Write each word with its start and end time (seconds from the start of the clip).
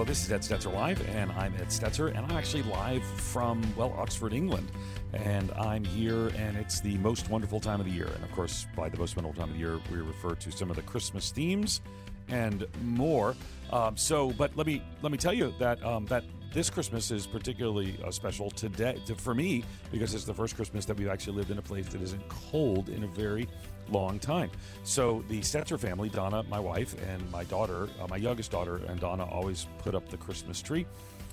Well, 0.00 0.06
this 0.06 0.24
is 0.24 0.32
Ed 0.32 0.40
Stetzer 0.40 0.72
Live, 0.72 1.06
and 1.10 1.30
I'm 1.32 1.54
Ed 1.56 1.66
Stetzer, 1.66 2.08
and 2.08 2.24
I'm 2.24 2.30
actually 2.30 2.62
live 2.62 3.04
from, 3.04 3.62
well, 3.76 3.94
Oxford, 3.98 4.32
England. 4.32 4.72
And 5.12 5.52
I'm 5.52 5.84
here, 5.84 6.28
and 6.38 6.56
it's 6.56 6.80
the 6.80 6.96
most 6.96 7.28
wonderful 7.28 7.60
time 7.60 7.80
of 7.80 7.84
the 7.84 7.92
year. 7.92 8.06
And 8.06 8.24
of 8.24 8.32
course, 8.32 8.66
by 8.74 8.88
the 8.88 8.96
most 8.96 9.14
wonderful 9.14 9.38
time 9.38 9.50
of 9.50 9.56
the 9.56 9.60
year, 9.60 9.78
we 9.92 9.98
refer 9.98 10.34
to 10.36 10.50
some 10.50 10.70
of 10.70 10.76
the 10.76 10.82
Christmas 10.84 11.32
themes 11.32 11.82
and 12.30 12.66
more. 12.82 13.36
Um, 13.70 13.94
so, 13.98 14.30
but 14.30 14.56
let 14.56 14.66
me 14.66 14.82
let 15.02 15.12
me 15.12 15.18
tell 15.18 15.34
you 15.34 15.52
that 15.58 15.84
um, 15.84 16.06
that 16.06 16.24
this 16.52 16.68
Christmas 16.68 17.10
is 17.10 17.26
particularly 17.26 17.96
uh, 18.04 18.10
special 18.10 18.50
today 18.50 19.00
to, 19.06 19.14
for 19.14 19.34
me 19.34 19.62
because 19.92 20.14
it's 20.14 20.24
the 20.24 20.34
first 20.34 20.56
Christmas 20.56 20.84
that 20.86 20.96
we've 20.96 21.08
actually 21.08 21.36
lived 21.36 21.50
in 21.50 21.58
a 21.58 21.62
place 21.62 21.88
that 21.88 22.02
isn't 22.02 22.28
cold 22.28 22.88
in 22.88 23.04
a 23.04 23.06
very 23.06 23.48
long 23.88 24.18
time. 24.18 24.50
So 24.82 25.24
the 25.28 25.40
Stetzer 25.40 25.78
family, 25.78 26.08
Donna, 26.08 26.42
my 26.44 26.58
wife, 26.58 26.94
and 27.08 27.30
my 27.30 27.44
daughter, 27.44 27.88
uh, 28.00 28.06
my 28.08 28.16
youngest 28.16 28.50
daughter, 28.50 28.80
and 28.88 28.98
Donna 28.98 29.24
always 29.24 29.66
put 29.78 29.94
up 29.94 30.08
the 30.08 30.16
Christmas 30.16 30.60
tree. 30.60 30.86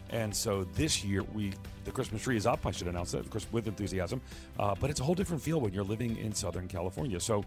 And 0.10 0.34
so 0.34 0.64
this 0.76 1.04
year, 1.04 1.24
we 1.24 1.54
the 1.84 1.92
Christmas 1.92 2.22
tree 2.22 2.38
is 2.38 2.46
up. 2.46 2.66
I 2.66 2.72
should 2.72 2.88
announce 2.88 3.12
that, 3.12 3.20
of 3.20 3.30
course, 3.30 3.48
with 3.52 3.68
enthusiasm. 3.68 4.22
Uh, 4.60 4.76
but 4.80 4.90
it's 4.90 5.00
a 5.00 5.04
whole 5.04 5.16
different 5.16 5.42
feel 5.42 5.60
when 5.60 5.74
you're 5.74 5.84
living 5.84 6.18
in 6.18 6.34
Southern 6.34 6.68
California. 6.68 7.20
So, 7.20 7.46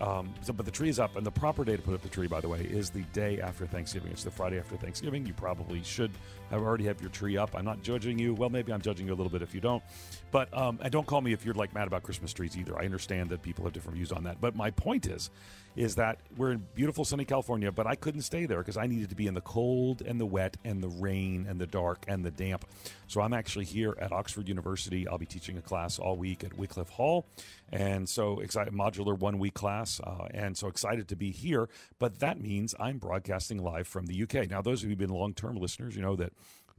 um, 0.00 0.32
so, 0.42 0.52
but 0.52 0.64
the 0.64 0.72
tree 0.72 0.88
is 0.88 0.98
up, 0.98 1.16
and 1.16 1.26
the 1.26 1.30
proper 1.30 1.64
day 1.64 1.76
to 1.76 1.82
put 1.82 1.94
up 1.94 2.02
the 2.02 2.08
tree, 2.08 2.26
by 2.26 2.40
the 2.40 2.48
way, 2.48 2.60
is 2.60 2.90
the 2.90 3.02
day 3.12 3.40
after 3.40 3.66
Thanksgiving. 3.66 4.10
It's 4.10 4.24
the 4.24 4.30
Friday 4.30 4.58
after 4.58 4.76
Thanksgiving. 4.76 5.26
You 5.26 5.34
probably 5.34 5.82
should 5.82 6.10
have 6.50 6.62
already 6.62 6.84
have 6.84 7.00
your 7.00 7.10
tree 7.10 7.36
up. 7.36 7.50
I'm 7.54 7.64
not 7.64 7.82
judging 7.82 8.18
you. 8.18 8.34
Well, 8.34 8.50
maybe 8.50 8.72
I'm 8.72 8.82
judging 8.82 9.06
you 9.06 9.12
a 9.12 9.16
little 9.16 9.30
bit 9.30 9.42
if 9.42 9.54
you 9.54 9.60
don't. 9.60 9.82
But 10.30 10.56
um, 10.56 10.78
and 10.82 10.92
don't 10.92 11.06
call 11.06 11.20
me 11.20 11.32
if 11.32 11.44
you're 11.44 11.54
like 11.54 11.74
mad 11.74 11.86
about 11.86 12.02
Christmas 12.02 12.32
trees 12.32 12.56
either. 12.56 12.78
I 12.78 12.84
understand 12.84 13.30
that 13.30 13.42
people 13.42 13.64
have 13.64 13.72
different 13.72 13.96
views 13.96 14.12
on 14.12 14.24
that. 14.24 14.40
But 14.40 14.54
my 14.54 14.70
point 14.70 15.06
is, 15.06 15.30
is 15.76 15.94
that 15.94 16.18
we're 16.36 16.52
in 16.52 16.66
beautiful 16.74 17.04
sunny 17.04 17.24
California, 17.24 17.72
but 17.72 17.86
I 17.86 17.94
couldn't 17.94 18.22
stay 18.22 18.46
there 18.46 18.58
because 18.58 18.76
I 18.76 18.86
needed 18.86 19.08
to 19.10 19.14
be 19.14 19.26
in 19.26 19.34
the 19.34 19.40
cold 19.40 20.02
and 20.02 20.20
the 20.20 20.26
wet 20.26 20.56
and 20.64 20.82
the 20.82 20.88
rain 20.88 21.46
and 21.48 21.60
the 21.60 21.66
dark 21.66 22.04
and 22.08 22.24
the 22.24 22.30
damp. 22.30 22.66
So 23.06 23.20
I'm 23.20 23.32
actually 23.32 23.64
here 23.64 23.96
at 24.00 24.12
Oxford 24.12 24.48
University. 24.48 25.08
I'll 25.08 25.18
be 25.18 25.26
teaching 25.26 25.56
a 25.56 25.62
class 25.62 25.98
all 25.98 26.16
week 26.16 26.44
at 26.44 26.56
Wycliffe 26.56 26.90
Hall, 26.90 27.26
and 27.70 28.08
so 28.08 28.40
excited 28.40 28.72
modular 28.74 29.18
one 29.18 29.38
week 29.38 29.54
class, 29.54 30.00
uh, 30.00 30.28
and 30.32 30.56
so 30.56 30.68
excited 30.68 31.08
to 31.08 31.16
be 31.16 31.30
here. 31.30 31.68
But 31.98 32.20
that 32.20 32.40
means 32.40 32.74
I'm 32.78 32.98
broadcasting 32.98 33.62
live 33.62 33.86
from 33.86 34.06
the 34.06 34.22
UK. 34.22 34.50
Now, 34.50 34.62
those 34.62 34.80
of 34.82 34.84
you 34.84 34.90
who've 34.90 34.98
been 34.98 35.10
long 35.10 35.34
term 35.34 35.56
listeners, 35.56 35.96
you 35.96 36.02
know 36.02 36.16
that 36.16 36.32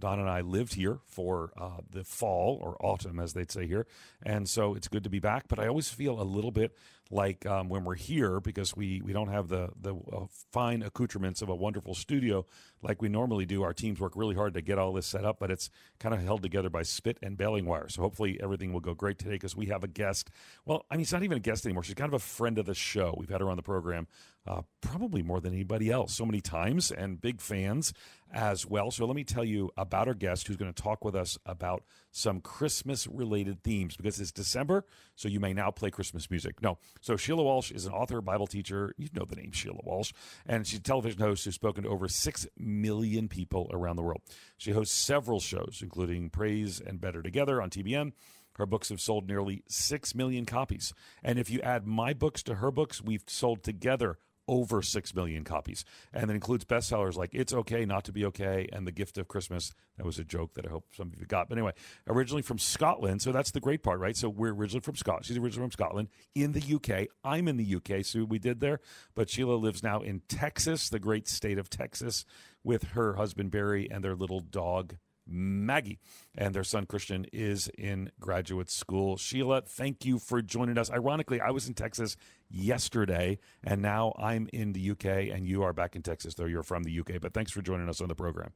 Don 0.04 0.20
and 0.20 0.30
I 0.30 0.42
lived 0.42 0.73
here 0.73 1.00
for 1.06 1.54
uh, 1.58 1.78
the 1.90 2.04
fall 2.04 2.59
or 2.62 2.76
autumn, 2.86 3.20
as 3.20 3.32
they'd 3.32 3.50
say 3.50 3.66
here, 3.66 3.88
and 4.22 4.50
so 4.50 4.76
it's 4.76 4.90
good 4.90 5.06
to 5.06 5.09
be 5.09 5.20
back. 5.20 5.48
But 5.48 5.59
I 5.59 5.68
always 5.68 5.88
feel 5.88 6.22
a 6.22 6.23
little 6.23 6.52
bit 6.52 6.76
like 7.09 7.46
um, 7.46 7.70
when 7.70 7.86
we're 7.86 7.96
here 7.96 8.42
because 8.42 8.76
we 8.76 9.02
we 9.02 9.14
don't 9.14 9.30
have 9.30 9.48
the 9.48 9.70
the 9.80 9.96
uh, 9.96 10.26
fine 10.52 10.84
accoutrements 10.84 11.42
of 11.42 11.48
a 11.48 11.56
wonderful 11.56 11.96
studio 11.96 12.46
like 12.84 13.02
we 13.02 13.09
normally 13.09 13.45
do. 13.45 13.64
Our 13.64 13.73
teams 13.73 14.00
work 14.00 14.14
really 14.16 14.36
hard 14.36 14.53
to 14.53 14.62
get 14.62 14.78
all 14.78 14.94
this 14.94 15.08
set 15.08 15.26
up, 15.26 15.38
but 15.39 15.50
it's 15.50 15.70
kind 16.00 16.14
of 16.14 16.22
held 16.22 16.44
together 16.44 16.70
by 16.70 16.84
spit 16.84 17.17
and 17.22 17.38
baling 17.38 17.66
wire. 17.66 17.90
So 17.90 18.02
hopefully 18.02 18.40
everything 18.42 18.73
will 18.73 18.81
go 18.81 18.94
great 18.94 19.17
today 19.17 19.31
because 19.31 19.56
we 19.56 19.67
have 19.67 19.84
a 19.84 19.88
guest. 19.88 20.30
Well, 20.66 20.86
I 20.92 20.95
mean, 20.95 21.02
it's 21.02 21.14
not 21.14 21.23
even 21.23 21.38
a 21.38 21.42
guest 21.42 21.66
anymore. 21.66 21.84
She's 21.84 21.95
kind 21.95 22.09
of 22.09 22.16
a 22.16 22.20
friend 22.20 22.58
of 22.58 22.66
the 22.66 22.73
show. 22.73 23.16
We've 23.17 23.30
had 23.30 23.42
her 23.42 23.50
on 23.50 23.58
the 23.58 23.64
program 23.64 24.08
uh, 24.45 24.62
probably 24.81 25.23
more 25.23 25.40
than 25.40 25.53
anybody 25.53 25.90
else 25.90 26.14
so 26.14 26.25
many 26.25 26.42
times 26.42 26.92
and 26.92 27.22
big 27.22 27.40
fans 27.40 27.94
as 28.31 28.66
well. 28.66 28.92
So 28.92 29.06
let 29.06 29.16
me 29.16 29.23
tell 29.23 29.45
you 29.45 29.72
about 29.78 30.08
our 30.08 30.14
guest 30.14 30.47
who's 30.47 30.58
going 30.58 30.73
to 30.73 30.84
talk 30.84 31.06
with 31.06 31.16
us 31.16 31.38
about 31.45 31.84
some 32.14 32.39
Christmas 32.42 33.08
related 33.08 33.64
themes 33.64 33.97
because 33.97 34.19
it's 34.19 34.31
December, 34.31 34.86
so 35.16 35.28
you 35.28 35.39
may 35.39 35.52
now 35.52 35.72
play 35.72 35.89
Christmas 35.89 36.30
music. 36.30 36.61
No. 36.61 36.78
So 37.02 37.17
Sheila 37.17 37.44
Walsh 37.44 37.72
is 37.72 37.86
an 37.88 37.92
author, 37.92 38.22
Bible 38.22 38.45
teacher. 38.45 38.94
You 38.97 39.09
know 39.14 39.25
the 39.25 39.36
name 39.36 39.52
Sheila 39.52 39.81
Walsh. 39.83 40.14
And 40.45 40.66
she's 40.66 40.80
a 40.80 40.84
television 40.84 41.19
host 41.19 41.44
who's 41.44 41.56
spoken 41.56 41.84
to 41.84 41.89
over 41.89 42.08
6 42.08 42.47
million 42.58 43.28
people 43.28 43.68
around 43.73 43.96
the 43.96 44.03
world. 44.03 44.22
She 44.57 44.72
hosts 44.72 44.96
several 44.96 45.40
shows, 45.40 45.79
including 45.81 46.29
Praise 46.29 46.79
and 46.79 47.02
Better 47.02 47.23
Together 47.23 47.59
on 47.62 47.72
TBN. 47.72 48.13
Her 48.57 48.68
books 48.68 48.90
have 48.90 49.02
sold 49.02 49.28
nearly 49.28 49.63
6 49.68 50.13
million 50.13 50.46
copies. 50.46 50.94
And 51.23 51.40
if 51.40 51.50
you 51.50 51.59
add 51.62 51.88
my 51.88 52.13
books 52.13 52.44
to 52.44 52.56
her 52.56 52.69
books, 52.69 53.02
we've 53.02 53.23
sold 53.25 53.63
together 53.63 54.19
over 54.48 54.81
6 54.81 55.16
million 55.16 55.44
copies. 55.44 55.86
And 56.14 56.30
it 56.30 56.34
includes 56.34 56.66
bestsellers 56.66 57.16
like 57.16 57.30
It's 57.34 57.54
Okay 57.54 57.86
Not 57.86 58.04
to 58.06 58.12
Be 58.12 58.26
Okay 58.26 58.68
and 58.72 58.86
The 58.86 58.92
Gift 58.92 59.18
of 59.18 59.28
Christmas. 59.28 59.72
That 59.98 60.06
was 60.06 60.20
a 60.20 60.24
joke 60.24 60.56
that 60.56 60.66
I 60.66 60.70
hope 60.70 60.86
some 60.96 61.12
of 61.14 61.20
you 61.20 61.26
got. 61.26 61.50
But 61.50 61.58
anyway, 61.58 61.74
originally 62.08 62.42
from 62.42 62.59
Scotland. 62.59 63.22
So 63.22 63.32
that's 63.32 63.52
the 63.52 63.59
great 63.59 63.84
part, 63.84 64.00
right? 64.00 64.18
So 64.18 64.30
we're 64.30 64.53
originally 64.53 64.82
from 64.82 64.96
Scotland. 64.96 65.26
She's 65.26 65.38
originally 65.38 65.66
from 65.66 65.72
Scotland 65.72 66.09
in 66.36 66.52
the 66.52 66.76
UK. 66.76 67.08
I'm 67.24 67.48
in 67.48 67.58
the 67.58 67.76
UK, 67.76 68.03
so 68.03 68.24
we 68.24 68.40
did 68.40 68.59
there. 68.59 68.80
But 69.16 69.30
Sheila 69.30 69.56
lives 69.56 69.84
now 69.84 70.02
in 70.02 70.22
Texas, 70.28 70.90
the 70.90 71.00
great 71.00 71.28
state 71.28 71.58
of 71.58 71.70
Texas, 71.70 72.26
with 72.64 72.84
her 72.92 73.16
husband 73.16 73.52
Barry 73.52 73.90
and 73.90 74.03
their 74.03 74.16
little 74.16 74.40
dog 74.40 74.98
Maggie. 75.28 76.00
And 76.35 76.53
their 76.53 76.63
son 76.63 76.85
Christian 76.85 77.25
is 77.31 77.69
in 77.78 78.11
graduate 78.19 78.69
school. 78.69 79.17
Sheila, 79.17 79.61
thank 79.61 80.06
you 80.06 80.19
for 80.19 80.41
joining 80.41 80.78
us. 80.78 80.91
Ironically, 80.91 81.41
I 81.41 81.51
was 81.51 81.67
in 81.67 81.73
Texas 81.73 82.16
yesterday, 82.50 83.39
and 83.63 83.81
now 83.81 84.13
I'm 84.17 84.47
in 84.53 84.73
the 84.73 84.91
UK, 84.91 85.06
and 85.34 85.47
you 85.47 85.63
are 85.63 85.73
back 85.73 85.95
in 85.95 86.01
Texas, 86.01 86.35
though 86.35 86.45
you're 86.45 86.63
from 86.63 86.84
the 86.84 87.00
UK. 87.00 87.22
But 87.22 87.34
thanks 87.34 87.51
for 87.51 87.61
joining 87.61 87.89
us 87.89 88.01
on 88.01 88.07
the 88.07 88.16
program. 88.16 88.51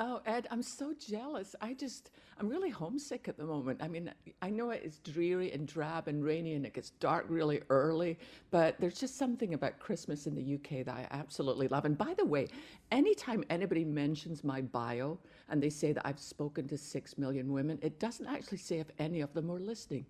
Oh, 0.00 0.20
Ed, 0.26 0.46
I'm 0.52 0.62
so 0.62 0.94
jealous. 0.94 1.56
I 1.60 1.74
just, 1.74 2.12
I'm 2.38 2.48
really 2.48 2.70
homesick 2.70 3.26
at 3.26 3.36
the 3.36 3.42
moment. 3.42 3.82
I 3.82 3.88
mean, 3.88 4.12
I 4.40 4.48
know 4.48 4.70
it's 4.70 5.00
dreary 5.00 5.50
and 5.50 5.66
drab 5.66 6.06
and 6.06 6.22
rainy 6.22 6.54
and 6.54 6.64
it 6.64 6.72
gets 6.72 6.90
dark 6.90 7.26
really 7.28 7.62
early, 7.68 8.16
but 8.52 8.76
there's 8.78 9.00
just 9.00 9.18
something 9.18 9.54
about 9.54 9.80
Christmas 9.80 10.28
in 10.28 10.36
the 10.36 10.54
UK 10.54 10.84
that 10.86 10.94
I 10.94 11.08
absolutely 11.10 11.66
love. 11.66 11.84
And 11.84 11.98
by 11.98 12.14
the 12.16 12.24
way, 12.24 12.46
anytime 12.92 13.42
anybody 13.50 13.84
mentions 13.84 14.44
my 14.44 14.60
bio 14.60 15.18
and 15.48 15.60
they 15.60 15.70
say 15.70 15.92
that 15.92 16.06
I've 16.06 16.20
spoken 16.20 16.68
to 16.68 16.78
six 16.78 17.18
million 17.18 17.52
women, 17.52 17.80
it 17.82 17.98
doesn't 17.98 18.28
actually 18.28 18.58
say 18.58 18.78
if 18.78 18.92
any 19.00 19.20
of 19.20 19.34
them 19.34 19.50
are 19.50 19.58
listening. 19.58 20.06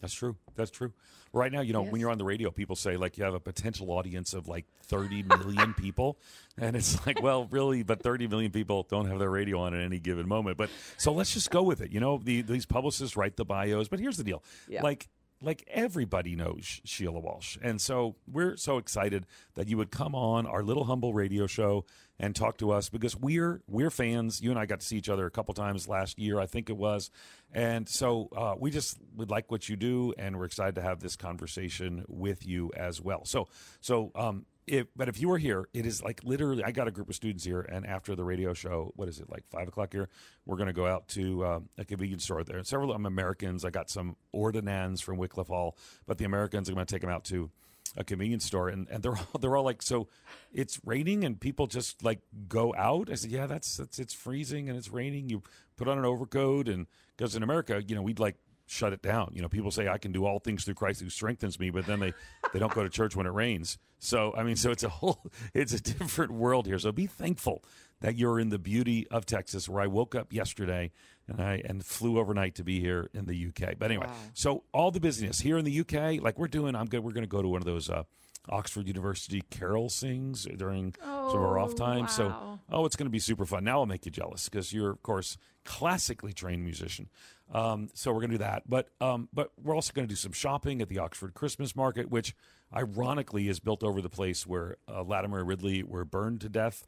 That's 0.00 0.14
true. 0.14 0.36
That's 0.54 0.70
true. 0.70 0.92
Right 1.32 1.52
now, 1.52 1.60
you 1.60 1.72
know, 1.72 1.82
Yes. 1.82 1.92
when 1.92 2.00
you're 2.00 2.10
on 2.10 2.18
the 2.18 2.24
radio, 2.24 2.50
people 2.50 2.74
say 2.76 2.96
like 2.96 3.18
you 3.18 3.24
have 3.24 3.34
a 3.34 3.40
potential 3.40 3.90
audience 3.90 4.32
of 4.32 4.48
like 4.48 4.64
30 4.84 5.24
million 5.24 5.74
people, 5.78 6.18
and 6.56 6.74
it's 6.76 7.04
like, 7.06 7.20
well, 7.22 7.46
really, 7.50 7.82
but 7.82 8.02
30 8.02 8.28
million 8.28 8.50
people 8.50 8.86
don't 8.88 9.06
have 9.06 9.18
their 9.18 9.30
radio 9.30 9.58
on 9.60 9.74
at 9.74 9.80
any 9.82 9.98
given 9.98 10.26
moment. 10.26 10.56
But 10.56 10.70
so 10.96 11.12
let's 11.12 11.34
just 11.34 11.50
go 11.50 11.62
with 11.62 11.80
it. 11.80 11.90
You 11.92 12.00
know, 12.00 12.18
the, 12.22 12.42
these 12.42 12.64
publicists 12.64 13.16
write 13.16 13.36
the 13.36 13.44
bios, 13.44 13.88
but 13.88 13.98
here's 14.00 14.16
the 14.16 14.24
deal: 14.24 14.42
Yeah. 14.68 14.82
like. 14.82 15.08
Like 15.40 15.64
everybody 15.68 16.34
knows 16.34 16.80
Sheila 16.84 17.20
Walsh. 17.20 17.58
And 17.62 17.80
so 17.80 18.16
we're 18.26 18.56
so 18.56 18.78
excited 18.78 19.26
that 19.54 19.68
you 19.68 19.76
would 19.76 19.90
come 19.90 20.14
on 20.14 20.46
our 20.46 20.62
little 20.62 20.84
humble 20.84 21.14
radio 21.14 21.46
show 21.46 21.84
and 22.18 22.34
talk 22.34 22.58
to 22.58 22.72
us 22.72 22.88
because 22.88 23.16
we're 23.16 23.62
we're 23.68 23.90
fans. 23.90 24.40
You 24.40 24.50
and 24.50 24.58
I 24.58 24.66
got 24.66 24.80
to 24.80 24.86
see 24.86 24.96
each 24.96 25.08
other 25.08 25.26
a 25.26 25.30
couple 25.30 25.54
times 25.54 25.88
last 25.88 26.18
year, 26.18 26.40
I 26.40 26.46
think 26.46 26.68
it 26.68 26.76
was, 26.76 27.10
and 27.52 27.88
so 27.88 28.28
uh, 28.36 28.54
we 28.58 28.70
just 28.70 28.98
would 29.14 29.30
like 29.30 29.50
what 29.50 29.68
you 29.68 29.76
do, 29.76 30.12
and 30.18 30.36
we're 30.36 30.46
excited 30.46 30.74
to 30.76 30.82
have 30.82 31.00
this 31.00 31.14
conversation 31.14 32.04
with 32.08 32.46
you 32.46 32.72
as 32.76 33.00
well. 33.00 33.24
So 33.24 33.46
so 33.80 34.10
um, 34.16 34.46
if 34.68 34.86
but 34.96 35.08
if 35.08 35.20
you 35.20 35.28
were 35.28 35.38
here, 35.38 35.68
it 35.72 35.86
is 35.86 36.02
like 36.02 36.22
literally. 36.24 36.64
I 36.64 36.70
got 36.70 36.88
a 36.88 36.90
group 36.90 37.08
of 37.08 37.14
students 37.14 37.44
here, 37.44 37.60
and 37.60 37.86
after 37.86 38.14
the 38.14 38.24
radio 38.24 38.54
show, 38.54 38.92
what 38.96 39.08
is 39.08 39.20
it 39.20 39.30
like 39.30 39.44
five 39.50 39.68
o'clock 39.68 39.92
here? 39.92 40.08
We're 40.46 40.56
going 40.56 40.68
to 40.68 40.72
go 40.72 40.86
out 40.86 41.08
to 41.08 41.46
um, 41.46 41.68
a 41.76 41.84
convenience 41.84 42.24
store 42.24 42.44
there. 42.44 42.62
Several 42.64 42.90
of 42.90 42.94
them 42.94 43.06
Americans. 43.06 43.64
I 43.64 43.70
got 43.70 43.90
some 43.90 44.16
ordinands 44.32 45.00
from 45.00 45.16
Wycliffe 45.18 45.48
Hall, 45.48 45.76
but 46.06 46.18
the 46.18 46.24
Americans, 46.24 46.68
I'm 46.68 46.74
going 46.74 46.86
to 46.86 46.94
take 46.94 47.02
them 47.02 47.10
out 47.10 47.24
to 47.26 47.50
a 47.96 48.04
convenience 48.04 48.44
store 48.44 48.68
and, 48.68 48.86
and 48.90 49.02
they're 49.02 49.16
all 49.16 49.40
they're 49.40 49.56
all 49.56 49.64
like 49.64 49.82
so 49.82 50.08
it's 50.52 50.78
raining 50.84 51.24
and 51.24 51.40
people 51.40 51.66
just 51.66 52.04
like 52.04 52.20
go 52.46 52.74
out 52.76 53.08
i 53.10 53.14
said 53.14 53.30
yeah 53.30 53.46
that's, 53.46 53.78
that's 53.78 53.98
it's 53.98 54.12
freezing 54.12 54.68
and 54.68 54.76
it's 54.76 54.90
raining 54.90 55.28
you 55.28 55.42
put 55.76 55.88
on 55.88 55.98
an 55.98 56.04
overcoat 56.04 56.68
and 56.68 56.86
because 57.16 57.34
in 57.34 57.42
america 57.42 57.82
you 57.86 57.94
know 57.94 58.02
we'd 58.02 58.18
like 58.18 58.36
shut 58.68 58.92
it 58.92 59.00
down 59.02 59.30
you 59.34 59.40
know 59.42 59.48
people 59.48 59.70
say 59.70 59.88
i 59.88 59.98
can 59.98 60.12
do 60.12 60.24
all 60.26 60.38
things 60.38 60.64
through 60.64 60.74
christ 60.74 61.00
who 61.00 61.08
strengthens 61.08 61.58
me 61.58 61.70
but 61.70 61.86
then 61.86 62.00
they 62.00 62.12
they 62.52 62.58
don't 62.58 62.72
go 62.74 62.82
to 62.82 62.88
church 62.90 63.16
when 63.16 63.26
it 63.26 63.30
rains 63.32 63.78
so 63.98 64.34
i 64.36 64.42
mean 64.42 64.56
so 64.56 64.70
it's 64.70 64.84
a 64.84 64.88
whole 64.88 65.22
it's 65.54 65.72
a 65.72 65.80
different 65.80 66.30
world 66.32 66.66
here 66.66 66.78
so 66.78 66.92
be 66.92 67.06
thankful 67.06 67.64
that 68.00 68.14
you're 68.16 68.38
in 68.38 68.50
the 68.50 68.58
beauty 68.58 69.06
of 69.10 69.24
texas 69.26 69.68
where 69.68 69.82
i 69.82 69.86
woke 69.86 70.14
up 70.14 70.32
yesterday 70.32 70.90
and 71.26 71.40
i 71.40 71.62
and 71.64 71.84
flew 71.84 72.18
overnight 72.18 72.54
to 72.54 72.62
be 72.62 72.78
here 72.80 73.08
in 73.14 73.24
the 73.26 73.46
uk 73.48 73.78
but 73.78 73.86
anyway 73.90 74.06
Wow. 74.06 74.14
so 74.34 74.64
all 74.72 74.90
the 74.90 75.00
business 75.00 75.40
here 75.40 75.56
in 75.58 75.64
the 75.64 75.80
UK, 75.80 76.22
like 76.22 76.38
we're 76.38 76.46
doing, 76.48 76.74
I'm 76.76 76.86
good. 76.86 77.00
We're 77.02 77.12
going 77.12 77.22
to 77.24 77.28
go 77.28 77.42
to 77.42 77.48
one 77.48 77.60
of 77.60 77.64
those 77.66 77.88
uh, 77.90 78.04
Oxford 78.48 78.86
University 78.86 79.42
carol 79.50 79.88
sings 79.88 80.46
during 80.56 80.94
some 81.02 81.10
of 81.10 81.34
our 81.42 81.58
off 81.58 81.72
Oh, 81.72 81.76
time. 81.76 82.08
So, 82.08 82.58
oh, 82.70 82.86
it's 82.86 82.96
going 82.96 83.06
to 83.06 83.10
be 83.10 83.18
super 83.18 83.44
fun. 83.44 83.64
Now 83.64 83.80
I'll 83.80 83.86
make 83.86 84.06
you 84.06 84.12
jealous 84.12 84.48
because 84.48 84.72
you're, 84.72 84.90
of 84.90 85.02
course, 85.02 85.36
classically 85.64 86.32
trained 86.32 86.64
musician. 86.64 87.08
Um, 87.52 87.88
so 87.94 88.12
we're 88.12 88.20
going 88.20 88.30
to 88.32 88.38
do 88.38 88.44
that, 88.44 88.64
but 88.68 88.88
um, 89.00 89.28
but 89.32 89.52
we're 89.62 89.74
also 89.74 89.92
going 89.94 90.06
to 90.06 90.12
do 90.12 90.16
some 90.16 90.32
shopping 90.32 90.82
at 90.82 90.88
the 90.88 90.98
Oxford 90.98 91.32
Christmas 91.34 91.74
Market, 91.74 92.10
which 92.10 92.34
ironically 92.74 93.48
is 93.48 93.58
built 93.58 93.82
over 93.82 94.02
the 94.02 94.10
place 94.10 94.46
where 94.46 94.76
uh, 94.86 95.02
Latimer 95.02 95.38
and 95.38 95.48
Ridley 95.48 95.82
were 95.82 96.04
burned 96.04 96.42
to 96.42 96.48
death. 96.48 96.84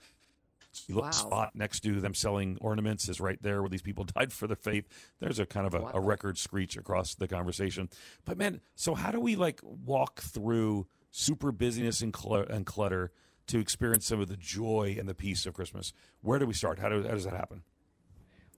So 0.72 0.84
you 0.88 0.94
look 0.94 1.04
Wow. 1.06 1.10
spot 1.10 1.50
next 1.56 1.80
to 1.80 2.00
them 2.00 2.14
selling 2.14 2.58
ornaments 2.60 3.08
is 3.08 3.20
right 3.20 3.42
there 3.42 3.60
where 3.62 3.68
these 3.70 3.82
people 3.82 4.04
died 4.16 4.32
for 4.32 4.46
their 4.46 4.56
faith. 4.56 4.86
There's 5.18 5.38
a 5.38 5.46
kind 5.46 5.66
of 5.66 5.74
a, 5.74 5.92
a 5.94 6.00
record 6.00 6.36
screech 6.38 6.76
across 6.76 7.14
the 7.14 7.26
conversation. 7.26 7.88
But 8.24 8.36
man, 8.38 8.60
so 8.76 8.94
how 8.94 9.10
do 9.10 9.18
we 9.18 9.36
like 9.36 9.60
walk 9.62 10.20
through 10.20 10.86
super 11.10 11.50
busyness 11.52 12.02
and, 12.02 12.14
cl- 12.14 12.34
and 12.48 12.64
clutter 12.66 13.10
to 13.48 13.58
experience 13.58 14.06
some 14.06 14.20
of 14.20 14.28
the 14.28 14.36
joy 14.36 14.94
and 14.98 15.08
the 15.08 15.14
peace 15.14 15.44
of 15.44 15.54
Christmas. 15.54 15.92
Where 16.20 16.38
do 16.38 16.46
we 16.46 16.54
start? 16.54 16.78
How, 16.78 16.88
do, 16.88 17.02
how 17.02 17.10
does 17.14 17.24
that 17.24 17.34
happen? 17.34 17.62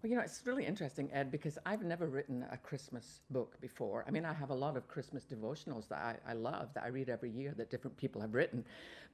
Well, 0.02 0.10
you 0.10 0.16
know, 0.16 0.22
it's 0.22 0.42
really 0.44 0.66
interesting, 0.66 1.08
Ed, 1.12 1.30
because 1.30 1.58
I've 1.64 1.84
never 1.84 2.08
written 2.08 2.44
a 2.50 2.56
Christmas 2.56 3.20
book 3.30 3.60
before. 3.60 4.04
I 4.08 4.10
mean, 4.10 4.24
I 4.24 4.32
have 4.32 4.50
a 4.50 4.54
lot 4.54 4.76
of 4.76 4.88
Christmas 4.88 5.24
devotionals 5.24 5.86
that 5.90 5.98
I, 6.26 6.30
I 6.30 6.32
love, 6.32 6.74
that 6.74 6.82
I 6.82 6.88
read 6.88 7.08
every 7.08 7.30
year, 7.30 7.54
that 7.56 7.70
different 7.70 7.96
people 7.96 8.20
have 8.20 8.34
written. 8.34 8.64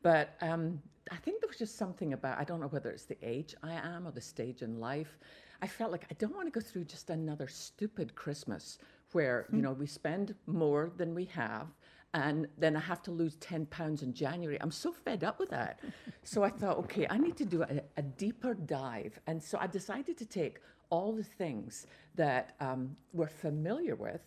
But 0.03 0.37
um, 0.41 0.81
I 1.11 1.17
think 1.17 1.43
there 1.43 1.49
was 1.49 1.59
just 1.59 1.77
something 1.77 2.15
about, 2.15 2.39
I 2.39 2.45
don't 2.45 2.59
know 2.59 2.69
whether 2.69 2.89
it's 2.89 3.05
the 3.05 3.19
age 3.23 3.55
I 3.63 3.75
am 3.75 4.09
or 4.09 4.13
the 4.13 4.23
stage 4.23 4.63
in 4.63 4.81
life. 4.81 5.19
I 5.61 5.67
felt 5.67 5.93
like 5.93 6.07
I 6.11 6.15
don't 6.15 6.35
want 6.35 6.47
to 6.47 6.59
go 6.59 6.65
through 6.65 6.85
just 6.85 7.11
another 7.11 7.49
stupid 7.49 8.15
Christmas 8.15 8.79
where, 9.13 9.47
you 9.53 9.61
know, 9.61 9.73
we 9.73 9.87
spend 9.87 10.35
more 10.47 10.91
than 10.97 11.15
we 11.15 11.27
have 11.27 11.67
and 12.15 12.49
then 12.57 12.75
I 12.75 12.81
have 12.81 13.03
to 13.03 13.11
lose 13.11 13.37
10 13.37 13.67
pounds 13.67 14.03
in 14.03 14.15
January. 14.15 14.59
I'm 14.61 14.71
so 14.71 14.93
fed 14.93 15.25
up 15.25 15.39
with 15.39 15.51
that. 15.51 15.81
so 16.23 16.43
I 16.43 16.49
thought, 16.49 16.79
okay, 16.79 17.07
I 17.11 17.19
need 17.19 17.37
to 17.37 17.45
do 17.45 17.63
a, 17.63 17.83
a, 17.97 18.03
deeper 18.03 18.55
dive. 18.55 19.19
And 19.27 19.43
so 19.43 19.59
I 19.61 19.67
decided 19.67 20.17
to 20.19 20.25
take 20.25 20.61
all 20.91 21.13
the 21.13 21.23
things 21.23 21.87
that 22.15 22.55
um, 22.61 22.97
we're 23.13 23.29
familiar 23.29 23.95
with 23.95 24.23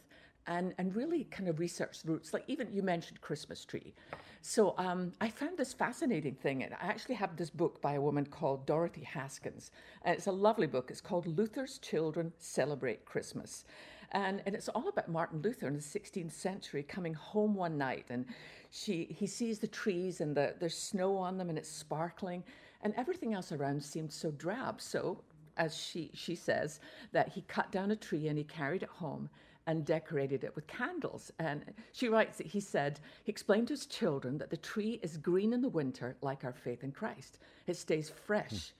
and, 0.47 0.73
and 0.77 0.95
really 0.95 1.23
kind 1.25 1.49
of 1.49 1.59
research 1.59 2.03
the 2.03 2.11
roots. 2.11 2.33
Like 2.33 2.43
even 2.47 2.71
you 2.71 2.83
mentioned 2.83 3.19
Christmas 3.21 3.65
tree. 3.65 3.93
So 4.41 4.75
um, 4.77 5.13
I 5.19 5.29
found 5.29 5.57
this 5.57 5.73
fascinating 5.73 6.35
thing. 6.35 6.63
And 6.63 6.73
I 6.75 6.85
actually 6.85 7.15
have 7.15 7.35
this 7.35 7.49
book 7.49 7.81
by 7.81 7.93
a 7.93 8.01
woman 8.01 8.25
called 8.25 8.67
Dorothy 8.67 9.03
Haskins. 9.03 9.71
And 10.03 10.15
it's 10.15 10.27
a 10.27 10.31
lovely 10.31 10.67
book. 10.67 10.91
It's 10.91 11.01
called 11.01 11.25
Luther's 11.25 11.79
Children 11.79 12.31
Celebrate 12.37 13.05
Christmas. 13.05 13.65
And, 14.11 14.41
and 14.45 14.55
it's 14.55 14.69
all 14.69 14.89
about 14.89 15.09
Martin 15.09 15.41
Luther 15.41 15.67
in 15.67 15.73
the 15.73 15.79
16th 15.79 16.33
century 16.33 16.83
coming 16.83 17.13
home 17.13 17.55
one 17.55 17.77
night 17.77 18.05
and 18.09 18.25
she, 18.69 19.07
he 19.09 19.27
sees 19.27 19.59
the 19.59 19.67
trees 19.67 20.21
and 20.21 20.35
the, 20.35 20.55
there's 20.59 20.77
snow 20.77 21.17
on 21.17 21.37
them 21.37 21.49
and 21.49 21.57
it's 21.57 21.69
sparkling 21.69 22.43
and 22.81 22.93
everything 22.97 23.33
else 23.33 23.51
around 23.51 23.83
seemed 23.83 24.11
so 24.11 24.31
drab. 24.31 24.81
So, 24.81 25.21
as 25.57 25.77
she, 25.77 26.09
she 26.13 26.35
says, 26.35 26.79
that 27.11 27.29
he 27.29 27.41
cut 27.41 27.71
down 27.71 27.91
a 27.91 27.95
tree 27.95 28.27
and 28.27 28.37
he 28.37 28.43
carried 28.43 28.83
it 28.83 28.89
home 28.89 29.29
and 29.67 29.85
decorated 29.85 30.43
it 30.43 30.55
with 30.55 30.65
candles. 30.67 31.31
And 31.39 31.63
she 31.91 32.07
writes 32.09 32.37
that 32.37 32.47
he 32.47 32.59
said, 32.59 32.99
he 33.23 33.29
explained 33.29 33.67
to 33.67 33.73
his 33.73 33.85
children 33.85 34.37
that 34.39 34.49
the 34.49 34.57
tree 34.57 34.99
is 35.03 35.17
green 35.17 35.53
in 35.53 35.61
the 35.61 35.69
winter 35.69 36.15
like 36.21 36.43
our 36.43 36.53
faith 36.53 36.83
in 36.83 36.91
Christ. 36.91 37.39
It 37.67 37.77
stays 37.77 38.09
fresh 38.09 38.51
mm. 38.51 38.71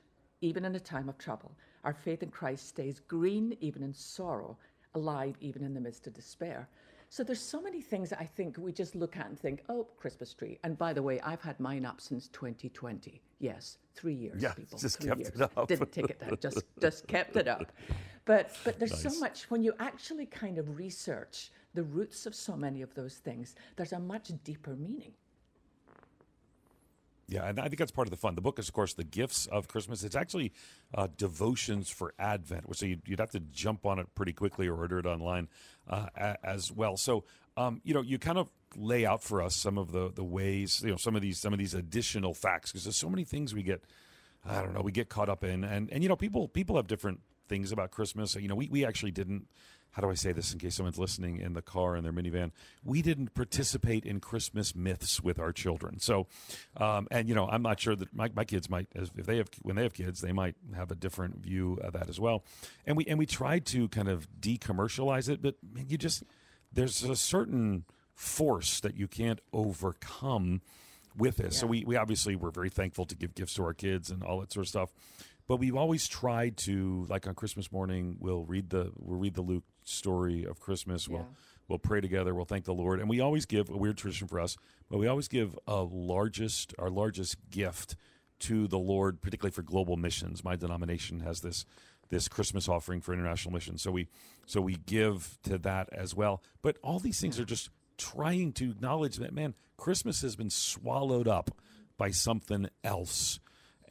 even 0.42 0.66
in 0.66 0.76
a 0.76 0.80
time 0.80 1.08
of 1.08 1.18
trouble. 1.18 1.52
Our 1.84 1.94
faith 1.94 2.24
in 2.24 2.30
Christ 2.32 2.68
stays 2.68 3.00
green 3.00 3.56
even 3.60 3.84
in 3.84 3.94
sorrow 3.94 4.58
alive 4.96 5.36
even 5.40 5.64
in 5.64 5.74
the 5.74 5.82
midst 5.82 6.08
of 6.08 6.14
despair. 6.14 6.68
So 7.10 7.26
there's 7.26 7.42
so 7.42 7.62
many 7.62 7.82
things 7.82 8.10
that 8.12 8.22
I 8.22 8.26
think 8.26 8.58
we 8.58 8.72
just 8.72 8.96
look 8.96 9.18
at 9.18 9.26
and 9.26 9.38
think, 9.38 9.64
oh, 9.68 9.86
Christmas 9.98 10.34
tree. 10.34 10.60
And 10.64 10.78
by 10.78 10.94
the 10.94 11.04
way, 11.04 11.20
I've 11.20 11.42
had 11.42 11.60
mine 11.60 11.86
up 11.86 12.00
since 12.00 12.30
2020. 12.30 13.22
Yes, 13.40 13.80
three 13.96 14.14
years, 14.14 14.42
yeah, 14.42 14.54
people. 14.54 14.80
Just 14.80 15.00
three 15.00 15.10
kept 15.10 15.20
years. 15.20 15.34
it 15.36 15.42
up. 15.42 15.68
Didn't 15.68 15.92
take 15.92 16.10
it 16.10 16.20
down, 16.22 16.38
just 16.40 16.64
just 16.80 17.08
kept 17.08 17.36
it 17.36 17.50
up. 17.50 17.72
But 18.24 18.56
but 18.64 18.80
there's 18.80 19.04
nice. 19.04 19.14
so 19.14 19.20
much 19.20 19.50
when 19.50 19.62
you 19.62 19.74
actually 19.80 20.26
kind 20.28 20.58
of 20.58 20.78
research 20.78 21.52
the 21.74 21.84
roots 21.84 22.26
of 22.26 22.36
so 22.36 22.56
many 22.56 22.82
of 22.82 22.94
those 22.94 23.16
things, 23.16 23.56
there's 23.76 23.94
a 23.94 24.00
much 24.00 24.32
deeper 24.44 24.76
meaning. 24.76 25.14
Yeah, 27.32 27.48
and 27.48 27.62
I 27.62 27.64
think 27.64 27.78
that's 27.78 27.92
part 27.92 28.08
of 28.08 28.12
the 28.12 28.18
fun. 28.18 28.36
The 28.36 28.42
book 28.42 28.60
is, 28.60 28.68
of 28.68 28.74
course, 28.74 28.94
the 28.94 29.06
gifts 29.06 29.46
of 29.46 29.70
Christmas. 29.70 30.04
It's 30.04 30.18
actually 30.18 30.52
uh, 30.94 31.08
devotions 31.16 31.90
for 31.90 32.14
Advent, 32.20 32.66
so 32.76 32.86
you'd, 32.86 33.04
you'd, 33.06 33.20
have 33.20 33.30
to 33.30 33.40
jump 33.40 33.86
on 33.86 34.00
it 34.00 34.14
pretty 34.16 34.34
quickly 34.34 34.68
or 34.68 34.76
order 34.76 35.00
it 35.00 35.06
online 35.06 35.48
uh, 35.90 36.08
as 36.44 36.74
well. 36.74 36.98
So, 36.98 37.24
um, 37.56 37.80
you 37.86 37.94
know, 37.94 38.02
you 38.02 38.20
kind 38.20 38.38
of 38.38 38.50
lay 38.76 39.06
out 39.06 39.24
for 39.24 39.42
us 39.42 39.56
some 39.56 39.78
of 39.78 39.94
the 39.94 40.12
the 40.14 40.26
ways, 40.26 40.82
you 40.84 40.92
know, 40.92 40.98
some 40.98 41.16
of 41.16 41.22
these 41.22 41.40
some 41.40 41.54
of 41.54 41.60
these 41.60 41.74
additional 41.74 42.34
facts 42.34 42.74
because 42.74 42.84
there's 42.84 42.98
so 42.98 43.10
many 43.10 43.24
things 43.24 43.54
we 43.54 43.64
get. 43.64 43.82
I 44.44 44.62
don't 44.62 44.74
know, 44.74 44.82
we 44.82 44.92
get 44.92 45.08
caught 45.08 45.30
up 45.30 45.46
in, 45.46 45.64
and 45.64 45.90
and 45.90 46.04
you 46.04 46.10
know, 46.10 46.18
people 46.18 46.50
people 46.50 46.76
have 46.76 46.88
different 46.88 47.22
things 47.48 47.72
about 47.72 47.92
Christmas. 47.92 48.36
You 48.36 48.50
know, 48.50 48.56
we 48.56 48.68
we 48.68 48.84
actually 48.84 49.12
didn't 49.12 49.48
how 49.92 50.02
do 50.02 50.10
I 50.10 50.14
say 50.14 50.32
this 50.32 50.54
in 50.54 50.60
case 50.60 50.76
someone's 50.76 50.98
listening 50.98 51.38
in 51.40 51.54
the 51.54 51.62
car 51.62 51.96
in 51.96 52.04
their 52.04 52.14
minivan? 52.14 52.52
We 52.84 53.02
didn't 53.02 53.34
participate 53.34 54.06
in 54.06 54.20
Christmas 54.20 54.76
myths 54.76 55.22
with 55.22 55.38
our 55.38 55.52
children. 55.52 56.00
So, 56.00 56.28
um, 56.78 57.08
and 57.12 57.28
you 57.28 57.36
know, 57.36 57.48
I'm 57.48 57.62
not 57.62 57.80
sure 57.80 57.96
that 57.96 58.14
my, 58.16 58.30
my 58.34 58.46
kids 58.46 58.70
might, 58.70 58.88
if 58.96 59.12
they 59.14 59.38
have, 59.38 59.50
when 59.62 59.76
they 59.76 59.84
have 59.84 59.94
kids, 59.94 60.22
they 60.22 60.32
might 60.32 60.56
have 60.76 60.92
a 60.92 60.96
different 60.96 61.40
view 61.40 61.78
of 61.82 61.94
that 61.94 62.10
as 62.10 62.20
well. 62.20 62.44
And 62.86 62.96
we, 62.96 63.06
and 63.06 63.20
we 63.20 63.26
tried 63.26 63.66
to 63.68 63.90
kind 63.90 64.08
of 64.08 64.28
decommercialize 64.40 65.30
it, 65.30 65.42
but 65.42 65.56
you 65.76 65.98
just, 65.98 66.24
there's 66.72 67.04
a 67.04 67.16
certain 67.16 67.84
force 68.14 68.80
that 68.80 68.96
you 68.96 69.08
can't 69.08 69.42
overcome 69.52 70.62
with 71.18 71.38
this. 71.38 71.56
Yeah. 71.56 71.60
So 71.62 71.68
we, 71.68 71.84
we 71.84 71.96
obviously 71.98 72.36
were 72.36 72.52
very 72.52 72.70
thankful 72.70 73.06
to 73.06 73.16
give 73.16 73.36
gifts 73.36 73.56
to 73.56 73.64
our 73.64 73.74
kids 73.74 74.10
and 74.10 74.24
all 74.24 74.40
that 74.40 74.54
sort 74.54 74.66
of 74.66 74.70
stuff. 74.70 74.90
But 75.52 75.60
we've 75.60 75.76
always 75.76 76.08
tried 76.08 76.56
to, 76.60 77.06
like 77.10 77.28
on 77.28 77.36
Christmas 77.36 77.74
morning, 77.74 78.16
we'll 78.22 78.46
read 78.46 78.70
the 78.70 78.94
we'll 78.98 79.20
read 79.20 79.34
the 79.34 79.42
Luke 79.42 79.66
story 79.84 80.46
of 80.46 80.62
Christmas. 80.62 81.10
We'll 81.10 81.28
we'll 81.68 81.78
pray 81.78 82.00
together. 82.00 82.34
We'll 82.34 82.46
thank 82.46 82.64
the 82.64 82.74
Lord, 82.74 83.02
and 83.02 83.10
we 83.10 83.20
always 83.20 83.46
give 83.46 83.70
a 83.70 83.76
weird 83.76 83.98
tradition 83.98 84.30
for 84.30 84.40
us, 84.40 84.56
but 84.90 84.98
we 84.98 85.08
always 85.08 85.28
give 85.28 85.60
a 85.68 85.82
largest 85.82 86.74
our 86.80 86.90
largest 86.90 87.36
gift 87.50 87.98
to 88.40 88.70
the 88.70 88.80
Lord, 88.80 89.20
particularly 89.20 89.52
for 89.52 89.62
global 89.62 89.98
missions. 89.98 90.42
My 90.42 90.56
denomination 90.56 91.20
has 91.20 91.42
this 91.42 91.66
this 92.08 92.30
Christmas 92.30 92.70
offering 92.70 93.02
for 93.02 93.12
international 93.12 93.54
missions, 93.54 93.82
so 93.82 93.92
we 93.92 94.08
so 94.46 94.62
we 94.62 94.78
give 94.78 95.38
to 95.44 95.58
that 95.58 95.90
as 95.92 96.16
well. 96.16 96.42
But 96.62 96.78
all 96.82 97.00
these 97.00 97.20
things 97.20 97.42
are 97.42 97.46
just 97.46 97.72
trying 97.98 98.54
to 98.54 98.72
acknowledge 98.72 99.18
that 99.18 99.34
man, 99.34 99.56
Christmas 99.76 100.22
has 100.22 100.38
been 100.38 100.50
swallowed 100.50 101.28
up 101.28 101.52
by 101.98 102.12
something 102.12 102.70
else. 102.86 103.42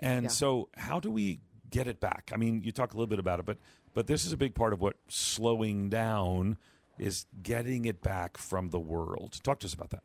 And 0.03 0.25
yeah. 0.25 0.29
so, 0.31 0.71
how 0.79 0.99
do 0.99 1.11
we 1.11 1.41
get 1.71 1.87
it 1.87 2.01
back? 2.01 2.31
I 2.33 2.37
mean, 2.37 2.63
you 2.63 2.73
talk 2.73 2.93
a 2.93 2.97
little 2.97 3.07
bit 3.07 3.19
about 3.19 3.41
it, 3.41 3.47
but 3.47 3.59
but 3.95 4.07
this 4.07 4.25
is 4.25 4.33
a 4.33 4.37
big 4.37 4.55
part 4.55 4.73
of 4.73 4.81
what 4.81 4.97
slowing 5.09 5.89
down 5.89 6.57
is 6.99 7.27
getting 7.43 7.87
it 7.87 8.03
back 8.03 8.37
from 8.37 8.71
the 8.71 8.79
world. 8.79 9.41
Talk 9.43 9.61
to 9.61 9.67
us 9.67 9.75
about 9.75 9.91
that. 9.91 10.03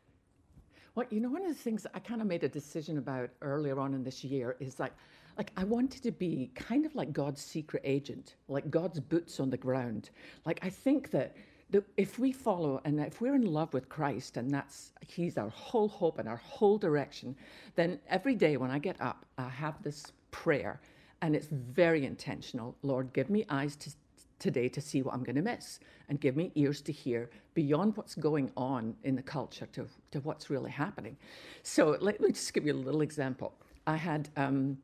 Well, 0.94 1.06
you 1.10 1.20
know, 1.20 1.28
one 1.28 1.42
of 1.42 1.48
the 1.48 1.54
things 1.54 1.86
I 1.92 1.98
kind 1.98 2.22
of 2.22 2.26
made 2.26 2.42
a 2.42 2.48
decision 2.48 2.96
about 2.96 3.28
earlier 3.42 3.78
on 3.78 3.92
in 3.92 4.02
this 4.02 4.24
year 4.24 4.56
is 4.60 4.80
like, 4.80 4.94
like 5.36 5.52
I 5.56 5.64
wanted 5.64 6.02
to 6.04 6.10
be 6.10 6.50
kind 6.54 6.86
of 6.86 6.94
like 6.94 7.12
God's 7.12 7.42
secret 7.42 7.82
agent, 7.84 8.36
like 8.48 8.70
God's 8.70 8.98
boots 8.98 9.38
on 9.38 9.50
the 9.50 9.58
ground. 9.58 10.08
Like 10.46 10.58
I 10.62 10.70
think 10.70 11.10
that 11.10 11.36
that 11.70 11.84
if 11.96 12.18
we 12.18 12.32
follow 12.32 12.80
and 12.84 12.98
if 13.00 13.20
we're 13.20 13.34
in 13.34 13.44
love 13.44 13.74
with 13.74 13.88
Christ 13.88 14.36
and 14.36 14.50
that's 14.50 14.92
He's 15.06 15.36
our 15.36 15.50
whole 15.50 15.88
hope 15.88 16.18
and 16.18 16.28
our 16.28 16.36
whole 16.36 16.78
direction, 16.78 17.36
then 17.74 18.00
every 18.08 18.34
day 18.34 18.56
when 18.56 18.70
I 18.70 18.78
get 18.78 18.98
up, 19.00 19.26
I 19.36 19.48
have 19.48 19.82
this 19.82 20.12
prayer 20.30 20.80
and 21.22 21.34
it's 21.34 21.48
very 21.50 22.04
intentional. 22.04 22.76
Lord, 22.82 23.12
give 23.12 23.30
me 23.30 23.44
eyes 23.48 23.76
to, 23.76 23.90
today 24.38 24.68
to 24.68 24.80
see 24.80 25.02
what 25.02 25.14
I'm 25.14 25.22
going 25.22 25.36
to 25.36 25.42
miss, 25.42 25.80
and 26.08 26.20
give 26.20 26.36
me 26.36 26.52
ears 26.54 26.80
to 26.82 26.92
hear 26.92 27.30
beyond 27.54 27.96
what's 27.96 28.14
going 28.14 28.50
on 28.56 28.94
in 29.04 29.16
the 29.16 29.22
culture 29.22 29.66
to, 29.72 29.86
to 30.10 30.20
what's 30.20 30.50
really 30.50 30.70
happening. 30.70 31.16
So 31.62 31.96
let 32.00 32.20
me 32.20 32.32
just 32.32 32.52
give 32.52 32.66
you 32.66 32.72
a 32.72 32.74
little 32.74 33.00
example. 33.00 33.54
I 33.86 33.96
had 33.96 34.28
um, 34.36 34.78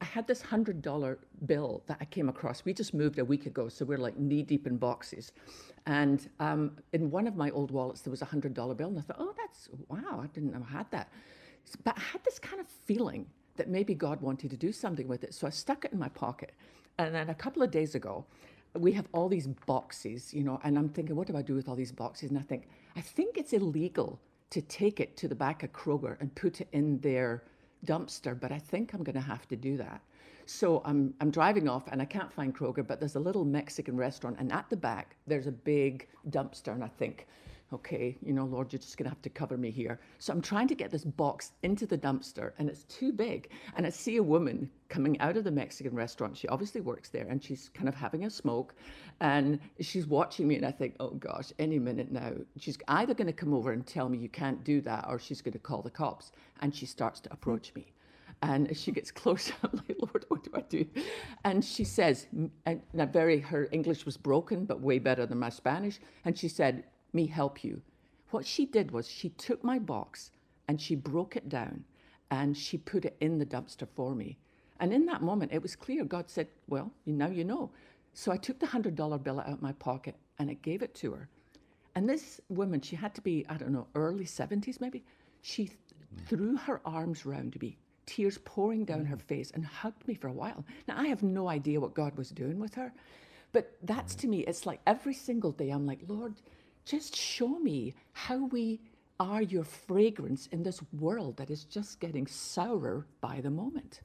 I 0.00 0.04
had 0.04 0.26
this 0.26 0.42
hundred 0.42 0.82
dollar 0.82 1.20
bill 1.46 1.84
that 1.86 1.96
I 2.00 2.04
came 2.06 2.28
across. 2.28 2.64
We 2.64 2.74
just 2.74 2.92
moved 2.92 3.20
a 3.20 3.24
week 3.24 3.46
ago, 3.46 3.68
so 3.68 3.84
we're 3.84 3.98
like 3.98 4.18
knee 4.18 4.42
deep 4.42 4.66
in 4.66 4.76
boxes. 4.76 5.30
And 5.86 6.28
um, 6.40 6.76
in 6.92 7.08
one 7.08 7.28
of 7.28 7.36
my 7.36 7.50
old 7.50 7.70
wallets, 7.70 8.00
there 8.00 8.10
was 8.10 8.20
a 8.20 8.24
hundred 8.24 8.52
dollar 8.52 8.74
bill, 8.74 8.88
and 8.88 8.98
I 8.98 9.02
thought, 9.02 9.18
oh, 9.20 9.32
that's 9.38 9.68
wow, 9.88 10.20
I 10.20 10.26
didn't 10.34 10.52
know 10.52 10.66
I 10.68 10.72
had 10.72 10.90
that. 10.90 11.08
But 11.84 11.96
I 11.96 12.00
had 12.00 12.24
this 12.24 12.40
kind 12.40 12.60
of 12.60 12.66
feeling 12.66 13.26
that 13.56 13.68
maybe 13.68 13.94
God 13.94 14.20
wanted 14.20 14.50
to 14.50 14.56
do 14.56 14.72
something 14.72 15.08
with 15.08 15.24
it. 15.24 15.34
So 15.34 15.46
I 15.46 15.50
stuck 15.50 15.84
it 15.84 15.92
in 15.92 15.98
my 15.98 16.08
pocket. 16.08 16.52
And 16.98 17.14
then 17.14 17.30
a 17.30 17.34
couple 17.34 17.62
of 17.62 17.70
days 17.70 17.94
ago, 17.94 18.24
we 18.74 18.92
have 18.92 19.06
all 19.12 19.28
these 19.28 19.46
boxes, 19.46 20.32
you 20.32 20.42
know, 20.42 20.60
and 20.64 20.78
I'm 20.78 20.88
thinking, 20.88 21.14
what 21.16 21.26
do 21.26 21.36
I 21.36 21.42
do 21.42 21.54
with 21.54 21.68
all 21.68 21.76
these 21.76 21.92
boxes? 21.92 22.30
And 22.30 22.38
I 22.38 22.42
think, 22.42 22.68
I 22.96 23.00
think 23.00 23.36
it's 23.36 23.52
illegal 23.52 24.18
to 24.50 24.62
take 24.62 25.00
it 25.00 25.16
to 25.18 25.28
the 25.28 25.34
back 25.34 25.62
of 25.62 25.72
Kroger 25.72 26.18
and 26.20 26.34
put 26.34 26.60
it 26.60 26.68
in 26.72 26.98
their 27.00 27.42
dumpster, 27.86 28.38
but 28.38 28.52
I 28.52 28.58
think 28.58 28.94
I'm 28.94 29.02
going 29.02 29.14
to 29.14 29.20
have 29.20 29.46
to 29.48 29.56
do 29.56 29.76
that. 29.78 30.00
So 30.46 30.82
I'm, 30.84 31.14
I'm 31.20 31.30
driving 31.30 31.68
off 31.68 31.84
and 31.88 32.00
I 32.00 32.04
can't 32.04 32.32
find 32.32 32.54
Kroger, 32.54 32.86
but 32.86 32.98
there's 32.98 33.16
a 33.16 33.20
little 33.20 33.44
Mexican 33.44 33.96
restaurant, 33.96 34.36
and 34.38 34.52
at 34.52 34.68
the 34.70 34.76
back, 34.76 35.16
there's 35.26 35.46
a 35.46 35.52
big 35.52 36.08
dumpster. 36.30 36.72
And 36.72 36.82
I 36.82 36.88
think, 36.88 37.26
okay, 37.72 38.16
you 38.22 38.32
know, 38.32 38.44
Lord, 38.44 38.72
you're 38.72 38.80
just 38.80 38.96
going 38.96 39.04
to 39.04 39.10
have 39.10 39.22
to 39.22 39.30
cover 39.30 39.56
me 39.56 39.70
here. 39.70 40.00
So 40.18 40.32
I'm 40.32 40.42
trying 40.42 40.68
to 40.68 40.74
get 40.74 40.90
this 40.90 41.04
box 41.04 41.52
into 41.62 41.86
the 41.86 41.98
dumpster 41.98 42.52
and 42.58 42.68
it's 42.68 42.84
too 42.84 43.12
big. 43.12 43.50
And 43.76 43.86
I 43.86 43.90
see 43.90 44.16
a 44.16 44.22
woman 44.22 44.70
coming 44.88 45.18
out 45.20 45.36
of 45.36 45.44
the 45.44 45.50
Mexican 45.50 45.94
restaurant. 45.94 46.36
She 46.36 46.48
obviously 46.48 46.80
works 46.80 47.08
there 47.08 47.26
and 47.28 47.42
she's 47.42 47.70
kind 47.74 47.88
of 47.88 47.94
having 47.94 48.24
a 48.24 48.30
smoke 48.30 48.74
and 49.20 49.58
she's 49.80 50.06
watching 50.06 50.48
me. 50.48 50.56
And 50.56 50.66
I 50.66 50.70
think, 50.72 50.96
oh 51.00 51.10
gosh, 51.10 51.52
any 51.58 51.78
minute 51.78 52.12
now, 52.12 52.32
she's 52.58 52.78
either 52.88 53.14
going 53.14 53.26
to 53.26 53.32
come 53.32 53.54
over 53.54 53.72
and 53.72 53.86
tell 53.86 54.08
me 54.08 54.18
you 54.18 54.28
can't 54.28 54.62
do 54.64 54.80
that 54.82 55.06
or 55.08 55.18
she's 55.18 55.40
going 55.40 55.52
to 55.52 55.58
call 55.58 55.82
the 55.82 55.90
cops. 55.90 56.32
And 56.60 56.74
she 56.74 56.86
starts 56.86 57.20
to 57.20 57.32
approach 57.32 57.72
me. 57.74 57.92
And 58.42 58.68
as 58.70 58.80
she 58.80 58.92
gets 58.92 59.10
closer, 59.22 59.54
I'm 59.62 59.82
like, 59.88 59.96
Lord, 60.00 60.24
what 60.28 60.42
do 60.44 60.50
I 60.54 60.62
do? 60.62 60.86
And 61.44 61.64
she 61.64 61.84
says, 61.84 62.26
and 62.66 62.80
very, 63.12 63.38
her 63.40 63.68
English 63.72 64.04
was 64.04 64.16
broken, 64.16 64.64
but 64.64 64.80
way 64.80 64.98
better 64.98 65.26
than 65.26 65.38
my 65.38 65.48
Spanish. 65.48 66.00
And 66.24 66.36
she 66.36 66.48
said, 66.48 66.84
me 67.12 67.26
help 67.26 67.64
you. 67.64 67.82
What 68.30 68.46
she 68.46 68.66
did 68.66 68.90
was 68.90 69.08
she 69.08 69.28
took 69.30 69.62
my 69.62 69.78
box 69.78 70.30
and 70.68 70.80
she 70.80 70.94
broke 70.94 71.36
it 71.36 71.48
down 71.48 71.84
and 72.30 72.56
she 72.56 72.78
put 72.78 73.04
it 73.04 73.16
in 73.20 73.38
the 73.38 73.46
dumpster 73.46 73.86
for 73.94 74.14
me. 74.14 74.38
And 74.80 74.92
in 74.92 75.06
that 75.06 75.22
moment, 75.22 75.52
it 75.52 75.62
was 75.62 75.76
clear 75.76 76.04
God 76.04 76.30
said, 76.30 76.48
Well, 76.68 76.90
now 77.06 77.28
you 77.28 77.44
know. 77.44 77.70
So 78.14 78.32
I 78.32 78.36
took 78.36 78.58
the 78.58 78.66
$100 78.66 79.22
bill 79.22 79.40
out 79.40 79.48
of 79.48 79.62
my 79.62 79.72
pocket 79.72 80.16
and 80.38 80.50
I 80.50 80.54
gave 80.54 80.82
it 80.82 80.94
to 80.96 81.12
her. 81.12 81.28
And 81.94 82.08
this 82.08 82.40
woman, 82.48 82.80
she 82.80 82.96
had 82.96 83.14
to 83.14 83.20
be, 83.20 83.44
I 83.48 83.56
don't 83.56 83.72
know, 83.72 83.86
early 83.94 84.24
70s 84.24 84.80
maybe. 84.80 85.04
She 85.42 85.66
th- 85.66 85.78
threw 86.26 86.56
her 86.56 86.80
arms 86.84 87.26
round 87.26 87.60
me, 87.60 87.76
tears 88.06 88.38
pouring 88.44 88.84
down 88.84 89.04
her 89.04 89.16
face, 89.16 89.50
and 89.50 89.64
hugged 89.64 90.06
me 90.08 90.14
for 90.14 90.28
a 90.28 90.32
while. 90.32 90.64
Now, 90.88 90.98
I 90.98 91.06
have 91.08 91.22
no 91.22 91.48
idea 91.48 91.80
what 91.80 91.94
God 91.94 92.16
was 92.16 92.30
doing 92.30 92.58
with 92.58 92.74
her, 92.74 92.92
but 93.52 93.76
that's 93.82 94.14
to 94.16 94.26
me, 94.26 94.40
it's 94.40 94.64
like 94.66 94.80
every 94.86 95.14
single 95.14 95.52
day, 95.52 95.70
I'm 95.70 95.86
like, 95.86 96.00
Lord, 96.08 96.34
just 96.84 97.16
show 97.16 97.58
me 97.58 97.94
how 98.12 98.46
we 98.46 98.80
are 99.20 99.42
your 99.42 99.64
fragrance 99.64 100.48
in 100.48 100.62
this 100.62 100.80
world 100.98 101.36
that 101.36 101.50
is 101.50 101.64
just 101.64 102.00
getting 102.00 102.26
sourer 102.26 103.06
by 103.20 103.40
the 103.40 103.50
moment. 103.50 104.00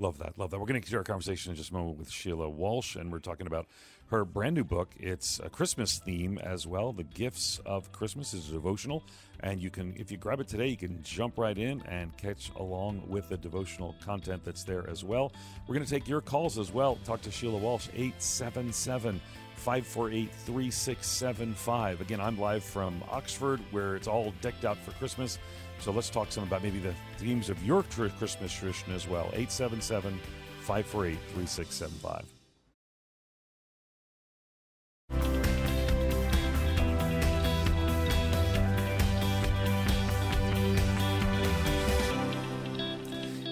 Love 0.00 0.18
that. 0.18 0.38
Love 0.38 0.50
that. 0.50 0.60
We're 0.60 0.66
going 0.66 0.74
to 0.74 0.80
continue 0.80 0.98
our 0.98 1.04
conversation 1.04 1.50
in 1.50 1.56
just 1.56 1.70
a 1.70 1.74
moment 1.74 1.98
with 1.98 2.10
Sheila 2.10 2.48
Walsh, 2.48 2.94
and 2.94 3.10
we're 3.10 3.18
talking 3.18 3.48
about 3.48 3.66
her 4.10 4.24
brand 4.24 4.54
new 4.54 4.62
book. 4.62 4.94
It's 4.96 5.40
a 5.40 5.50
Christmas 5.50 5.98
theme 5.98 6.38
as 6.38 6.68
well. 6.68 6.92
The 6.92 7.02
Gifts 7.02 7.60
of 7.66 7.90
Christmas 7.90 8.32
is 8.32 8.46
devotional, 8.48 9.02
and 9.40 9.60
you 9.60 9.70
can, 9.70 9.94
if 9.96 10.12
you 10.12 10.16
grab 10.16 10.38
it 10.38 10.46
today, 10.46 10.68
you 10.68 10.76
can 10.76 11.02
jump 11.02 11.36
right 11.36 11.58
in 11.58 11.82
and 11.82 12.16
catch 12.16 12.52
along 12.56 13.02
with 13.08 13.28
the 13.28 13.36
devotional 13.36 13.96
content 14.00 14.44
that's 14.44 14.62
there 14.62 14.88
as 14.88 15.02
well. 15.02 15.32
We're 15.66 15.74
going 15.74 15.86
to 15.86 15.92
take 15.92 16.06
your 16.06 16.20
calls 16.20 16.58
as 16.58 16.72
well. 16.72 16.96
Talk 17.04 17.20
to 17.22 17.32
Sheila 17.32 17.58
Walsh, 17.58 17.88
877 17.88 19.20
548 19.58 20.30
3675. 20.32 22.00
Again, 22.00 22.20
I'm 22.20 22.38
live 22.38 22.64
from 22.64 23.02
Oxford, 23.10 23.60
where 23.70 23.96
it's 23.96 24.08
all 24.08 24.32
decked 24.40 24.64
out 24.64 24.78
for 24.78 24.92
Christmas. 24.92 25.38
So 25.80 25.92
let's 25.92 26.10
talk 26.10 26.32
some 26.32 26.44
about 26.44 26.62
maybe 26.62 26.78
the 26.78 26.94
themes 27.18 27.50
of 27.50 27.62
your 27.64 27.82
Christmas 27.82 28.52
tradition 28.52 28.92
as 28.92 29.06
well. 29.06 29.26
877 29.34 30.18
548 30.60 31.18
3675. 31.34 32.37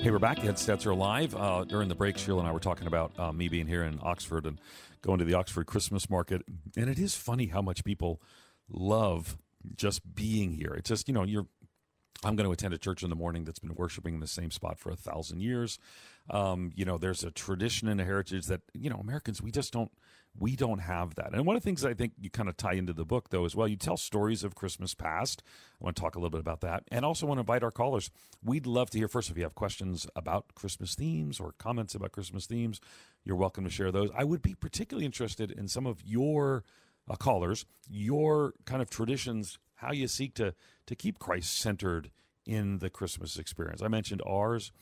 Hey, 0.07 0.13
we're 0.13 0.21
back. 0.21 0.45
Ed 0.45 0.55
Stetzer 0.55 0.97
live. 0.97 1.35
Uh, 1.35 1.65
during 1.65 1.89
the 1.89 1.97
break, 1.97 2.17
Sheila 2.17 2.39
and 2.39 2.49
I 2.49 2.53
were 2.53 2.61
talking 2.61 2.87
about 2.87 3.19
uh, 3.19 3.33
me 3.33 3.49
being 3.49 3.67
here 3.67 3.83
in 3.83 3.99
Oxford 4.01 4.47
and 4.47 4.61
going 5.03 5.19
to 5.19 5.25
the 5.25 5.35
Oxford 5.35 5.67
Christmas 5.67 6.09
market. 6.09 6.43
And 6.77 6.89
it 6.89 6.97
is 6.97 7.17
funny 7.17 7.47
how 7.47 7.61
much 7.61 7.83
people 7.83 8.23
love 8.71 9.37
just 9.75 10.15
being 10.15 10.53
here. 10.53 10.73
It's 10.75 10.89
just, 10.89 11.09
you 11.09 11.15
know, 11.15 11.25
you're 11.25 11.49
I'm 12.23 12.37
going 12.37 12.47
to 12.47 12.53
attend 12.53 12.73
a 12.73 12.79
church 12.79 13.03
in 13.03 13.11
the 13.11 13.17
morning 13.17 13.45
that's 13.45 13.59
been 13.59 13.75
worshiping 13.75 14.15
in 14.15 14.21
the 14.21 14.29
same 14.29 14.53
spot 14.53 14.79
for 14.79 14.91
a 14.91 14.97
thousand 14.97 15.41
years. 15.41 15.81
Um, 16.31 16.71
you 16.77 16.85
know, 16.85 16.99
there's 16.99 17.25
a 17.25 17.33
tradition 17.33 17.89
and 17.89 18.01
a 18.01 18.05
heritage 18.05 18.47
that 18.47 18.61
you 18.75 18.89
know 18.89 18.99
Americans 18.99 19.43
we 19.43 19.51
just 19.51 19.73
don't 19.73 19.91
we 20.39 20.57
don't 20.57 20.81
have 20.81 21.15
that. 21.17 21.33
And 21.33 21.47
one 21.47 21.57
of 21.57 21.63
the 21.63 21.67
things 21.67 21.85
I 21.85 21.95
think 21.95 22.13
you 22.19 22.31
kind 22.31 22.49
of 22.49 22.57
tie 22.57 22.75
into 22.75 22.93
the 22.93 23.05
book 23.05 23.31
though 23.31 23.45
as 23.45 23.57
well, 23.57 23.69
you 23.69 23.77
tell 23.77 23.97
stories 23.97 24.45
of 24.45 24.55
Christmas 24.55 24.95
past. 24.95 25.43
I 25.81 25.85
want 25.85 25.97
to 25.97 26.03
talk 26.03 26.15
a 26.15 26.19
little 26.19 26.31
bit 26.31 26.41
about 26.41 26.61
that, 26.61 26.85
and 26.91 27.05
also 27.05 27.27
want 27.27 27.39
to 27.39 27.43
invite 27.43 27.63
our 27.63 27.71
callers. 27.71 28.11
We'd 28.43 28.67
love 28.67 28.91
to 28.91 28.99
hear 28.99 29.09
first 29.09 29.31
if 29.31 29.37
you 29.37 29.43
have 29.43 29.55
questions 29.55 30.07
about 30.15 30.55
Christmas 30.55 30.95
themes 30.95 31.41
or 31.41 31.55
comments 31.59 31.95
about 31.95 32.13
Christmas 32.13 32.47
themes. 32.47 32.81
You're 33.25 33.37
welcome 33.37 33.65
to 33.65 33.71
share 33.71 33.93
those. 33.93 34.11
I 34.17 34.25
would 34.25 34.43
be 34.43 34.55
particularly 34.55 35.07
interested 35.07 35.51
in 35.51 35.69
some 35.69 35.87
of 35.87 36.03
your 36.05 36.65
uh, 37.09 37.17
callers, 37.17 37.65
your 37.89 38.55
kind 38.65 38.83
of 38.83 38.91
traditions 38.91 39.59
how 39.77 39.93
you 39.93 40.09
seek 40.09 40.35
to 40.35 40.55
to 40.87 40.95
keep 40.95 41.19
Christ 41.19 41.59
centered 41.59 42.11
in 42.45 42.79
the 42.79 42.91
Christmas 42.91 43.39
experience. 43.39 43.83
I 43.83 43.89
mentioned 43.89 44.23
ours 44.27 44.73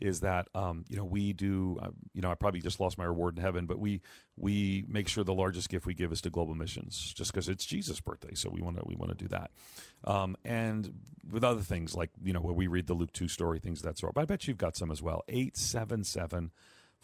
is 0.00 0.20
that 0.20 0.48
um, 0.54 0.84
you 0.88 0.96
know 0.96 1.04
we 1.04 1.32
do 1.32 1.78
uh, 1.82 1.90
you 2.12 2.22
know 2.22 2.30
I 2.30 2.34
probably 2.34 2.60
just 2.60 2.80
lost 2.80 2.98
my 2.98 3.04
reward 3.04 3.36
in 3.36 3.42
heaven, 3.42 3.66
but 3.66 3.78
we 3.78 4.00
we 4.36 4.84
make 4.88 5.08
sure 5.08 5.24
the 5.24 5.34
largest 5.34 5.68
gift 5.68 5.86
we 5.86 5.94
give 5.94 6.12
is 6.12 6.20
to 6.22 6.30
global 6.30 6.54
missions, 6.54 7.12
just 7.16 7.32
because 7.32 7.48
it's 7.48 7.64
Jesus' 7.64 8.00
birthday, 8.00 8.34
so 8.34 8.50
we 8.50 8.60
want 8.60 8.76
to 8.76 8.82
we 8.86 8.96
want 8.96 9.10
to 9.10 9.16
do 9.16 9.28
that, 9.28 9.50
um, 10.04 10.36
and 10.44 10.92
with 11.30 11.44
other 11.44 11.62
things 11.62 11.94
like 11.94 12.10
you 12.22 12.32
know 12.32 12.40
where 12.40 12.54
we 12.54 12.66
read 12.66 12.86
the 12.86 12.94
Luke 12.94 13.12
two 13.12 13.28
story 13.28 13.58
things 13.58 13.82
that 13.82 13.98
sort. 13.98 14.14
But 14.14 14.22
I 14.22 14.24
bet 14.24 14.46
you've 14.46 14.58
got 14.58 14.76
some 14.76 14.90
as 14.90 15.02
well. 15.02 15.22
Eight 15.28 15.56
seven 15.56 16.04
seven 16.04 16.50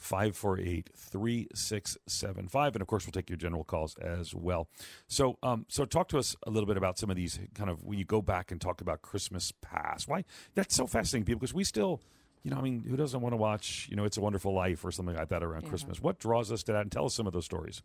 548 0.03 0.91
3675. 0.97 2.75
And 2.75 2.83
of 2.83 2.89
course, 2.89 3.07
we'll 3.07 3.13
take 3.13 3.31
your 3.31 3.37
general 3.37 3.65
calls 3.65 3.97
as 3.99 4.35
well. 4.35 4.69
So, 5.07 5.39
um, 5.43 5.67
so 5.69 5.85
talk 5.85 6.09
to 6.09 6.19
us 6.19 6.37
a 6.47 6.51
little 6.51 6.67
bit 6.67 6.77
about 6.77 6.99
some 6.99 7.11
of 7.11 7.17
these 7.17 7.39
kind 7.55 7.71
of 7.71 7.85
when 7.85 7.99
you 7.99 8.05
go 8.05 8.21
back 8.21 8.51
and 8.51 8.61
talk 8.61 8.81
about 8.81 9.03
Christmas 9.03 9.53
past. 9.63 10.09
Why? 10.09 10.25
That's 10.55 10.75
so 10.75 10.87
fascinating, 10.87 11.25
people, 11.25 11.41
because 11.41 11.55
we 11.55 11.65
still. 11.65 12.01
You 12.43 12.51
know, 12.51 12.57
I 12.57 12.61
mean, 12.61 12.85
who 12.89 12.97
doesn't 12.97 13.21
want 13.21 13.33
to 13.33 13.37
watch, 13.37 13.87
you 13.89 13.97
know, 13.97 14.05
It's 14.05 14.17
a 14.17 14.21
Wonderful 14.21 14.53
Life 14.53 14.85
or 14.85 14.91
something 14.91 15.15
like 15.15 15.29
that 15.29 15.45
around 15.45 15.63
yeah. 15.63 15.69
Christmas? 15.69 16.01
What 16.01 16.19
draws 16.19 16.51
us 16.51 16.63
to 16.65 16.73
that? 16.73 16.83
And 16.83 16.91
tell 16.91 17.05
us 17.05 17.15
some 17.15 17.27
of 17.27 17.33
those 17.33 17.45
stories. 17.45 17.83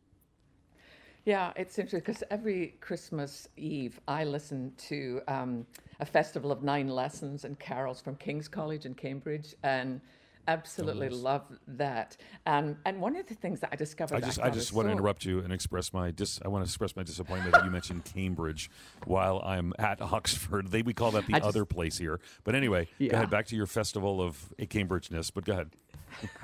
Yeah, 1.26 1.52
it's 1.58 1.78
interesting 1.78 2.00
because 2.00 2.24
every 2.32 2.78
Christmas 2.80 3.50
Eve 3.58 4.00
I 4.08 4.24
listen 4.24 4.72
to 4.88 5.22
um, 5.28 5.68
a 6.00 6.06
festival 6.06 6.54
of 6.54 6.64
nine 6.64 6.88
lessons 6.88 7.44
and 7.44 7.60
carols 7.60 8.00
from 8.00 8.16
King's 8.16 8.48
College 8.48 8.86
in 8.86 8.94
Cambridge, 8.96 9.54
and 9.62 10.00
absolutely 10.48 11.10
love 11.10 11.44
that. 11.68 12.18
Um, 12.46 12.78
and 12.86 13.00
one 13.00 13.16
of 13.16 13.28
the 13.28 13.36
things 13.36 13.60
that 13.60 13.70
I 13.72 13.76
discovered, 13.76 14.16
I 14.16 14.20
just, 14.22 14.40
I, 14.40 14.48
I 14.48 14.50
just 14.50 14.74
want 14.74 14.88
to 14.88 14.92
interrupt 14.92 15.26
you 15.26 15.40
and 15.40 15.52
express 15.52 15.94
my 15.94 16.12
dis. 16.12 16.40
I 16.44 16.48
want 16.48 16.64
to 16.64 16.68
express 16.68 16.96
my 16.96 17.04
disappointment 17.04 17.54
that 17.54 17.66
you 17.66 17.72
mentioned 17.72 18.06
Cambridge 18.06 18.70
while 19.06 19.42
I'm 19.46 19.74
at 19.80 20.02
Oxford. 20.02 20.72
They 20.72 20.82
we 20.82 20.94
call 20.94 21.12
that 21.12 21.26
the 21.26 21.34
just, 21.34 21.46
other 21.46 21.66
place 21.66 21.98
here. 21.98 22.20
But 22.44 22.56
anyway, 22.56 22.88
yeah. 22.98 23.12
go 23.12 23.18
ahead 23.18 23.30
back 23.30 23.48
to 23.48 23.56
your 23.56 23.68
festival 23.68 24.22
of 24.22 24.54
a 24.58 24.66
Cambridgeness. 24.66 25.32
But 25.34 25.46
go 25.46 25.54
ahead. 25.54 25.70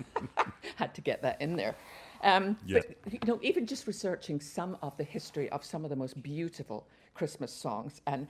Had 0.75 0.93
to 0.95 1.01
get 1.01 1.22
that 1.22 1.41
in 1.41 1.55
there. 1.55 1.75
Um, 2.24 2.57
yes. 2.65 2.83
But 3.03 3.13
you 3.13 3.19
know, 3.27 3.39
even 3.41 3.65
just 3.65 3.86
researching 3.86 4.39
some 4.39 4.77
of 4.81 4.95
the 4.98 5.03
history 5.03 5.50
of 5.50 5.63
some 5.63 5.83
of 5.83 5.89
the 5.89 5.95
most 5.95 6.22
beautiful 6.22 6.88
Christmas 7.13 7.53
songs 7.53 8.01
and 8.07 8.27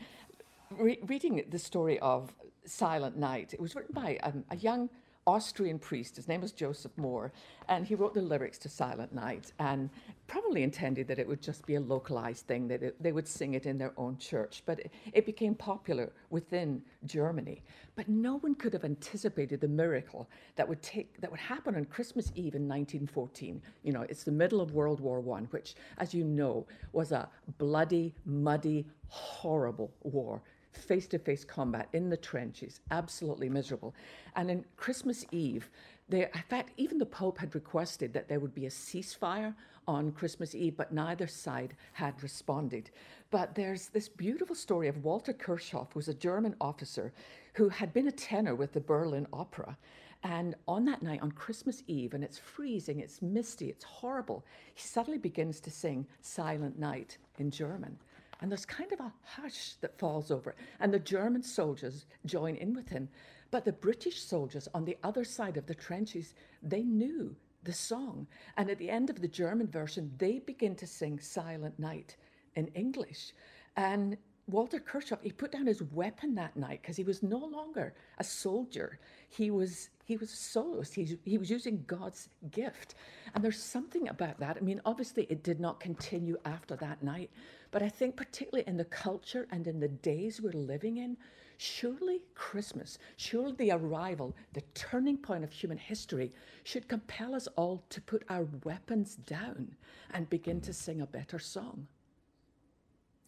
re- 0.72 1.00
reading 1.06 1.44
the 1.50 1.60
story 1.60 2.00
of 2.00 2.34
Silent 2.66 3.18
Night. 3.18 3.54
It 3.54 3.60
was 3.60 3.76
written 3.76 3.94
by 3.94 4.18
um, 4.24 4.44
a 4.50 4.56
young 4.56 4.90
Austrian 5.26 5.80
priest. 5.80 6.16
His 6.16 6.28
name 6.28 6.42
was 6.42 6.52
Joseph 6.52 6.92
Mohr, 6.98 7.32
and 7.70 7.86
he 7.86 7.96
wrote 7.96 8.14
the 8.14 8.22
lyrics 8.22 8.58
to 8.60 8.70
Silent 8.70 9.14
Night 9.14 9.52
and 9.60 9.90
probably 10.28 10.64
intended 10.64 11.08
that 11.08 11.20
it 11.20 11.28
would 11.28 11.42
just 11.42 11.66
be 11.66 11.76
a 11.76 11.80
localized 11.80 12.46
thing, 12.48 12.68
that 12.68 12.84
it, 12.84 13.02
they 13.02 13.12
would 13.12 13.28
sing 13.28 13.54
it 13.54 13.66
in 13.66 13.78
their 13.78 13.94
own 13.98 14.18
church. 14.18 14.64
But 14.66 14.80
it, 14.80 14.92
it 15.14 15.26
became 15.26 15.56
popular 15.56 16.12
within 16.30 16.82
Germany. 17.06 17.62
But 17.96 18.10
no 18.10 18.38
one 18.38 18.56
could 18.56 18.74
have 18.74 18.84
anticipated 18.84 19.62
the 19.62 19.68
miracle 19.68 20.30
that 20.56 20.68
would 20.68 20.82
take 20.82 21.22
that 21.22 21.32
would 21.32 21.40
happen 21.40 21.76
on 21.76 21.86
Christmas 21.86 22.32
Eve 22.36 22.56
in 22.56 22.68
1914. 22.68 23.62
You 23.84 23.94
know, 23.94 24.06
it's 24.10 24.24
the 24.24 24.32
middle 24.32 24.62
of 24.62 24.72
World 24.72 25.00
War 25.00 25.22
One, 25.22 25.46
which, 25.52 25.76
as 26.00 26.14
you 26.14 26.24
know, 26.24 26.66
was 26.92 27.12
a 27.12 27.30
bloody, 27.58 28.14
muddy, 28.26 28.88
horrible 29.08 29.92
war 30.04 30.42
face 30.78 31.08
to 31.08 31.20
face 31.20 31.44
combat 31.44 31.88
in 31.94 32.10
the 32.10 32.18
trenches, 32.18 32.82
absolutely 32.92 33.50
miserable. 33.50 33.94
And 34.36 34.50
in 34.50 34.66
Christmas 34.76 35.26
Eve, 35.32 35.70
there, 36.10 36.30
in 36.34 36.42
fact, 36.50 36.72
even 36.78 36.98
the 36.98 37.06
Pope 37.06 37.38
had 37.38 37.56
requested 37.56 38.14
that 38.14 38.28
there 38.28 38.40
would 38.40 38.54
be 38.54 38.66
a 38.66 38.70
ceasefire 38.70 39.56
on 39.88 40.12
Christmas 40.12 40.56
Eve, 40.56 40.76
but 40.78 40.94
neither 40.94 41.28
side 41.28 41.76
had 41.94 42.22
responded. 42.22 42.90
But 43.32 43.56
there's 43.56 43.88
this 43.88 44.10
beautiful 44.10 44.56
story 44.56 44.88
of 44.88 45.04
Walter 45.04 45.34
Kirchhoff, 45.34 45.94
who 45.94 46.00
was 46.00 46.08
a 46.08 46.14
German 46.14 46.56
officer 46.62 47.14
who 47.54 47.70
had 47.70 47.94
been 47.94 48.08
a 48.08 48.12
tenor 48.12 48.56
with 48.56 48.74
the 48.74 48.80
Berlin 48.80 49.28
Opera. 49.34 49.78
And 50.24 50.56
on 50.68 50.86
that 50.86 51.04
night, 51.04 51.22
on 51.22 51.32
Christmas 51.32 51.84
Eve, 51.88 52.14
and 52.14 52.24
it's 52.24 52.38
freezing, 52.38 53.00
it's 53.00 53.22
misty, 53.22 53.70
it's 53.70 53.84
horrible, 53.84 54.46
he 54.74 54.82
suddenly 54.82 55.20
begins 55.20 55.60
to 55.62 55.72
sing 55.72 56.08
Silent 56.22 56.80
Night 56.80 57.18
in 57.40 57.52
German. 57.52 57.98
And 58.42 58.52
there's 58.52 58.66
kind 58.66 58.92
of 58.92 59.00
a 59.00 59.14
hush 59.24 59.76
that 59.82 59.98
falls 59.98 60.32
over 60.32 60.52
it. 60.52 60.58
And 60.80 60.94
the 60.94 61.00
German 61.00 61.44
soldiers 61.44 62.06
join 62.26 62.56
in 62.56 62.74
with 62.74 62.90
him. 62.90 63.10
But 63.52 63.66
the 63.66 63.74
British 63.74 64.22
soldiers 64.22 64.68
on 64.74 64.84
the 64.86 64.98
other 65.04 65.24
side 65.24 65.58
of 65.58 65.66
the 65.66 65.76
trenches, 65.76 66.34
they 66.62 66.84
knew 66.84 67.36
the 67.64 67.74
song. 67.74 68.28
And 68.58 68.70
at 68.70 68.78
the 68.78 68.90
end 68.90 69.10
of 69.10 69.22
the 69.22 69.28
German 69.28 69.68
version, 69.68 70.12
they 70.18 70.40
begin 70.40 70.76
to 70.76 70.88
sing 70.88 71.20
Silent 71.20 71.78
Night 71.80 72.18
in 72.56 72.68
English. 72.70 73.34
And 73.76 74.18
Walter 74.48 74.80
Kirchhoff, 74.80 75.22
he 75.22 75.32
put 75.32 75.54
down 75.54 75.66
his 75.66 75.82
weapon 75.82 76.36
that 76.36 76.58
night 76.58 76.82
because 76.82 76.98
he 76.98 77.04
was 77.04 77.24
no 77.24 77.38
longer 77.38 77.94
a 78.18 78.24
soldier. 78.24 79.00
He 79.30 79.50
was 79.50 79.90
he 80.06 80.18
was 80.18 80.34
a 80.34 80.36
soloist. 80.36 80.94
He, 80.94 81.18
he 81.24 81.38
was 81.38 81.50
using 81.50 81.86
God's 81.88 82.28
gift. 82.52 82.96
And 83.34 83.44
there's 83.44 83.62
something 83.62 84.10
about 84.10 84.38
that. 84.40 84.58
I 84.58 84.60
mean, 84.60 84.82
obviously 84.86 85.28
it 85.30 85.44
did 85.44 85.62
not 85.62 85.80
continue 85.80 86.38
after 86.44 86.76
that 86.76 87.02
night, 87.02 87.32
but 87.72 87.82
I 87.82 87.88
think, 87.88 88.18
particularly 88.18 88.68
in 88.68 88.76
the 88.76 88.86
culture 88.86 89.48
and 89.52 89.66
in 89.66 89.80
the 89.80 89.88
days 89.88 90.42
we're 90.42 90.52
living 90.52 90.98
in, 90.98 91.16
surely 91.58 92.22
Christmas, 92.36 92.98
surely 93.16 93.54
the 93.54 93.72
arrival, 93.72 94.36
the 94.52 94.64
turning 94.74 95.18
point 95.18 95.46
of 95.46 95.54
human 95.54 95.78
history, 95.78 96.34
should 96.66 96.90
compel 96.90 97.34
us 97.34 97.48
all 97.56 97.82
to 97.90 98.02
put 98.02 98.24
our 98.28 98.46
weapons 98.66 99.16
down 99.16 99.74
and 100.12 100.30
begin 100.30 100.60
to 100.60 100.74
sing 100.74 101.00
a 101.00 101.08
better 101.08 101.40
song. 101.40 101.88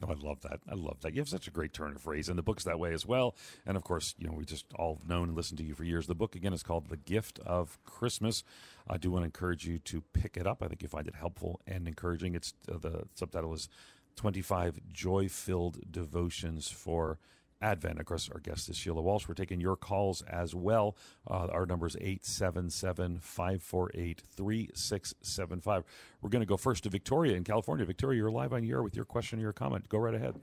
Oh, 0.04 0.10
I 0.10 0.14
love 0.14 0.42
that. 0.42 0.60
I 0.70 0.76
love 0.76 1.02
that. 1.02 1.14
You 1.14 1.22
have 1.22 1.30
such 1.30 1.48
a 1.48 1.52
great 1.52 1.74
turn 1.74 1.96
of 1.96 2.02
phrase, 2.02 2.28
and 2.28 2.38
the 2.38 2.44
book's 2.44 2.66
that 2.66 2.80
way 2.80 2.94
as 2.94 3.06
well. 3.06 3.36
And 3.66 3.78
of 3.78 3.84
course, 3.84 4.14
you 4.18 4.28
know, 4.28 4.34
we 4.34 4.44
just 4.44 4.66
all 4.76 5.00
known 5.08 5.30
and 5.30 5.38
listened 5.38 5.58
to 5.60 5.64
you 5.64 5.74
for 5.74 5.86
years. 5.86 6.08
The 6.08 6.16
book, 6.16 6.36
again, 6.36 6.54
is 6.54 6.64
called 6.64 6.90
The 6.90 6.98
Gift 6.98 7.40
of 7.40 7.80
Christmas. 7.86 8.44
I 8.90 8.98
do 8.98 9.10
want 9.10 9.22
to 9.22 9.26
encourage 9.26 9.66
you 9.66 9.80
to 9.80 10.02
pick 10.14 10.36
it 10.36 10.46
up. 10.46 10.62
I 10.62 10.68
think 10.68 10.82
you 10.82 10.90
find 10.90 11.08
it 11.08 11.16
helpful 11.16 11.62
and 11.66 11.88
encouraging. 11.88 12.36
It's 12.36 12.54
uh, 12.70 12.78
The 12.78 13.04
subtitle 13.16 13.54
is 13.54 13.70
25 14.18 14.80
Joy 14.92 15.30
Filled 15.30 15.80
Devotions 15.90 16.70
for 16.70 17.18
Advent. 17.62 18.00
Of 18.00 18.06
course, 18.06 18.30
our 18.32 18.40
guest 18.40 18.70
is 18.70 18.78
Sheila 18.78 19.02
Walsh. 19.02 19.28
We're 19.28 19.34
taking 19.34 19.62
your 19.62 19.76
calls 19.76 20.22
as 20.24 20.54
well. 20.54 20.96
Uh, 21.30 21.48
our 21.52 21.66
number 21.66 21.88
is 21.88 21.96
877 21.96 23.20
548 23.20 24.22
3675. 24.36 25.84
We're 26.22 26.30
going 26.30 26.42
to 26.42 26.46
go 26.46 26.58
first 26.58 26.84
to 26.84 26.90
Victoria 26.90 27.36
in 27.36 27.44
California. 27.44 27.86
Victoria, 27.86 28.18
you're 28.18 28.32
live 28.32 28.54
on 28.54 28.62
the 28.62 28.72
air 28.72 28.84
with 28.84 28.96
your 28.96 29.06
question 29.06 29.40
or 29.40 29.44
your 29.44 29.54
comment. 29.54 29.88
Go 29.90 29.98
right 29.98 30.16
ahead. 30.16 30.36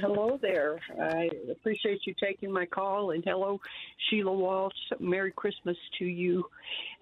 Hello 0.00 0.38
there. 0.42 0.80
I 1.00 1.30
appreciate 1.50 2.00
you 2.04 2.14
taking 2.20 2.50
my 2.50 2.66
call, 2.66 3.12
and 3.12 3.22
hello, 3.24 3.60
Sheila 4.08 4.32
Walsh. 4.32 4.74
Merry 4.98 5.30
Christmas 5.30 5.76
to 6.00 6.04
you, 6.04 6.44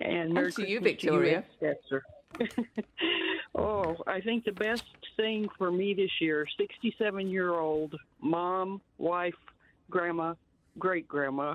and 0.01 0.35
Merry 0.35 0.47
and 0.47 0.55
to 0.57 0.63
Christmas 0.63 0.69
you, 0.69 0.81
Victoria. 0.81 1.45
To 1.61 1.67
you, 1.67 1.75
Stetzer. 1.93 2.01
oh, 3.55 3.97
I 4.07 4.21
think 4.21 4.45
the 4.45 4.53
best 4.53 4.85
thing 5.17 5.49
for 5.57 5.71
me 5.71 5.95
this 5.95 6.11
year, 6.21 6.47
67 6.59 7.29
year 7.29 7.55
old 7.55 7.95
mom, 8.21 8.81
wife, 8.99 9.35
grandma, 9.91 10.35
great 10.79 11.09
grandma, 11.09 11.55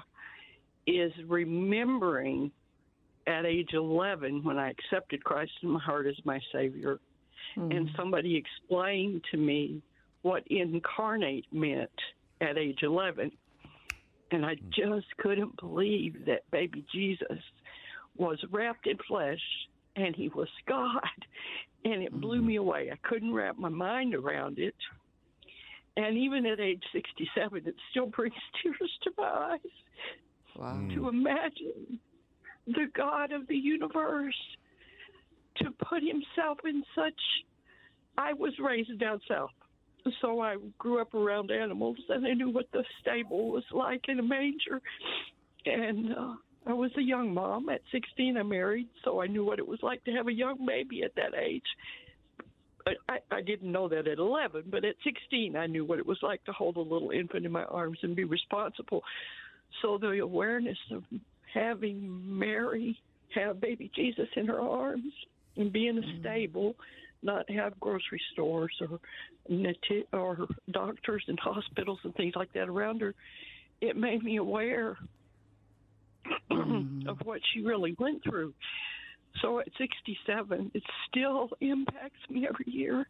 is 0.86 1.12
remembering 1.28 2.52
at 3.28 3.46
age 3.46 3.70
11 3.74 4.44
when 4.44 4.58
I 4.58 4.70
accepted 4.70 5.24
Christ 5.24 5.52
in 5.62 5.70
my 5.70 5.80
heart 5.80 6.08
as 6.08 6.16
my 6.26 6.40
Savior. 6.52 7.00
Mm. 7.56 7.76
And 7.76 7.90
somebody 7.96 8.36
explained 8.36 9.24
to 9.32 9.38
me 9.38 9.82
what 10.24 10.44
incarnate 10.48 11.46
meant 11.52 11.90
at 12.42 12.58
age 12.58 12.80
11. 12.82 13.32
And 14.32 14.46
I 14.46 14.56
just 14.72 15.08
couldn't 15.18 15.58
believe 15.58 16.26
that 16.26 16.50
baby 16.52 16.84
Jesus 16.94 17.40
was 18.18 18.44
wrapped 18.52 18.88
in 18.88 18.98
flesh 19.08 19.40
and 19.96 20.16
he 20.16 20.30
was 20.30 20.50
God. 20.68 21.02
And 21.86 22.02
it 22.02 22.14
blew 22.14 22.38
mm-hmm. 22.38 22.48
me 22.48 22.56
away. 22.56 22.90
I 22.92 23.08
couldn't 23.08 23.34
wrap 23.34 23.58
my 23.58 23.70
mind 23.70 24.16
around 24.16 24.58
it. 24.60 24.76
And 25.96 26.18
even 26.18 26.46
at 26.46 26.60
age 26.60 26.84
67, 26.92 27.64
it 27.66 27.76
still 27.92 28.06
brings 28.16 28.36
tears 28.62 28.92
to 29.04 29.12
my 29.18 29.24
eyes 29.24 29.60
wow. 30.56 30.88
to 30.96 31.08
imagine 31.08 32.00
the 32.68 32.88
God 32.96 33.32
of 33.32 33.48
the 33.48 33.56
universe 33.56 34.36
to 35.58 35.72
put 35.72 36.02
himself 36.02 36.60
in 36.66 36.84
such. 36.96 37.20
I 38.18 38.34
was 38.34 38.54
raised 38.60 38.98
down 39.00 39.20
south, 39.28 39.50
so 40.22 40.40
I 40.40 40.58
grew 40.78 41.02
up 41.02 41.14
around 41.14 41.52
animals 41.52 41.98
and 42.10 42.26
I 42.26 42.34
knew 42.34 42.50
what 42.50 42.68
the 42.72 42.84
stable 43.02 43.52
was 43.52 43.64
like 43.72 44.06
in 44.08 44.20
a 44.20 44.24
manger. 44.24 44.82
And 45.66 46.14
uh, 46.14 46.34
I 46.66 46.74
was 46.74 46.92
a 46.98 47.02
young 47.02 47.34
mom. 47.34 47.70
At 47.70 47.82
16, 47.92 48.38
I 48.38 48.44
married, 48.44 48.88
so 49.04 49.22
I 49.22 49.28
knew 49.28 49.44
what 49.44 49.60
it 49.60 49.68
was 49.68 49.80
like 49.82 50.04
to 50.06 50.12
have 50.12 50.28
a 50.28 50.34
young 50.34 50.66
baby 50.66 51.04
at 51.04 51.16
that 51.16 51.34
age. 51.38 51.64
I, 53.08 53.20
I 53.32 53.42
didn't 53.42 53.72
know 53.72 53.88
that 53.88 54.08
at 54.08 54.18
11, 54.18 54.66
but 54.68 54.84
at 54.84 54.96
16, 55.06 55.56
I 55.56 55.68
knew 55.68 55.86
what 55.86 56.00
it 56.00 56.06
was 56.06 56.18
like 56.22 56.44
to 56.46 56.52
hold 56.52 56.76
a 56.76 56.82
little 56.82 57.12
infant 57.12 57.46
in 57.46 57.52
my 57.52 57.64
arms 57.64 57.98
and 58.02 58.16
be 58.16 58.26
responsible. 58.26 59.04
So 59.82 59.98
the 59.98 60.20
awareness 60.20 60.78
of 60.92 61.04
having 61.54 62.38
Mary 62.38 62.98
have 63.36 63.62
baby 63.62 63.90
Jesus 63.96 64.28
in 64.36 64.48
her 64.48 64.60
arms 64.60 65.14
and 65.56 65.72
be 65.72 65.88
in 65.88 65.98
a 65.98 66.02
mm-hmm. 66.02 66.20
stable, 66.20 66.76
not 67.22 67.50
have 67.50 67.80
grocery 67.80 68.22
stores 68.34 68.74
or 68.82 69.00
or 70.14 70.48
doctors 70.72 71.24
and 71.28 71.40
hospitals 71.40 72.00
and 72.04 72.16
things 72.16 72.34
like 72.36 72.52
that 72.54 72.70
around 72.70 73.02
her, 73.02 73.14
it 73.82 73.98
made 73.98 74.24
me 74.24 74.38
aware. 74.38 74.98
Of 77.08 77.18
what 77.24 77.42
she 77.54 77.62
really 77.62 77.96
went 77.98 78.24
through. 78.24 78.54
So 79.42 79.60
at 79.60 79.68
67, 79.78 80.72
it 80.74 80.84
still 81.10 81.50
impacts 81.62 82.20
me 82.30 82.48
every 82.48 82.72
year. 82.72 83.08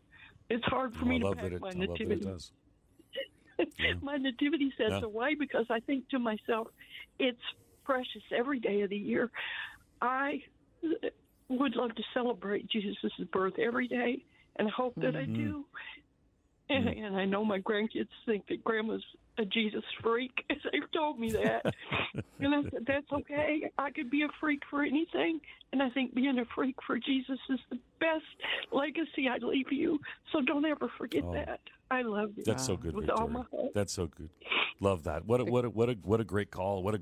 It's 0.50 0.64
hard 0.66 0.96
for 0.96 1.06
me 1.06 1.20
to 1.20 1.34
pack 1.36 1.60
my 1.60 1.72
nativity. 1.72 2.26
yeah. 3.60 3.94
my 4.02 4.18
nativity 4.18 4.74
sets 4.78 4.92
yeah. 4.92 5.02
away 5.02 5.36
because 5.36 5.66
I 5.70 5.80
think 5.80 6.10
to 6.10 6.20
myself, 6.20 6.68
it's 7.20 7.42
precious 7.86 8.24
every 8.36 8.60
day 8.60 8.82
of 8.82 8.90
the 8.90 8.98
year. 8.98 9.30
I 10.02 10.42
would 11.50 11.76
love 11.76 11.96
to 11.96 12.04
celebrate 12.14 12.68
Jesus' 12.70 13.12
birth 13.32 13.58
every 13.60 13.88
day, 13.88 14.24
and 14.56 14.68
I 14.68 14.72
hope 14.72 14.96
that 14.96 15.14
mm-hmm. 15.14 15.34
I 15.34 15.38
do. 15.38 15.66
And, 16.70 16.88
mm-hmm. 16.88 17.06
and 17.06 17.16
I 17.16 17.26
know 17.26 17.46
my 17.46 17.60
grandkids 17.60 18.08
think 18.26 18.48
that 18.48 18.64
Grandma's 18.64 19.04
a 19.38 19.46
Jesus 19.46 19.84
freak. 20.02 20.32
They've 20.50 20.92
told 20.94 21.20
me 21.20 21.32
that. 21.32 21.66
and 22.40 22.56
I 22.56 22.64
said, 22.64 22.86
that's 22.86 23.12
okay. 23.12 23.70
I 23.78 23.92
could 23.92 24.10
be 24.10 24.24
a 24.24 24.28
freak 24.40 24.62
for 24.70 24.84
anything. 24.84 25.40
And 25.72 25.82
I 25.82 25.90
think 25.90 26.14
being 26.14 26.38
a 26.40 26.46
freak 26.56 26.76
for 26.86 27.00
Jesus 27.00 27.40
is 27.50 27.60
the 27.70 27.80
best 28.00 28.24
legacy 28.72 29.28
I 29.30 29.38
leave 29.38 29.72
you. 29.72 30.00
So 30.32 30.42
don't 30.42 30.66
ever 30.66 30.90
forget 30.98 31.24
oh, 31.26 31.34
that. 31.34 31.60
I 31.90 32.02
love 32.04 32.32
you. 32.36 32.44
That's 32.44 32.66
so 32.66 32.78
good, 32.78 32.94
Victoria. 32.96 33.46
That's 33.74 33.94
so 33.94 34.08
good. 34.08 34.30
Love 34.80 35.04
that. 35.04 35.26
What 35.26 35.42
a, 35.42 35.46
what 35.46 35.66
a, 35.66 35.70
what 35.70 35.90
a, 35.90 35.94
what 36.04 36.20
a 36.20 36.24
great 36.24 36.52
call. 36.52 36.84
What 36.84 36.96
a 36.96 37.02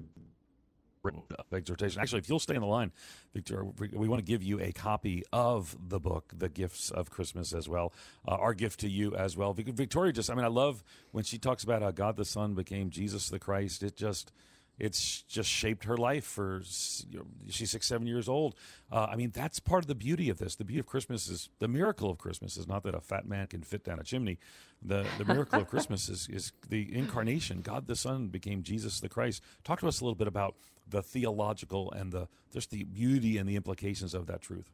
exhortation. 1.54 2.02
Actually, 2.02 2.20
if 2.20 2.30
you'll 2.30 2.40
stay 2.40 2.56
on 2.56 2.62
the 2.62 2.68
line, 2.68 2.92
Victor, 3.34 3.66
we 3.94 4.08
want 4.08 4.20
to 4.20 4.26
give 4.26 4.44
you 4.44 4.60
a 4.60 4.72
copy 4.72 5.24
of 5.32 5.76
the 5.90 6.00
book, 6.00 6.34
The 6.38 6.50
Gifts 6.50 6.92
of 6.92 7.10
Christmas, 7.10 7.54
as 7.54 7.68
well. 7.68 7.94
Uh, 8.28 8.36
our 8.36 8.54
gift 8.54 8.80
to 8.82 8.90
you 8.90 9.16
as 9.16 9.36
well. 9.36 9.54
Victoria 9.54 10.14
just, 10.14 10.30
I 10.30 10.36
mean, 10.36 10.46
I 10.46 10.50
love 10.50 10.84
when 11.12 11.24
she 11.24 11.38
talks 11.38 11.64
about 11.64 11.82
how 11.82 11.92
God 11.92 12.18
the 12.18 12.26
Son 12.26 12.54
became 12.54 12.90
Jesus 12.90 13.30
the 13.30 13.40
Christ. 13.40 13.84
It 13.84 13.96
just, 13.96 14.32
it's 14.80 15.22
just 15.24 15.50
shaped 15.50 15.84
her 15.86 15.98
life 15.98 16.24
for 16.24 16.62
you 17.10 17.20
know, 17.20 17.26
she's 17.50 17.72
six 17.72 17.88
seven 17.88 18.08
years 18.08 18.28
old. 18.28 18.56
Uh, 18.92 19.08
i 19.12 19.16
mean 19.16 19.32
that's 19.34 19.60
part 19.60 19.84
of 19.84 19.88
the 19.88 19.96
beauty 19.96 20.30
of 20.30 20.38
this. 20.38 20.56
The 20.56 20.66
beauty 20.66 20.80
of 20.80 20.86
christmas 20.86 21.30
is 21.30 21.50
the 21.60 21.68
miracle 21.68 22.10
of 22.10 22.18
christmas 22.18 22.58
is 22.58 22.68
not 22.68 22.84
that 22.84 22.96
a 22.96 23.02
fat 23.02 23.28
man 23.28 23.48
can 23.48 23.62
fit 23.62 23.84
down 23.84 24.00
a 24.00 24.04
chimney. 24.04 24.40
The, 24.82 25.06
the 25.18 25.26
miracle 25.26 25.62
of 25.62 25.68
christmas 25.68 26.10
is, 26.10 26.28
is 26.30 26.52
the 26.70 26.96
incarnation. 26.96 27.62
God 27.62 27.88
the 27.88 27.96
son 27.96 28.28
became 28.28 28.64
jesus 28.64 29.00
the 29.00 29.10
christ. 29.10 29.44
Talk 29.64 29.80
to 29.82 29.88
us 29.88 30.02
a 30.02 30.04
little 30.04 30.16
bit 30.16 30.28
about 30.28 30.56
the 30.88 31.02
theological 31.02 31.92
and 31.92 32.12
the 32.12 32.28
just 32.52 32.72
the 32.72 32.84
beauty 32.84 33.38
and 33.38 33.48
the 33.48 33.56
implications 33.56 34.14
of 34.14 34.28
that 34.28 34.42
truth. 34.42 34.70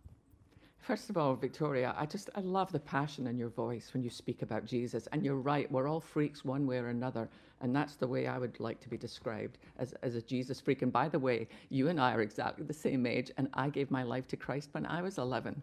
First 0.80 1.10
of 1.10 1.18
all, 1.18 1.36
Victoria, 1.36 1.94
I 1.98 2.06
just 2.06 2.30
I 2.34 2.40
love 2.40 2.72
the 2.72 2.80
passion 2.80 3.28
in 3.28 3.38
your 3.38 3.50
voice 3.50 3.90
when 3.94 4.04
you 4.04 4.10
speak 4.10 4.42
about 4.42 4.64
Jesus. 4.66 5.06
And 5.12 5.26
you're 5.26 5.36
right, 5.36 5.70
we're 5.70 5.88
all 5.88 6.00
freaks 6.00 6.46
one 6.46 6.66
way 6.66 6.78
or 6.78 6.88
another. 6.88 7.30
And 7.62 7.76
that's 7.76 7.96
the 7.96 8.08
way 8.08 8.28
I 8.28 8.38
would 8.38 8.60
like 8.60 8.80
to 8.82 8.90
be 8.90 8.98
described 8.98 9.58
as, 9.80 9.94
as 10.04 10.16
a 10.16 10.22
Jesus 10.22 10.60
freak. 10.60 10.84
And 10.84 10.92
by 10.92 11.10
the 11.10 11.20
way, 11.20 11.48
you 11.70 11.88
and 11.90 12.00
I 12.00 12.14
are 12.14 12.22
exactly 12.22 12.66
the 12.66 12.74
same 12.74 13.06
age, 13.06 13.32
and 13.38 13.50
I 13.54 13.70
gave 13.70 13.90
my 13.90 14.04
life 14.04 14.28
to 14.30 14.38
Christ 14.38 14.70
when 14.74 14.86
I 14.86 15.02
was 15.02 15.18
11. 15.18 15.62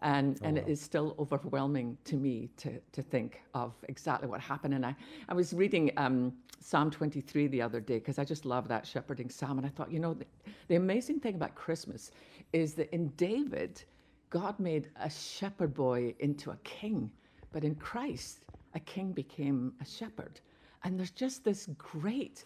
And, 0.00 0.38
oh, 0.42 0.46
and 0.46 0.56
wow. 0.56 0.62
it 0.62 0.70
is 0.70 0.80
still 0.80 1.14
overwhelming 1.18 1.96
to 2.04 2.16
me 2.16 2.50
to, 2.58 2.80
to 2.92 3.02
think 3.02 3.42
of 3.54 3.72
exactly 3.88 4.28
what 4.28 4.40
happened. 4.40 4.74
And 4.74 4.84
I, 4.84 4.96
I 5.28 5.34
was 5.34 5.52
reading 5.52 5.92
um, 5.96 6.32
Psalm 6.60 6.90
23 6.90 7.46
the 7.48 7.62
other 7.62 7.80
day 7.80 7.98
because 7.98 8.18
I 8.18 8.24
just 8.24 8.44
love 8.44 8.66
that 8.68 8.86
shepherding 8.86 9.30
psalm. 9.30 9.58
And 9.58 9.66
I 9.66 9.70
thought, 9.70 9.92
you 9.92 10.00
know, 10.00 10.14
the, 10.14 10.26
the 10.68 10.76
amazing 10.76 11.20
thing 11.20 11.34
about 11.34 11.54
Christmas 11.54 12.10
is 12.52 12.74
that 12.74 12.92
in 12.94 13.08
David, 13.16 13.82
God 14.30 14.58
made 14.58 14.88
a 15.00 15.10
shepherd 15.10 15.74
boy 15.74 16.14
into 16.18 16.50
a 16.50 16.56
king, 16.64 17.10
but 17.52 17.64
in 17.64 17.74
Christ, 17.76 18.40
a 18.74 18.80
king 18.80 19.12
became 19.12 19.72
a 19.80 19.84
shepherd. 19.84 20.40
And 20.84 20.98
there's 20.98 21.10
just 21.10 21.44
this 21.44 21.68
great 21.78 22.44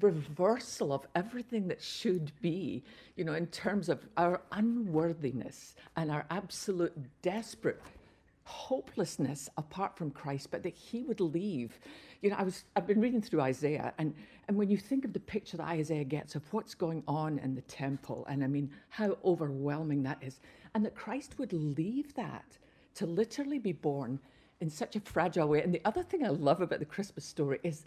reversal 0.00 0.92
of 0.92 1.06
everything 1.14 1.68
that 1.68 1.82
should 1.82 2.32
be, 2.40 2.82
you 3.16 3.24
know, 3.24 3.34
in 3.34 3.46
terms 3.48 3.88
of 3.88 4.06
our 4.16 4.40
unworthiness 4.52 5.76
and 5.96 6.10
our 6.10 6.24
absolute 6.30 6.94
desperate 7.22 7.80
hopelessness 8.44 9.50
apart 9.58 9.94
from 9.94 10.10
Christ, 10.10 10.50
but 10.50 10.62
that 10.62 10.72
he 10.72 11.02
would 11.02 11.20
leave. 11.20 11.78
You 12.22 12.30
know, 12.30 12.36
I 12.36 12.44
was 12.44 12.64
I've 12.74 12.86
been 12.86 13.00
reading 13.00 13.20
through 13.20 13.42
Isaiah 13.42 13.92
and 13.98 14.14
and 14.48 14.56
when 14.56 14.70
you 14.70 14.78
think 14.78 15.04
of 15.04 15.12
the 15.12 15.20
picture 15.20 15.58
that 15.58 15.66
Isaiah 15.66 16.04
gets 16.04 16.34
of 16.34 16.42
what's 16.54 16.74
going 16.74 17.02
on 17.06 17.38
in 17.40 17.54
the 17.54 17.60
temple, 17.62 18.24
and 18.30 18.42
I 18.42 18.46
mean 18.46 18.70
how 18.88 19.18
overwhelming 19.22 20.02
that 20.04 20.18
is, 20.22 20.40
and 20.74 20.82
that 20.86 20.94
Christ 20.94 21.38
would 21.38 21.52
leave 21.52 22.14
that 22.14 22.56
to 22.94 23.04
literally 23.04 23.58
be 23.58 23.72
born 23.72 24.18
in 24.60 24.70
such 24.70 24.96
a 24.96 25.00
fragile 25.00 25.48
way. 25.48 25.62
And 25.62 25.72
the 25.72 25.82
other 25.84 26.02
thing 26.02 26.24
I 26.24 26.30
love 26.30 26.60
about 26.60 26.78
the 26.78 26.84
Christmas 26.84 27.24
story 27.24 27.60
is 27.62 27.84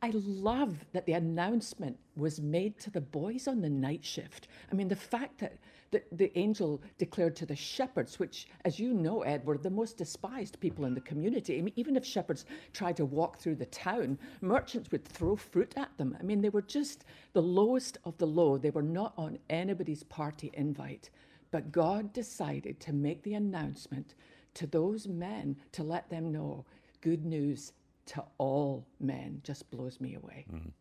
I 0.00 0.12
love 0.14 0.84
that 0.92 1.06
the 1.06 1.14
announcement 1.14 1.98
was 2.14 2.40
made 2.40 2.78
to 2.80 2.90
the 2.90 3.00
boys 3.00 3.48
on 3.48 3.60
the 3.60 3.70
night 3.70 4.04
shift. 4.04 4.46
I 4.70 4.76
mean, 4.76 4.86
the 4.86 4.94
fact 4.94 5.38
that 5.38 5.58
the, 5.90 6.02
the 6.12 6.38
angel 6.38 6.80
declared 6.98 7.34
to 7.36 7.46
the 7.46 7.56
shepherds, 7.56 8.18
which, 8.18 8.46
as 8.64 8.78
you 8.78 8.92
know, 8.92 9.22
Ed, 9.22 9.44
were 9.44 9.58
the 9.58 9.70
most 9.70 9.96
despised 9.96 10.60
people 10.60 10.84
in 10.84 10.94
the 10.94 11.00
community. 11.00 11.58
I 11.58 11.62
mean, 11.62 11.72
even 11.76 11.96
if 11.96 12.04
shepherds 12.04 12.44
tried 12.72 12.96
to 12.98 13.06
walk 13.06 13.38
through 13.38 13.56
the 13.56 13.66
town, 13.66 14.18
merchants 14.40 14.92
would 14.92 15.04
throw 15.04 15.34
fruit 15.34 15.74
at 15.76 15.96
them. 15.96 16.16
I 16.20 16.22
mean, 16.22 16.42
they 16.42 16.50
were 16.50 16.62
just 16.62 17.04
the 17.32 17.42
lowest 17.42 17.98
of 18.04 18.16
the 18.18 18.26
low. 18.26 18.56
They 18.56 18.70
were 18.70 18.82
not 18.82 19.14
on 19.16 19.38
anybody's 19.50 20.04
party 20.04 20.50
invite. 20.54 21.10
But 21.50 21.72
God 21.72 22.12
decided 22.12 22.78
to 22.80 22.92
make 22.92 23.22
the 23.22 23.34
announcement 23.34 24.14
to 24.58 24.66
those 24.66 25.06
men 25.06 25.56
to 25.70 25.84
let 25.84 26.10
them 26.10 26.32
know 26.32 26.64
good 27.00 27.24
news 27.24 27.72
to 28.06 28.24
all 28.38 28.84
men 28.98 29.40
just 29.44 29.70
blows 29.70 30.00
me 30.00 30.16
away. 30.16 30.46
Mm. 30.52 30.72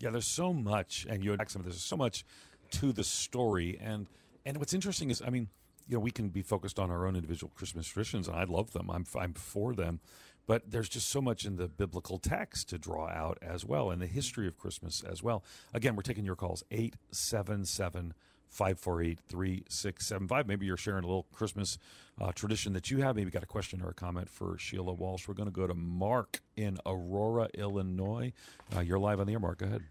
Yeah, 0.00 0.10
there's 0.10 0.26
so 0.26 0.52
much, 0.52 1.06
and 1.08 1.22
you 1.22 1.30
had 1.30 1.48
some. 1.48 1.62
There's 1.62 1.80
so 1.80 1.96
much 1.96 2.24
to 2.72 2.92
the 2.92 3.04
story, 3.04 3.78
and 3.80 4.08
and 4.44 4.56
what's 4.56 4.74
interesting 4.74 5.10
is, 5.10 5.22
I 5.24 5.30
mean, 5.30 5.48
you 5.86 5.94
know, 5.94 6.00
we 6.00 6.10
can 6.10 6.30
be 6.30 6.42
focused 6.42 6.80
on 6.80 6.90
our 6.90 7.06
own 7.06 7.14
individual 7.14 7.52
Christmas 7.54 7.86
traditions, 7.86 8.26
and 8.26 8.36
I 8.36 8.42
love 8.42 8.72
them. 8.72 8.90
I'm 8.90 9.06
I'm 9.16 9.34
for 9.34 9.72
them, 9.72 10.00
but 10.48 10.68
there's 10.68 10.88
just 10.88 11.08
so 11.08 11.20
much 11.20 11.44
in 11.44 11.56
the 11.56 11.68
biblical 11.68 12.18
text 12.18 12.68
to 12.70 12.78
draw 12.78 13.08
out 13.08 13.38
as 13.40 13.64
well, 13.64 13.90
and 13.92 14.02
the 14.02 14.08
history 14.08 14.48
of 14.48 14.58
Christmas 14.58 15.04
as 15.08 15.22
well. 15.22 15.44
Again, 15.72 15.94
we're 15.94 16.02
taking 16.02 16.24
your 16.24 16.36
calls 16.36 16.64
eight 16.72 16.96
seven 17.12 17.64
seven. 17.64 18.14
548 18.48 19.20
3675. 19.28 20.46
Maybe 20.46 20.66
you're 20.66 20.76
sharing 20.76 21.04
a 21.04 21.06
little 21.06 21.26
Christmas 21.32 21.78
uh, 22.20 22.32
tradition 22.32 22.72
that 22.72 22.90
you 22.90 22.98
have. 22.98 23.16
Maybe 23.16 23.26
you 23.26 23.30
got 23.30 23.42
a 23.42 23.46
question 23.46 23.82
or 23.82 23.90
a 23.90 23.94
comment 23.94 24.28
for 24.28 24.58
Sheila 24.58 24.92
Walsh. 24.92 25.28
We're 25.28 25.34
going 25.34 25.48
to 25.48 25.54
go 25.54 25.66
to 25.66 25.74
Mark 25.74 26.40
in 26.56 26.78
Aurora, 26.84 27.48
Illinois. 27.54 28.32
Uh, 28.74 28.80
you're 28.80 28.98
live 28.98 29.20
on 29.20 29.26
the 29.26 29.34
air, 29.34 29.40
Mark. 29.40 29.58
Go 29.58 29.66
ahead. 29.66 29.82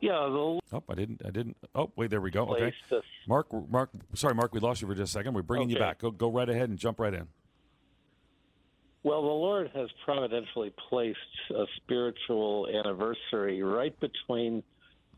Yeah. 0.00 0.12
The 0.12 0.60
oh, 0.72 0.82
I 0.88 0.94
didn't. 0.94 1.22
I 1.24 1.30
didn't. 1.30 1.56
Oh, 1.74 1.90
wait. 1.96 2.10
There 2.10 2.20
we 2.20 2.30
go. 2.30 2.46
Okay. 2.48 2.72
Mark. 3.26 3.46
Mark. 3.70 3.90
Sorry, 4.14 4.34
Mark. 4.34 4.52
We 4.52 4.60
lost 4.60 4.82
you 4.82 4.88
for 4.88 4.94
just 4.94 5.10
a 5.10 5.18
second. 5.18 5.34
We're 5.34 5.42
bringing 5.42 5.68
okay. 5.68 5.74
you 5.74 5.80
back. 5.80 5.98
Go. 5.98 6.10
Go 6.10 6.30
right 6.30 6.48
ahead 6.48 6.68
and 6.68 6.78
jump 6.78 7.00
right 7.00 7.14
in. 7.14 7.28
Well, 9.02 9.22
the 9.22 9.28
Lord 9.28 9.70
has 9.72 9.88
providentially 10.04 10.72
placed 10.88 11.18
a 11.50 11.64
spiritual 11.76 12.66
anniversary 12.66 13.62
right 13.62 13.94
between 14.00 14.64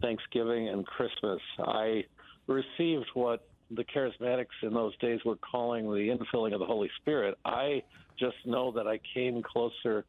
Thanksgiving 0.00 0.68
and 0.68 0.86
Christmas. 0.86 1.40
I 1.58 2.04
received 2.46 3.06
what 3.14 3.46
the 3.70 3.84
charismatics 3.84 4.46
in 4.62 4.72
those 4.72 4.96
days 4.98 5.20
were 5.24 5.36
calling 5.36 5.84
the 5.84 6.16
infilling 6.16 6.54
of 6.54 6.60
the 6.60 6.66
Holy 6.66 6.90
Spirit. 7.00 7.36
I 7.44 7.82
just 8.18 8.36
know 8.46 8.72
that 8.72 8.86
I 8.86 8.98
came 9.14 9.42
closer 9.42 10.04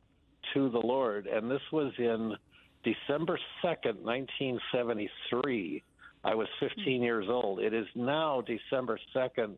to 0.53 0.69
the 0.69 0.79
Lord, 0.79 1.27
and 1.27 1.51
this 1.51 1.61
was 1.71 1.91
in 1.97 2.35
December 2.83 3.37
2nd, 3.63 4.01
1973. 4.01 5.83
I 6.23 6.35
was 6.35 6.47
15 6.59 7.01
years 7.01 7.25
old. 7.29 7.59
It 7.59 7.73
is 7.73 7.87
now 7.95 8.41
December 8.41 8.97
2nd, 9.15 9.57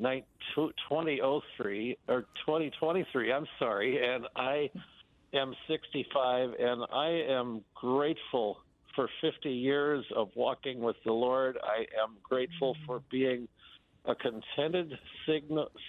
2003 0.00 1.98
or 2.08 2.20
2023. 2.46 3.32
I'm 3.32 3.46
sorry, 3.58 3.98
and 4.02 4.26
I 4.34 4.70
am 5.34 5.54
65, 5.68 6.50
and 6.58 6.84
I 6.92 7.08
am 7.28 7.62
grateful 7.74 8.60
for 8.98 9.08
50 9.20 9.50
years 9.50 10.04
of 10.16 10.30
walking 10.34 10.80
with 10.80 10.96
the 11.04 11.12
Lord. 11.12 11.56
I 11.62 11.86
am 12.02 12.16
grateful 12.22 12.76
for 12.84 13.00
being 13.10 13.46
a 14.04 14.14
contented 14.16 14.98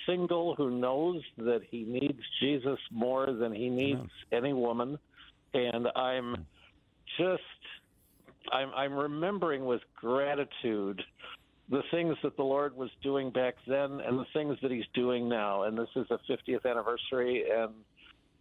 single 0.06 0.56
who 0.56 0.70
knows 0.70 1.24
that 1.38 1.62
he 1.70 1.84
needs 1.84 2.22
Jesus 2.40 2.80
more 2.92 3.32
than 3.32 3.54
he 3.54 3.70
needs 3.70 4.10
any 4.32 4.54
woman 4.54 5.00
and 5.54 5.88
I'm 5.96 6.36
hmm. 6.36 6.42
just 7.18 7.44
I'm 8.52 8.72
I'm 8.76 8.94
remembering 8.94 9.66
with 9.66 9.82
gratitude 10.00 11.02
the 11.70 11.84
things 11.92 12.16
that 12.24 12.36
the 12.36 12.44
Lord 12.44 12.76
was 12.76 12.90
doing 13.04 13.30
back 13.30 13.56
then 13.68 14.02
and 14.02 14.18
the 14.18 14.26
things 14.34 14.58
that 14.64 14.72
He's 14.72 14.88
doing 14.94 15.30
now. 15.30 15.64
And 15.64 15.78
this 15.78 15.90
is 15.96 16.08
a 16.10 16.18
50th 16.28 16.66
anniversary, 16.66 17.46
and 17.48 17.74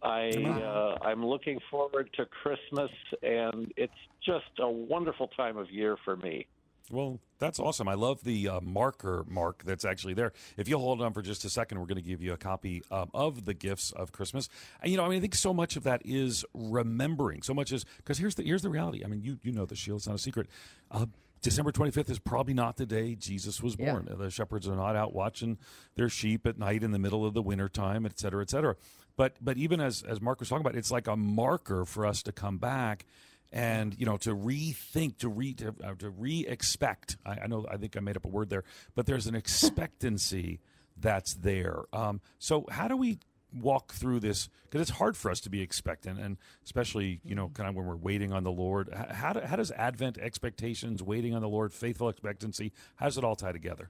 I 0.01 0.29
uh, 0.29 0.97
I'm 1.01 1.25
looking 1.25 1.59
forward 1.69 2.09
to 2.15 2.25
Christmas, 2.25 2.91
and 3.21 3.71
it's 3.75 3.93
just 4.25 4.45
a 4.59 4.69
wonderful 4.69 5.27
time 5.29 5.57
of 5.57 5.69
year 5.69 5.97
for 6.05 6.15
me. 6.15 6.47
Well, 6.91 7.19
that's 7.37 7.59
awesome. 7.59 7.87
I 7.87 7.93
love 7.93 8.23
the 8.23 8.47
uh, 8.49 8.61
marker 8.61 9.23
mark 9.27 9.63
that's 9.63 9.85
actually 9.85 10.15
there. 10.15 10.33
If 10.57 10.67
you'll 10.67 10.79
hold 10.79 11.01
on 11.01 11.13
for 11.13 11.21
just 11.21 11.45
a 11.45 11.49
second, 11.49 11.79
we're 11.79 11.85
going 11.85 11.97
to 11.97 12.01
give 12.01 12.21
you 12.21 12.33
a 12.33 12.37
copy 12.37 12.81
um, 12.89 13.11
of 13.13 13.45
the 13.45 13.53
gifts 13.53 13.91
of 13.91 14.11
Christmas. 14.11 14.49
And, 14.81 14.91
you 14.91 14.97
know, 14.97 15.05
I 15.05 15.09
mean, 15.09 15.19
I 15.19 15.21
think 15.21 15.35
so 15.35 15.53
much 15.53 15.75
of 15.75 15.83
that 15.83 16.01
is 16.03 16.43
remembering. 16.53 17.43
So 17.43 17.53
much 17.53 17.71
is 17.71 17.85
because 17.97 18.17
here's 18.17 18.35
the 18.35 18.43
here's 18.43 18.63
the 18.63 18.69
reality. 18.69 19.03
I 19.03 19.07
mean, 19.07 19.21
you 19.21 19.37
you 19.43 19.51
know 19.51 19.65
the 19.65 19.75
shield. 19.75 19.99
It's 19.99 20.07
not 20.07 20.15
a 20.15 20.19
secret. 20.19 20.47
Uh, 20.89 21.05
December 21.41 21.71
25th 21.71 22.09
is 22.09 22.19
probably 22.19 22.53
not 22.53 22.75
the 22.75 22.85
day 22.85 23.15
Jesus 23.15 23.61
was 23.61 23.75
born. 23.75 24.07
Yeah. 24.09 24.17
The 24.17 24.29
shepherds 24.29 24.67
are 24.67 24.75
not 24.75 24.95
out 24.95 25.13
watching 25.13 25.57
their 25.95 26.09
sheep 26.09 26.45
at 26.45 26.57
night 26.57 26.83
in 26.83 26.91
the 26.91 26.99
middle 26.99 27.25
of 27.25 27.33
the 27.33 27.41
winter 27.41 27.69
time, 27.69 28.05
et 28.05 28.19
cetera, 28.19 28.41
et 28.41 28.49
cetera. 28.49 28.75
But 29.19 29.33
but 29.41 29.57
even 29.57 29.81
as 29.81 30.01
as 30.01 30.21
Mark 30.21 30.39
was 30.39 30.47
talking 30.47 30.65
about, 30.65 30.77
it's 30.77 30.91
like 30.91 31.07
a 31.07 31.17
marker 31.17 31.83
for 31.83 32.05
us 32.05 32.23
to 32.23 32.31
come 32.31 32.57
back 32.57 33.05
and 33.51 33.93
you 33.99 34.05
know 34.05 34.15
to 34.15 34.33
rethink 34.33 35.17
to 35.17 35.27
re 35.27 35.53
to, 35.55 35.75
uh, 35.83 35.95
to 35.95 36.09
re-expect. 36.09 37.17
I, 37.25 37.39
I, 37.43 37.47
know 37.47 37.65
i 37.69 37.75
think 37.75 37.97
i 37.97 37.99
made 37.99 38.15
up 38.15 38.23
a 38.23 38.29
word 38.29 38.49
there 38.49 38.63
but 38.95 39.07
there's 39.07 39.27
an 39.27 39.35
expectancy 39.35 40.61
that's 40.95 41.33
there. 41.33 41.81
Um, 41.91 42.21
so 42.37 42.65
how 42.71 42.87
do 42.87 42.95
we 42.95 43.19
walk 43.53 43.91
through 43.91 44.21
this? 44.21 44.47
Because 44.63 44.87
it's 44.87 44.97
hard 44.97 45.17
for 45.17 45.29
us 45.29 45.41
to 45.41 45.49
be 45.49 45.61
expectant 45.61 46.17
and 46.17 46.37
especially 46.63 47.19
you 47.25 47.35
know 47.35 47.49
kind 47.49 47.67
of 47.67 47.75
when 47.75 47.87
we're 47.87 47.97
waiting 47.97 48.31
on 48.31 48.45
the 48.45 48.51
lord. 48.51 48.87
How, 48.93 49.33
do, 49.33 49.41
how 49.41 49.57
does 49.57 49.71
advent 49.71 50.17
expectations 50.17 51.03
waiting 51.03 51.35
on 51.35 51.41
the 51.41 51.49
lord 51.49 51.73
faithful 51.73 52.07
expectancy 52.07 52.71
how 52.95 53.07
does 53.07 53.17
it 53.17 53.25
all 53.25 53.35
tie 53.35 53.51
together 53.51 53.89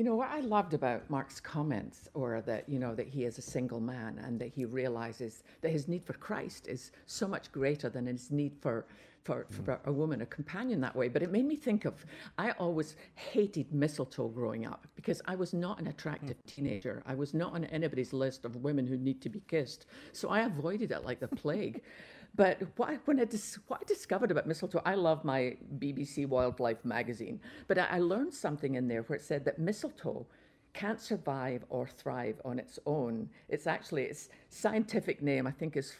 you 0.00 0.06
know 0.06 0.14
what 0.14 0.30
I 0.30 0.40
loved 0.40 0.72
about 0.72 1.10
Mark's 1.10 1.40
comments, 1.40 2.08
or 2.14 2.40
that 2.46 2.66
you 2.66 2.78
know 2.78 2.94
that 2.94 3.06
he 3.06 3.26
is 3.26 3.36
a 3.36 3.42
single 3.42 3.80
man 3.80 4.18
and 4.24 4.40
that 4.40 4.48
he 4.48 4.64
realizes 4.64 5.42
that 5.60 5.72
his 5.72 5.88
need 5.88 6.02
for 6.02 6.14
Christ 6.14 6.68
is 6.68 6.90
so 7.04 7.28
much 7.28 7.52
greater 7.52 7.90
than 7.90 8.06
his 8.06 8.30
need 8.30 8.56
for 8.62 8.86
for, 9.24 9.44
mm. 9.44 9.62
for 9.62 9.78
a 9.84 9.92
woman, 9.92 10.22
a 10.22 10.26
companion 10.26 10.80
that 10.80 10.96
way. 10.96 11.08
But 11.08 11.22
it 11.22 11.30
made 11.30 11.44
me 11.44 11.54
think 11.54 11.84
of 11.84 12.06
I 12.38 12.52
always 12.52 12.96
hated 13.14 13.74
mistletoe 13.74 14.28
growing 14.28 14.64
up 14.64 14.86
because 14.96 15.20
I 15.26 15.34
was 15.34 15.52
not 15.52 15.78
an 15.78 15.88
attractive 15.88 16.38
mm. 16.38 16.46
teenager. 16.46 17.02
I 17.04 17.14
was 17.14 17.34
not 17.34 17.52
on 17.52 17.66
anybody's 17.66 18.14
list 18.14 18.46
of 18.46 18.56
women 18.56 18.86
who 18.86 18.96
need 18.96 19.20
to 19.20 19.28
be 19.28 19.42
kissed. 19.48 19.84
So 20.12 20.30
I 20.30 20.40
avoided 20.44 20.92
it 20.92 21.04
like 21.04 21.20
the 21.20 21.28
plague. 21.28 21.82
But 22.34 22.62
what, 22.76 23.00
when 23.06 23.20
I, 23.20 23.24
dis, 23.24 23.58
what 23.66 23.80
I 23.82 23.84
discovered 23.84 24.30
about 24.30 24.46
mistletoe, 24.46 24.82
I 24.84 24.94
love 24.94 25.24
my 25.24 25.56
BBC 25.78 26.26
Wildlife 26.26 26.84
magazine, 26.84 27.40
but 27.66 27.78
I, 27.78 27.86
I 27.90 27.98
learned 27.98 28.32
something 28.32 28.76
in 28.76 28.88
there 28.88 29.02
where 29.02 29.16
it 29.16 29.22
said 29.22 29.44
that 29.44 29.58
mistletoe 29.58 30.26
can't 30.72 31.00
survive 31.00 31.64
or 31.68 31.86
thrive 31.86 32.40
on 32.44 32.58
its 32.58 32.78
own. 32.86 33.28
It's 33.48 33.66
actually 33.66 34.04
its 34.04 34.28
scientific 34.48 35.22
name, 35.22 35.46
I 35.46 35.50
think, 35.50 35.76
is 35.76 35.94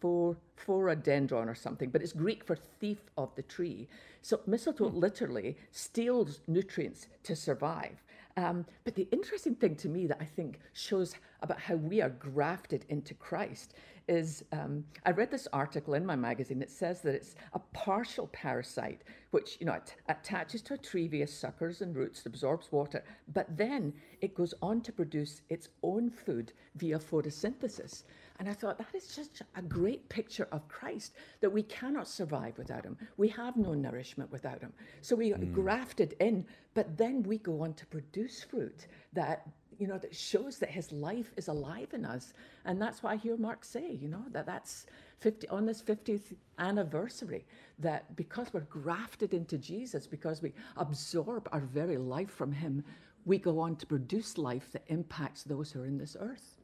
for 0.00 0.36
phoradendron 0.66 1.48
or 1.48 1.54
something, 1.54 1.90
but 1.90 2.02
it's 2.02 2.12
Greek 2.12 2.44
for 2.44 2.56
thief 2.56 2.98
of 3.16 3.34
the 3.34 3.42
tree. 3.42 3.88
So 4.22 4.40
mistletoe 4.46 4.90
hmm. 4.90 4.98
literally 4.98 5.56
steals 5.72 6.40
nutrients 6.46 7.08
to 7.24 7.34
survive. 7.34 8.02
Um, 8.36 8.66
but 8.84 8.94
the 8.94 9.08
interesting 9.10 9.56
thing 9.56 9.74
to 9.76 9.88
me 9.88 10.06
that 10.06 10.18
I 10.20 10.24
think 10.24 10.60
shows 10.72 11.14
about 11.42 11.60
how 11.60 11.76
we 11.76 12.00
are 12.00 12.10
grafted 12.10 12.84
into 12.88 13.14
Christ 13.14 13.74
is 14.08 14.42
um, 14.52 14.84
I 15.04 15.10
read 15.10 15.30
this 15.30 15.46
article 15.52 15.94
in 15.94 16.04
my 16.04 16.16
magazine 16.16 16.58
that 16.60 16.70
says 16.70 17.02
that 17.02 17.14
it's 17.14 17.34
a 17.52 17.58
partial 17.58 18.26
parasite, 18.28 19.02
which 19.30 19.58
you 19.60 19.66
know 19.66 19.74
it 19.74 19.94
attaches 20.08 20.62
to 20.62 20.74
a 20.74 20.78
tree 20.78 21.06
via 21.08 21.26
suckers 21.26 21.82
and 21.82 21.94
roots, 21.94 22.24
absorbs 22.24 22.72
water, 22.72 23.04
but 23.34 23.54
then 23.56 23.92
it 24.20 24.34
goes 24.34 24.54
on 24.62 24.80
to 24.80 24.92
produce 24.92 25.42
its 25.50 25.68
own 25.82 26.10
food 26.10 26.52
via 26.76 26.98
photosynthesis. 26.98 28.04
And 28.38 28.48
I 28.48 28.52
thought 28.52 28.78
that 28.78 28.94
is 28.94 29.14
just 29.14 29.42
a 29.56 29.62
great 29.62 30.08
picture 30.08 30.46
of 30.52 30.68
Christ 30.68 31.14
that 31.40 31.50
we 31.50 31.64
cannot 31.64 32.06
survive 32.06 32.56
without 32.56 32.84
him. 32.84 32.96
We 33.16 33.28
have 33.28 33.56
no 33.56 33.74
nourishment 33.74 34.30
without 34.30 34.60
him. 34.60 34.72
So 35.00 35.16
we 35.16 35.32
are 35.32 35.38
mm. 35.38 35.52
grafted 35.52 36.14
in, 36.20 36.46
but 36.74 36.96
then 36.96 37.24
we 37.24 37.38
go 37.38 37.62
on 37.62 37.74
to 37.74 37.86
produce 37.86 38.44
fruit 38.44 38.86
that 39.12 39.48
you 39.78 39.86
know, 39.86 39.98
that 39.98 40.14
shows 40.14 40.58
that 40.58 40.70
his 40.70 40.90
life 40.92 41.32
is 41.36 41.48
alive 41.48 41.88
in 41.92 42.04
us. 42.04 42.34
And 42.64 42.80
that's 42.80 43.02
what 43.02 43.12
I 43.12 43.16
hear 43.16 43.36
Mark 43.36 43.64
say, 43.64 43.92
you 43.92 44.08
know, 44.08 44.24
that 44.32 44.46
that's 44.46 44.86
50, 45.20 45.48
on 45.48 45.66
this 45.66 45.82
50th 45.82 46.34
anniversary, 46.58 47.44
that 47.78 48.14
because 48.16 48.48
we're 48.52 48.60
grafted 48.60 49.34
into 49.34 49.58
Jesus, 49.58 50.06
because 50.06 50.42
we 50.42 50.52
absorb 50.76 51.48
our 51.52 51.60
very 51.60 51.96
life 51.96 52.30
from 52.30 52.52
him, 52.52 52.84
we 53.24 53.38
go 53.38 53.58
on 53.60 53.76
to 53.76 53.86
produce 53.86 54.38
life 54.38 54.72
that 54.72 54.82
impacts 54.88 55.42
those 55.42 55.70
who 55.70 55.82
are 55.82 55.86
in 55.86 55.98
this 55.98 56.16
earth. 56.18 56.56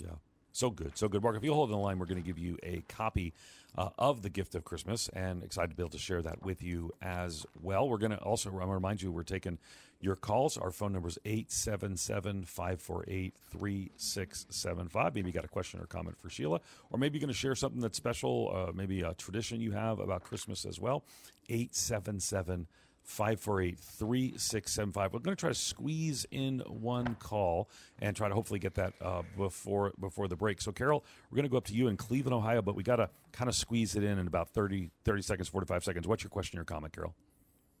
Yeah. 0.00 0.14
So 0.52 0.70
good, 0.70 0.96
so 0.96 1.08
good. 1.08 1.20
Mark, 1.20 1.36
if 1.36 1.42
you 1.42 1.52
hold 1.52 1.70
on 1.70 1.76
the 1.76 1.82
line, 1.82 1.98
we're 1.98 2.06
going 2.06 2.22
to 2.22 2.26
give 2.26 2.38
you 2.38 2.56
a 2.62 2.84
copy 2.88 3.34
uh, 3.76 3.88
of 3.98 4.22
the 4.22 4.30
gift 4.30 4.54
of 4.54 4.64
Christmas, 4.64 5.08
and 5.08 5.42
excited 5.42 5.70
to 5.70 5.76
be 5.76 5.82
able 5.82 5.90
to 5.90 5.98
share 5.98 6.22
that 6.22 6.44
with 6.44 6.62
you 6.62 6.92
as 7.02 7.44
well. 7.60 7.88
We're 7.88 7.98
going 7.98 8.12
to 8.12 8.18
also 8.18 8.50
remind 8.50 9.02
you 9.02 9.10
we're 9.10 9.24
taking 9.24 9.58
your 10.04 10.16
calls. 10.16 10.58
Our 10.58 10.70
phone 10.70 10.92
number 10.92 11.08
is 11.08 11.18
877 11.24 12.44
548 12.44 13.34
3675. 13.50 15.14
Maybe 15.14 15.28
you 15.28 15.32
got 15.32 15.44
a 15.44 15.48
question 15.48 15.80
or 15.80 15.86
comment 15.86 16.18
for 16.18 16.28
Sheila, 16.28 16.60
or 16.90 16.98
maybe 16.98 17.18
you're 17.18 17.26
going 17.26 17.32
to 17.32 17.38
share 17.38 17.54
something 17.54 17.80
that's 17.80 17.96
special, 17.96 18.52
uh, 18.54 18.72
maybe 18.72 19.00
a 19.00 19.14
tradition 19.14 19.60
you 19.60 19.72
have 19.72 19.98
about 19.98 20.22
Christmas 20.22 20.64
as 20.64 20.78
well. 20.78 21.04
877 21.48 22.66
548 23.02 23.78
3675. 23.78 25.12
We're 25.12 25.18
going 25.20 25.36
to 25.36 25.40
try 25.40 25.50
to 25.50 25.54
squeeze 25.54 26.26
in 26.30 26.60
one 26.66 27.16
call 27.16 27.68
and 28.00 28.16
try 28.16 28.28
to 28.28 28.34
hopefully 28.34 28.58
get 28.58 28.74
that 28.74 28.94
uh, 29.00 29.22
before 29.36 29.92
before 30.00 30.26
the 30.28 30.36
break. 30.36 30.60
So, 30.60 30.72
Carol, 30.72 31.04
we're 31.30 31.36
going 31.36 31.44
to 31.44 31.50
go 31.50 31.58
up 31.58 31.66
to 31.66 31.74
you 31.74 31.88
in 31.88 31.96
Cleveland, 31.96 32.34
Ohio, 32.34 32.62
but 32.62 32.74
we 32.74 32.82
got 32.82 32.96
to 32.96 33.10
kind 33.32 33.48
of 33.48 33.54
squeeze 33.54 33.94
it 33.94 34.04
in 34.04 34.18
in 34.18 34.26
about 34.26 34.50
30, 34.50 34.90
30 35.04 35.22
seconds, 35.22 35.48
45 35.48 35.84
seconds. 35.84 36.08
What's 36.08 36.22
your 36.22 36.30
question 36.30 36.58
or 36.58 36.64
comment, 36.64 36.94
Carol? 36.94 37.14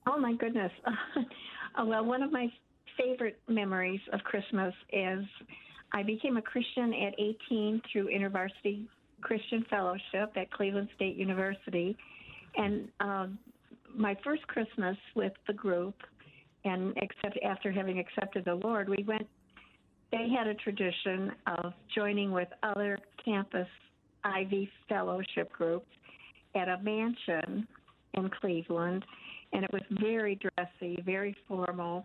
Oh, 0.06 0.18
my 0.18 0.34
goodness. 0.34 0.72
Uh, 1.76 1.84
well, 1.84 2.04
one 2.04 2.22
of 2.22 2.30
my 2.30 2.46
favorite 2.96 3.36
memories 3.48 3.98
of 4.12 4.20
Christmas 4.20 4.72
is 4.92 5.24
I 5.92 6.04
became 6.04 6.36
a 6.36 6.42
Christian 6.42 6.94
at 6.94 7.14
18 7.18 7.82
through 7.90 8.10
InterVarsity 8.10 8.86
Christian 9.22 9.64
Fellowship 9.68 10.32
at 10.36 10.50
Cleveland 10.52 10.88
State 10.94 11.16
University. 11.16 11.96
And 12.56 12.88
um, 13.00 13.38
my 13.96 14.16
first 14.22 14.46
Christmas 14.46 14.96
with 15.14 15.32
the 15.46 15.52
group, 15.52 15.94
and 16.64 16.92
except 16.96 17.38
after 17.44 17.72
having 17.72 17.98
accepted 17.98 18.44
the 18.44 18.54
Lord, 18.54 18.88
we 18.88 19.04
went. 19.06 19.26
They 20.12 20.28
had 20.28 20.46
a 20.46 20.54
tradition 20.54 21.32
of 21.46 21.72
joining 21.94 22.30
with 22.30 22.48
other 22.62 22.98
campus 23.24 23.66
IV 24.24 24.68
fellowship 24.88 25.50
groups 25.52 25.88
at 26.54 26.68
a 26.68 26.78
mansion 26.82 27.66
in 28.14 28.30
Cleveland, 28.40 29.04
and 29.54 29.64
it 29.64 29.72
was 29.72 29.82
very 30.00 30.34
dressy, 30.36 31.00
very 31.06 31.34
formal. 31.48 32.04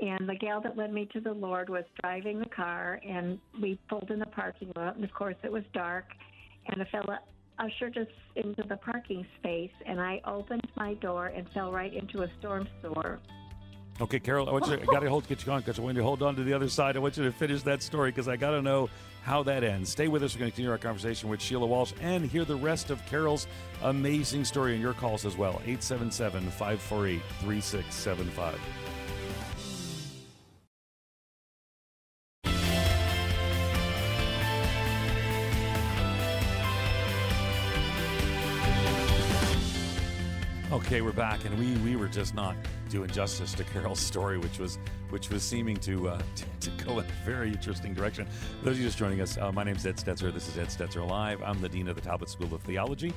And 0.00 0.28
the 0.28 0.34
gal 0.34 0.60
that 0.62 0.76
led 0.76 0.92
me 0.92 1.08
to 1.12 1.20
the 1.20 1.32
Lord 1.32 1.68
was 1.68 1.84
driving 2.00 2.38
the 2.38 2.48
car, 2.48 3.00
and 3.06 3.38
we 3.60 3.78
pulled 3.88 4.10
in 4.10 4.18
the 4.18 4.26
parking 4.26 4.72
lot, 4.76 4.96
and 4.96 5.04
of 5.04 5.12
course 5.12 5.36
it 5.42 5.52
was 5.52 5.64
dark, 5.74 6.06
and 6.68 6.80
a 6.80 6.86
fella 6.86 7.20
ushered 7.58 7.98
us 7.98 8.06
into 8.36 8.62
the 8.68 8.76
parking 8.76 9.26
space, 9.38 9.72
and 9.86 10.00
I 10.00 10.20
opened 10.24 10.66
my 10.76 10.94
door 10.94 11.26
and 11.26 11.48
fell 11.52 11.72
right 11.72 11.92
into 11.92 12.22
a 12.22 12.28
storm 12.38 12.68
sewer. 12.80 13.18
Okay, 14.00 14.20
Carol, 14.20 14.48
I 14.48 14.52
want 14.52 14.66
you. 14.68 14.74
I 14.74 14.84
got 14.84 15.00
to 15.00 15.08
hold 15.08 15.26
get 15.26 15.44
you 15.44 15.52
on 15.52 15.60
because 15.60 15.78
I 15.78 15.82
want 15.82 15.96
you 15.96 16.02
to 16.02 16.06
hold 16.06 16.22
on 16.22 16.36
to 16.36 16.44
the 16.44 16.52
other 16.52 16.68
side. 16.68 16.96
I 16.96 17.00
want 17.00 17.16
you 17.16 17.24
to 17.24 17.32
finish 17.32 17.62
that 17.62 17.82
story 17.82 18.10
because 18.12 18.28
I 18.28 18.36
got 18.36 18.52
to 18.52 18.62
know 18.62 18.88
how 19.22 19.42
that 19.42 19.64
ends. 19.64 19.90
Stay 19.90 20.06
with 20.06 20.22
us. 20.22 20.34
We're 20.34 20.40
going 20.40 20.52
to 20.52 20.54
continue 20.54 20.70
our 20.70 20.78
conversation 20.78 21.28
with 21.28 21.42
Sheila 21.42 21.66
Walsh 21.66 21.92
and 22.00 22.24
hear 22.24 22.44
the 22.44 22.56
rest 22.56 22.90
of 22.90 23.04
Carol's 23.06 23.48
amazing 23.82 24.44
story 24.44 24.74
and 24.74 24.80
your 24.80 24.92
calls 24.92 25.26
as 25.26 25.36
well. 25.36 25.60
877 25.64 26.48
548 26.50 27.20
3675. 27.40 28.60
Okay, 40.88 41.02
we're 41.02 41.12
back, 41.12 41.44
and 41.44 41.58
we 41.58 41.76
we 41.82 41.96
were 41.96 42.08
just 42.08 42.34
not 42.34 42.56
doing 42.88 43.10
justice 43.10 43.52
to 43.52 43.62
Carol's 43.62 44.00
story, 44.00 44.38
which 44.38 44.58
was 44.58 44.78
which 45.10 45.28
was 45.28 45.42
seeming 45.42 45.76
to 45.76 46.08
uh, 46.08 46.18
to, 46.34 46.70
to 46.70 46.82
go 46.82 46.98
in 46.98 47.04
a 47.04 47.24
very 47.26 47.50
interesting 47.50 47.92
direction. 47.92 48.26
For 48.60 48.64
those 48.64 48.76
of 48.76 48.80
you 48.80 48.86
just 48.86 48.96
joining 48.96 49.20
us, 49.20 49.36
uh, 49.36 49.52
my 49.52 49.64
name 49.64 49.76
is 49.76 49.84
Ed 49.84 49.98
Stetzer. 49.98 50.32
This 50.32 50.48
is 50.48 50.56
Ed 50.56 50.68
Stetzer 50.68 51.06
Live. 51.06 51.42
I'm 51.42 51.60
the 51.60 51.68
dean 51.68 51.88
of 51.88 51.94
the 51.94 52.00
Talbot 52.00 52.30
School 52.30 52.54
of 52.54 52.62
Theology 52.62 53.12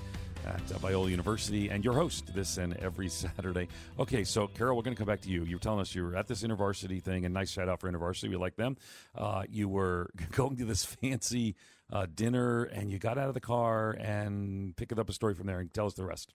at 0.45 0.55
uh, 0.55 0.79
Biola 0.79 1.09
University, 1.09 1.69
and 1.69 1.85
your 1.85 1.93
host 1.93 2.33
this 2.35 2.57
and 2.57 2.75
every 2.75 3.07
Saturday. 3.09 3.69
Okay, 3.97 4.25
so 4.25 4.47
Carol, 4.47 4.75
we're 4.75 4.83
going 4.83 4.97
to 4.97 4.99
come 4.99 5.07
back 5.07 5.21
to 5.21 5.29
you. 5.29 5.45
You 5.45 5.55
were 5.55 5.61
telling 5.61 5.79
us 5.79 5.95
you 5.95 6.03
were 6.03 6.17
at 6.17 6.27
this 6.27 6.43
InterVarsity 6.43 7.01
thing, 7.01 7.23
and 7.23 7.33
nice 7.33 7.51
shout 7.51 7.69
out 7.69 7.79
for 7.79 7.89
InterVarsity. 7.89 8.31
We 8.31 8.35
like 8.35 8.57
them. 8.57 8.75
Uh, 9.15 9.43
you 9.49 9.69
were 9.69 10.09
going 10.33 10.57
to 10.57 10.65
this 10.65 10.83
fancy 10.83 11.55
uh, 11.89 12.05
dinner, 12.13 12.63
and 12.63 12.91
you 12.91 12.99
got 12.99 13.17
out 13.17 13.29
of 13.29 13.33
the 13.33 13.39
car 13.39 13.91
and 13.91 14.75
picked 14.75 14.99
up 14.99 15.09
a 15.09 15.13
story 15.13 15.35
from 15.35 15.47
there, 15.47 15.61
and 15.61 15.73
tell 15.73 15.85
us 15.85 15.93
the 15.93 16.03
rest. 16.03 16.33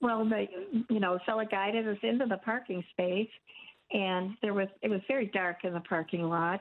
Well, 0.00 0.24
the 0.24 0.46
you 0.90 1.00
know, 1.00 1.18
fella 1.24 1.46
guided 1.46 1.88
us 1.88 1.98
into 2.02 2.26
the 2.26 2.36
parking 2.38 2.84
space, 2.90 3.30
and 3.92 4.36
there 4.42 4.54
was 4.54 4.68
it 4.82 4.90
was 4.90 5.00
very 5.08 5.26
dark 5.26 5.64
in 5.64 5.72
the 5.72 5.80
parking 5.80 6.22
lot, 6.24 6.60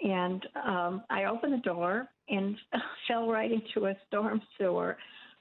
and 0.00 0.46
um, 0.64 1.02
I 1.10 1.24
opened 1.24 1.54
the 1.54 1.58
door 1.58 2.08
and 2.28 2.56
fell 3.08 3.28
right 3.28 3.50
into 3.50 3.86
a 3.86 3.96
storm 4.06 4.40
sewer. 4.58 4.96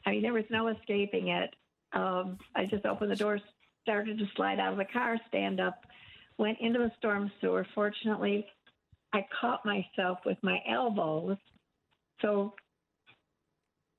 I 0.05 0.11
mean, 0.11 0.21
there 0.23 0.33
was 0.33 0.45
no 0.49 0.69
escaping 0.69 1.29
it. 1.29 1.53
Um, 1.93 2.37
I 2.55 2.65
just 2.65 2.85
opened 2.85 3.11
the 3.11 3.15
door, 3.15 3.39
started 3.83 4.17
to 4.17 4.25
slide 4.35 4.59
out 4.59 4.71
of 4.71 4.77
the 4.77 4.85
car, 4.85 5.17
stand 5.27 5.59
up, 5.59 5.79
went 6.37 6.57
into 6.59 6.79
the 6.79 6.91
storm 6.97 7.31
sewer. 7.39 7.67
Fortunately, 7.75 8.45
I 9.13 9.25
caught 9.39 9.65
myself 9.65 10.19
with 10.25 10.37
my 10.41 10.59
elbows, 10.69 11.37
so 12.21 12.53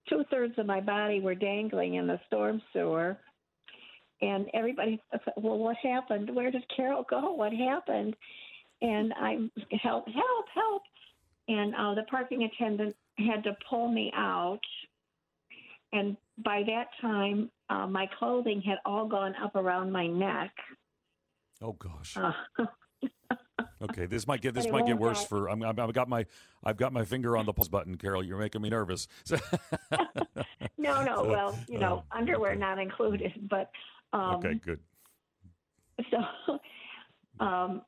two 0.08 0.24
thirds 0.30 0.54
of 0.58 0.66
my 0.66 0.80
body 0.80 1.20
were 1.20 1.34
dangling 1.34 1.94
in 1.94 2.06
the 2.06 2.20
storm 2.26 2.60
sewer 2.72 3.18
and 4.20 4.46
everybody 4.54 5.00
said, 5.10 5.20
well 5.36 5.58
what 5.58 5.76
happened? 5.82 6.34
Where 6.34 6.50
did 6.50 6.64
carol 6.74 7.04
go? 7.08 7.32
What 7.32 7.52
happened? 7.52 8.16
And 8.80 9.12
i 9.16 9.36
help 9.82 10.06
help 10.08 10.46
help. 10.54 10.82
And 11.48 11.74
uh, 11.74 11.94
the 11.94 12.02
parking 12.10 12.44
attendant 12.44 12.94
had 13.18 13.42
to 13.44 13.56
pull 13.68 13.90
me 13.90 14.12
out. 14.14 14.60
And 15.92 16.16
by 16.44 16.62
that 16.66 16.88
time 17.00 17.50
uh, 17.70 17.86
my 17.86 18.08
clothing 18.18 18.62
had 18.62 18.78
all 18.84 19.06
gone 19.06 19.34
up 19.42 19.54
around 19.54 19.92
my 19.92 20.06
neck. 20.06 20.52
Oh 21.62 21.72
gosh. 21.72 22.16
Uh, 22.16 22.32
okay 23.80 24.06
this 24.06 24.26
might 24.26 24.40
get 24.40 24.54
this 24.54 24.66
might 24.68 24.86
get 24.86 24.98
worse 24.98 25.20
back. 25.20 25.28
for 25.28 25.48
I'm, 25.48 25.62
i 25.62 25.66
have 25.66 25.92
got 25.92 26.08
my 26.08 26.26
i've 26.64 26.76
got 26.76 26.92
my 26.92 27.04
finger 27.04 27.36
on 27.36 27.46
the 27.46 27.52
pause 27.52 27.68
button 27.68 27.96
carol. 27.96 28.24
You're 28.24 28.38
making 28.38 28.62
me 28.62 28.70
nervous. 28.70 29.06
No 30.78 31.02
no 31.02 31.24
well 31.24 31.58
you 31.68 31.78
know 31.78 32.04
oh, 32.10 32.16
underwear 32.16 32.52
okay. 32.52 32.60
not 32.60 32.78
included 32.78 33.32
but 33.50 33.70
um, 34.12 34.36
okay, 34.36 34.54
good. 34.64 34.80
So, 36.12 36.58
um, 37.44 37.82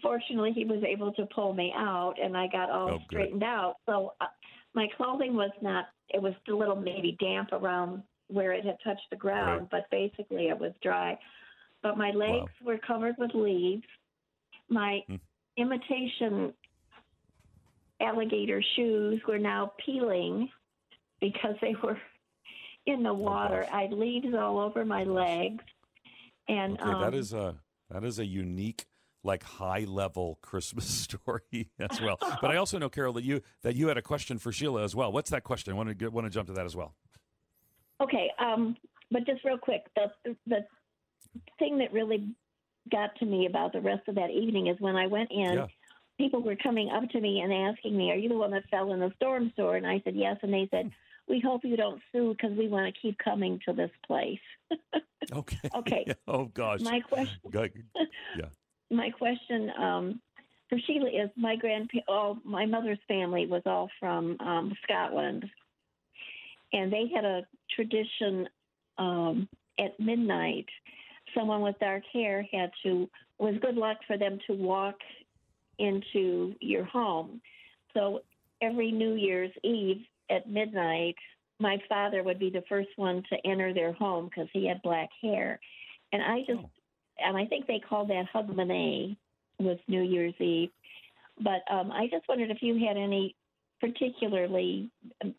fortunately, 0.00 0.52
he 0.54 0.64
was 0.64 0.82
able 0.84 1.12
to 1.12 1.26
pull 1.26 1.52
me 1.52 1.72
out, 1.76 2.14
and 2.22 2.34
I 2.34 2.46
got 2.46 2.70
all 2.70 2.94
oh, 2.94 2.98
straightened 3.06 3.42
out. 3.42 3.76
So, 3.84 4.14
uh, 4.22 4.26
my 4.74 4.86
clothing 4.96 5.34
was 5.34 5.50
not; 5.60 5.86
it 6.08 6.22
was 6.22 6.32
a 6.48 6.52
little 6.52 6.76
maybe 6.76 7.16
damp 7.20 7.50
around 7.52 8.02
where 8.28 8.52
it 8.52 8.64
had 8.64 8.76
touched 8.82 9.08
the 9.10 9.16
ground, 9.16 9.60
right. 9.60 9.70
but 9.70 9.90
basically 9.90 10.48
it 10.48 10.58
was 10.58 10.72
dry. 10.82 11.18
But 11.82 11.98
my 11.98 12.10
legs 12.10 12.50
wow. 12.60 12.72
were 12.72 12.78
covered 12.78 13.16
with 13.18 13.30
leaves. 13.34 13.84
My 14.68 15.00
hmm. 15.06 15.16
imitation 15.56 16.52
alligator 18.00 18.62
shoes 18.76 19.20
were 19.26 19.38
now 19.38 19.72
peeling 19.84 20.48
because 21.20 21.54
they 21.60 21.74
were 21.82 21.98
in 22.88 23.02
the 23.02 23.10
oh, 23.10 23.14
water. 23.14 23.66
Oh, 23.70 23.76
I 23.76 23.82
had 23.82 23.92
leaves 23.92 24.34
all 24.34 24.58
over 24.58 24.84
my 24.84 25.04
legs, 25.04 25.62
and 26.48 26.80
okay, 26.80 26.90
um, 26.90 27.02
that 27.02 27.14
is 27.14 27.32
a 27.32 27.56
that 27.90 28.02
is 28.02 28.18
a 28.18 28.24
unique 28.24 28.86
like 29.22 29.42
high 29.42 29.84
level 29.86 30.38
Christmas 30.42 30.86
story 31.06 31.70
as 31.78 32.00
well. 32.00 32.18
but 32.40 32.50
I 32.50 32.56
also 32.56 32.78
know 32.78 32.88
Carol 32.88 33.12
that 33.14 33.24
you 33.24 33.42
that 33.62 33.76
you 33.76 33.88
had 33.88 33.98
a 33.98 34.02
question 34.02 34.38
for 34.38 34.50
Sheila 34.50 34.82
as 34.82 34.96
well. 34.96 35.12
What's 35.12 35.30
that 35.30 35.44
question? 35.44 35.72
I 35.72 35.76
want 35.76 35.90
to 35.90 35.94
get, 35.94 36.12
want 36.12 36.26
to 36.26 36.30
jump 36.30 36.48
to 36.48 36.54
that 36.54 36.66
as 36.66 36.74
well. 36.74 36.94
Okay, 38.00 38.30
um, 38.38 38.76
but 39.10 39.26
just 39.26 39.44
real 39.44 39.58
quick, 39.58 39.82
the 39.94 40.34
the 40.46 40.64
thing 41.58 41.78
that 41.78 41.92
really 41.92 42.34
got 42.90 43.14
to 43.16 43.26
me 43.26 43.46
about 43.46 43.74
the 43.74 43.80
rest 43.82 44.08
of 44.08 44.14
that 44.14 44.30
evening 44.30 44.68
is 44.68 44.76
when 44.80 44.96
I 44.96 45.06
went 45.06 45.30
in. 45.30 45.54
Yeah. 45.54 45.66
People 46.16 46.42
were 46.42 46.56
coming 46.56 46.90
up 46.90 47.08
to 47.10 47.20
me 47.20 47.42
and 47.42 47.52
asking 47.52 47.96
me, 47.96 48.10
"Are 48.10 48.16
you 48.16 48.28
the 48.28 48.36
one 48.36 48.50
that 48.50 48.64
fell 48.70 48.92
in 48.92 48.98
the 48.98 49.12
storm 49.14 49.52
sewer?" 49.54 49.76
And 49.76 49.86
I 49.86 50.00
said, 50.04 50.16
"Yes." 50.16 50.36
And 50.42 50.52
they 50.52 50.66
said, 50.68 50.90
we 51.28 51.40
hope 51.40 51.64
you 51.64 51.76
don't 51.76 52.00
sue 52.12 52.34
because 52.34 52.56
we 52.56 52.68
want 52.68 52.92
to 52.92 53.00
keep 53.00 53.18
coming 53.18 53.60
to 53.66 53.72
this 53.72 53.90
place. 54.06 54.38
okay. 55.32 55.70
Okay. 55.74 56.14
oh 56.28 56.46
gosh. 56.46 56.80
My 56.80 57.00
question. 57.00 57.38
yeah. 57.52 58.46
My 58.90 59.10
question 59.10 59.70
um, 59.78 60.20
for 60.68 60.78
Sheila 60.86 61.08
is 61.08 61.30
my 61.36 61.56
grand 61.56 61.90
oh 62.08 62.38
my 62.44 62.66
mother's 62.66 62.98
family 63.06 63.46
was 63.46 63.62
all 63.66 63.90
from 64.00 64.36
um, 64.40 64.72
Scotland, 64.84 65.44
and 66.72 66.92
they 66.92 67.10
had 67.14 67.24
a 67.24 67.46
tradition 67.74 68.48
um, 68.96 69.48
at 69.78 69.98
midnight. 70.00 70.66
Someone 71.34 71.60
with 71.60 71.78
dark 71.78 72.04
hair 72.12 72.46
had 72.50 72.70
to 72.84 73.08
was 73.38 73.54
good 73.60 73.76
luck 73.76 73.98
for 74.06 74.16
them 74.16 74.38
to 74.46 74.54
walk 74.54 74.96
into 75.78 76.54
your 76.60 76.84
home. 76.84 77.40
So 77.94 78.20
every 78.60 78.90
New 78.90 79.14
Year's 79.14 79.52
Eve, 79.62 80.04
at 80.30 80.48
midnight, 80.48 81.16
my 81.60 81.78
father 81.88 82.22
would 82.22 82.38
be 82.38 82.50
the 82.50 82.64
first 82.68 82.88
one 82.96 83.22
to 83.30 83.36
enter 83.44 83.74
their 83.74 83.92
home 83.92 84.26
because 84.26 84.48
he 84.52 84.66
had 84.66 84.80
black 84.82 85.08
hair. 85.22 85.58
And 86.12 86.22
I 86.22 86.40
just, 86.40 86.60
oh. 86.64 86.70
and 87.18 87.36
I 87.36 87.46
think 87.46 87.66
they 87.66 87.80
called 87.80 88.10
that 88.10 88.26
Hogmanay 88.34 89.16
was 89.58 89.78
New 89.88 90.02
Year's 90.02 90.34
Eve. 90.40 90.70
But 91.40 91.62
um, 91.70 91.90
I 91.92 92.08
just 92.10 92.28
wondered 92.28 92.50
if 92.50 92.58
you 92.62 92.74
had 92.86 92.96
any 92.96 93.34
particularly 93.80 94.90
um, 95.22 95.34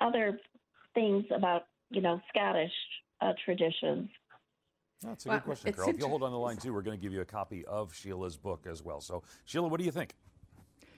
other 0.00 0.38
things 0.94 1.24
about, 1.34 1.62
you 1.90 2.00
know, 2.00 2.20
Scottish 2.28 2.72
uh, 3.20 3.32
traditions. 3.44 4.08
That's 5.02 5.26
a 5.26 5.28
well, 5.28 5.38
good 5.38 5.44
question, 5.44 5.72
Carol. 5.72 5.90
If 5.90 5.98
you'll 5.98 6.08
hold 6.08 6.22
on 6.22 6.32
the 6.32 6.38
line 6.38 6.56
too, 6.56 6.72
we're 6.72 6.82
going 6.82 6.96
to 6.98 7.02
give 7.02 7.12
you 7.12 7.20
a 7.20 7.26
copy 7.26 7.64
of 7.66 7.94
Sheila's 7.94 8.36
book 8.36 8.66
as 8.68 8.82
well. 8.82 9.00
So, 9.00 9.22
Sheila, 9.44 9.68
what 9.68 9.78
do 9.78 9.84
you 9.84 9.92
think? 9.92 10.14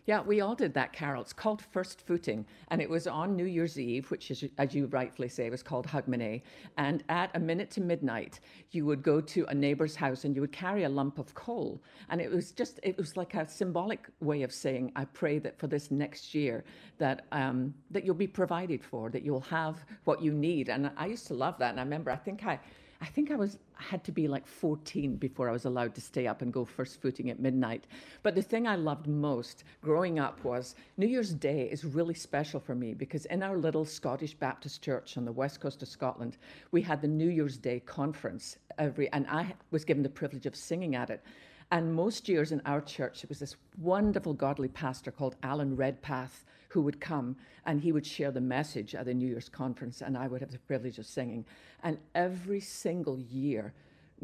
Yeah, 0.07 0.21
we 0.23 0.41
all 0.41 0.55
did 0.55 0.73
that, 0.75 0.93
Carol. 0.93 1.21
It's 1.21 1.33
called 1.33 1.61
First 1.61 2.07
Footing, 2.07 2.47
and 2.69 2.81
it 2.81 2.89
was 2.89 3.09
on 3.09 3.35
New 3.35 3.45
Year's 3.45 3.77
Eve, 3.79 4.09
which 4.13 4.31
is, 4.31 4.45
as 4.57 4.73
you 4.73 4.87
rightfully 4.87 5.29
say, 5.29 5.51
was 5.51 5.65
called 5.65 5.85
Hogmanay. 5.85 6.43
And 6.79 7.03
at 7.09 7.33
a 7.35 7.41
minute 7.41 7.73
to 7.73 7.81
midnight, 7.81 8.39
you 8.71 8.87
would 8.87 9.03
go 9.03 9.21
to 9.21 9.45
a 9.47 9.55
neighbor's 9.55 9.97
house 9.97 10.25
and 10.25 10.33
you 10.37 10.41
would 10.43 10.53
carry 10.53 10.85
a 10.85 10.89
lump 10.89 11.19
of 11.19 11.35
coal. 11.35 11.83
And 12.09 12.21
it 12.21 12.31
was 12.31 12.53
just, 12.53 12.79
it 12.85 12.97
was 12.97 13.17
like 13.17 13.35
a 13.35 13.49
symbolic 13.49 14.07
way 14.21 14.45
of 14.45 14.53
saying, 14.53 14.93
I 14.95 15.07
pray 15.07 15.41
that 15.41 15.59
for 15.59 15.67
this 15.67 15.91
next 15.91 16.37
year, 16.37 16.63
that 16.99 17.27
um, 17.33 17.75
that 17.91 18.05
you'll 18.05 18.15
be 18.15 18.29
provided 18.29 18.85
for, 18.85 19.11
that 19.11 19.25
you'll 19.25 19.41
have 19.41 19.85
what 20.05 20.23
you 20.23 20.33
need. 20.33 20.69
And 20.69 20.89
I 20.97 21.07
used 21.07 21.27
to 21.27 21.35
love 21.35 21.59
that. 21.59 21.71
And 21.71 21.81
I 21.81 21.83
remember, 21.83 22.13
I 22.13 22.17
think 22.17 22.47
I, 22.47 22.61
I 23.01 23.07
I 23.07 23.07
think 23.07 23.31
I 23.31 23.37
was 23.37 23.59
had 23.77 24.05
to 24.05 24.13
be 24.13 24.29
like 24.29 24.47
14 24.47 25.17
before 25.17 25.49
I 25.49 25.53
was 25.53 25.65
allowed 25.65 25.95
to 25.95 26.01
stay 26.01 26.27
up 26.27 26.43
and 26.43 26.53
go 26.53 26.65
first 26.65 27.01
footing 27.01 27.31
at 27.31 27.41
midnight. 27.41 27.87
But 28.23 28.35
the 28.35 28.43
thing 28.43 28.67
I 28.67 28.77
loved 28.77 29.07
most 29.07 29.65
growing 29.83 30.19
up 30.19 30.43
was 30.45 30.75
New 30.97 31.07
Year's 31.07 31.33
Day 31.33 31.69
is 31.71 31.85
really 31.85 32.15
special 32.15 32.61
for 32.61 32.75
me 32.75 32.95
because 32.95 33.27
in 33.27 33.43
our 33.43 33.57
little 33.57 33.85
Scottish 33.85 34.35
Baptist 34.35 34.83
church 34.83 35.17
on 35.17 35.25
the 35.25 35.33
west 35.33 35.61
coast 35.61 35.83
of 35.83 35.89
Scotland, 35.89 36.39
we 36.71 36.83
had 36.83 37.03
the 37.03 37.09
New 37.09 37.29
Year's 37.29 37.59
Day 37.59 37.81
conference 37.81 38.57
every, 38.79 39.11
and 39.13 39.27
I 39.29 39.55
was 39.71 39.85
given 39.85 40.03
the 40.03 40.09
privilege 40.09 40.47
of 40.47 40.57
singing 40.57 40.95
at 40.95 41.11
it. 41.11 41.23
And 41.71 41.95
most 41.95 42.29
years 42.29 42.53
in 42.53 42.63
our 42.65 42.81
church, 42.81 43.25
it 43.25 43.29
was 43.29 43.41
this 43.41 43.57
wonderful 43.79 44.35
godly 44.35 44.69
pastor 44.69 45.11
called 45.11 45.37
Alan 45.43 45.75
Redpath 45.75 46.45
who 46.69 46.83
would 46.83 47.01
come 47.01 47.37
and 47.65 47.81
he 47.81 47.93
would 47.93 48.07
share 48.07 48.31
the 48.31 48.41
message 48.41 48.95
at 48.95 49.07
the 49.07 49.15
New 49.15 49.27
Year's 49.27 49.49
conference, 49.49 50.03
and 50.03 50.17
I 50.17 50.29
would 50.29 50.41
have 50.41 50.53
the 50.53 50.59
privilege 50.59 50.99
of 50.99 51.07
singing. 51.07 51.45
And 51.83 51.99
every 52.15 52.61
single 52.61 53.19
year, 53.19 53.73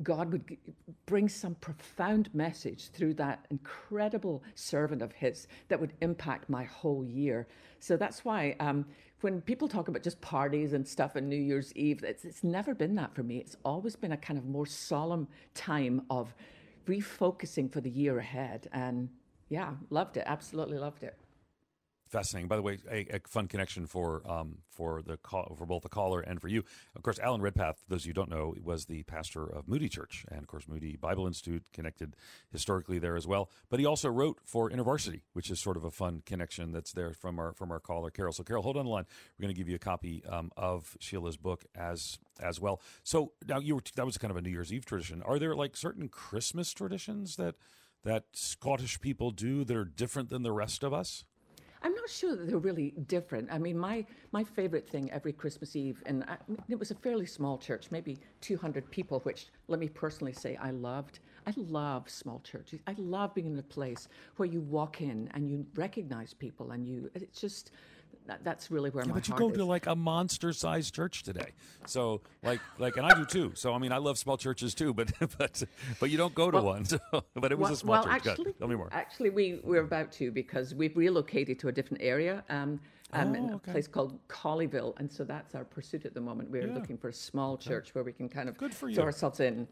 God 0.02 0.32
would 0.32 0.56
bring 1.06 1.28
some 1.28 1.54
profound 1.56 2.32
message 2.34 2.88
through 2.88 3.14
that 3.14 3.46
incredible 3.50 4.42
servant 4.54 5.02
of 5.02 5.12
His 5.12 5.48
that 5.68 5.80
would 5.80 5.92
impact 6.00 6.48
my 6.48 6.64
whole 6.64 7.04
year. 7.04 7.46
So 7.80 7.96
that's 7.96 8.24
why 8.24 8.56
um, 8.60 8.86
when 9.20 9.40
people 9.40 9.68
talk 9.68 9.88
about 9.88 10.02
just 10.02 10.20
parties 10.20 10.72
and 10.72 10.86
stuff 10.86 11.16
on 11.16 11.28
New 11.28 11.36
Year's 11.36 11.74
Eve, 11.74 12.04
it's, 12.04 12.24
it's 12.24 12.44
never 12.44 12.74
been 12.74 12.94
that 12.94 13.14
for 13.14 13.22
me. 13.22 13.38
It's 13.38 13.56
always 13.64 13.96
been 13.96 14.12
a 14.12 14.16
kind 14.16 14.38
of 14.38 14.46
more 14.46 14.66
solemn 14.66 15.28
time 15.54 16.02
of 16.08 16.34
refocusing 16.86 17.72
for 17.72 17.80
the 17.80 17.90
year 17.90 18.18
ahead. 18.18 18.68
And 18.72 19.08
yeah, 19.48 19.74
loved 19.90 20.16
it. 20.16 20.24
Absolutely 20.26 20.78
loved 20.78 21.02
it. 21.02 21.16
Fascinating. 22.12 22.46
By 22.46 22.56
the 22.56 22.62
way, 22.62 22.78
a, 22.90 23.06
a 23.16 23.20
fun 23.26 23.48
connection 23.48 23.86
for 23.86 24.20
um, 24.30 24.58
for 24.68 25.00
the 25.00 25.16
call, 25.16 25.54
for 25.56 25.64
both 25.64 25.82
the 25.82 25.88
caller 25.88 26.20
and 26.20 26.42
for 26.42 26.48
you. 26.48 26.62
Of 26.94 27.02
course, 27.02 27.18
Alan 27.18 27.40
Redpath, 27.40 27.82
those 27.88 28.02
of 28.02 28.06
you 28.06 28.12
don't 28.12 28.28
know, 28.28 28.54
was 28.62 28.84
the 28.84 29.02
pastor 29.04 29.46
of 29.46 29.66
Moody 29.66 29.88
Church, 29.88 30.26
and 30.30 30.40
of 30.40 30.46
course, 30.46 30.68
Moody 30.68 30.98
Bible 30.98 31.26
Institute 31.26 31.64
connected 31.72 32.14
historically 32.50 32.98
there 32.98 33.16
as 33.16 33.26
well. 33.26 33.48
But 33.70 33.80
he 33.80 33.86
also 33.86 34.10
wrote 34.10 34.40
for 34.44 34.68
InterVarsity, 34.68 35.22
which 35.32 35.50
is 35.50 35.58
sort 35.58 35.78
of 35.78 35.84
a 35.84 35.90
fun 35.90 36.22
connection 36.26 36.70
that's 36.70 36.92
there 36.92 37.14
from 37.14 37.38
our 37.38 37.54
from 37.54 37.72
our 37.72 37.80
caller 37.80 38.10
Carol. 38.10 38.34
So, 38.34 38.42
Carol, 38.42 38.62
hold 38.62 38.76
on 38.76 38.84
the 38.84 38.90
line. 38.90 39.06
We're 39.38 39.44
going 39.44 39.54
to 39.54 39.58
give 39.58 39.70
you 39.70 39.76
a 39.76 39.78
copy 39.78 40.22
um, 40.28 40.52
of 40.54 40.98
Sheila's 41.00 41.38
book 41.38 41.64
as 41.74 42.18
as 42.42 42.60
well. 42.60 42.82
So 43.04 43.32
now 43.48 43.58
you 43.58 43.76
were 43.76 43.82
that 43.96 44.04
was 44.04 44.18
kind 44.18 44.30
of 44.30 44.36
a 44.36 44.42
New 44.42 44.50
Year's 44.50 44.70
Eve 44.70 44.84
tradition. 44.84 45.22
Are 45.22 45.38
there 45.38 45.54
like 45.54 45.78
certain 45.78 46.10
Christmas 46.10 46.74
traditions 46.74 47.36
that 47.36 47.54
that 48.04 48.24
Scottish 48.34 49.00
people 49.00 49.30
do 49.30 49.64
that 49.64 49.74
are 49.74 49.86
different 49.86 50.28
than 50.28 50.42
the 50.42 50.52
rest 50.52 50.82
of 50.82 50.92
us? 50.92 51.24
I'm 51.82 51.94
not 51.94 52.08
sure 52.08 52.36
that 52.36 52.46
they're 52.46 52.58
really 52.58 52.92
different. 53.08 53.48
I 53.50 53.58
mean, 53.58 53.76
my, 53.76 54.06
my 54.30 54.44
favorite 54.44 54.88
thing 54.88 55.10
every 55.10 55.32
Christmas 55.32 55.74
Eve, 55.74 56.02
and 56.06 56.24
I, 56.24 56.36
it 56.68 56.78
was 56.78 56.90
a 56.90 56.94
fairly 56.94 57.26
small 57.26 57.58
church, 57.58 57.88
maybe 57.90 58.18
200 58.40 58.88
people, 58.90 59.20
which 59.20 59.48
let 59.68 59.80
me 59.80 59.88
personally 59.88 60.32
say 60.32 60.56
I 60.56 60.70
loved. 60.70 61.18
I 61.46 61.52
love 61.56 62.08
small 62.08 62.40
churches. 62.40 62.80
I 62.86 62.94
love 62.98 63.34
being 63.34 63.48
in 63.48 63.58
a 63.58 63.64
place 63.64 64.08
where 64.36 64.46
you 64.48 64.60
walk 64.60 65.00
in 65.00 65.28
and 65.34 65.50
you 65.50 65.66
recognize 65.74 66.32
people 66.34 66.70
and 66.70 66.86
you, 66.86 67.10
it's 67.14 67.40
just, 67.40 67.72
that, 68.26 68.44
that's 68.44 68.70
really 68.70 68.90
where 68.90 69.04
yeah, 69.04 69.10
my 69.10 69.14
but 69.14 69.28
you 69.28 69.34
go 69.34 69.50
is. 69.50 69.56
to 69.56 69.64
like 69.64 69.86
a 69.86 69.96
monster-sized 69.96 70.94
church 70.94 71.22
today, 71.22 71.50
so 71.86 72.20
like 72.42 72.60
like, 72.78 72.96
and 72.96 73.06
I 73.06 73.14
do 73.14 73.24
too. 73.24 73.52
So 73.54 73.72
I 73.72 73.78
mean, 73.78 73.92
I 73.92 73.98
love 73.98 74.18
small 74.18 74.36
churches 74.36 74.74
too, 74.74 74.94
but 74.94 75.12
but 75.38 75.62
but 76.00 76.10
you 76.10 76.16
don't 76.16 76.34
go 76.34 76.50
to 76.50 76.56
Well- 76.56 76.64
one. 76.64 76.84
So, 76.92 76.98
but 77.34 77.52
it 77.52 77.58
was 77.58 77.66
well, 77.66 77.72
a 77.72 77.76
small 77.76 77.92
well, 77.92 78.04
church. 78.04 78.26
Actually, 78.26 78.52
Tell 78.54 78.68
me 78.68 78.74
more. 78.76 78.88
Actually, 78.92 79.30
we 79.30 79.60
we're 79.62 79.82
about 79.82 80.12
to 80.12 80.30
because 80.30 80.74
we've 80.74 80.96
relocated 80.96 81.58
to 81.60 81.68
a 81.68 81.72
different 81.72 82.02
area. 82.02 82.44
Um, 82.48 82.80
um, 83.12 83.34
in 83.34 83.44
Oh, 83.50 83.52
a 83.52 83.56
okay. 83.56 83.72
place 83.72 83.86
called 83.86 84.18
Colleyville, 84.28 84.94
and 84.98 85.10
so 85.10 85.24
that's 85.24 85.54
our 85.54 85.64
pursuit 85.64 86.06
at 86.06 86.14
the 86.14 86.20
moment. 86.20 86.50
We're 86.50 86.66
Yeah. 86.68 86.74
looking 86.74 86.96
for 86.96 87.08
a 87.08 87.12
small 87.12 87.56
church 87.58 87.94
where 87.94 88.04
we 88.04 88.12
can 88.12 88.28
kind 88.28 88.48
of 88.48 88.56
Good 88.56 88.74
for 88.74 88.90
throw 88.90 89.04
you. 89.04 89.06
ourselves 89.06 89.40
in. 89.40 89.68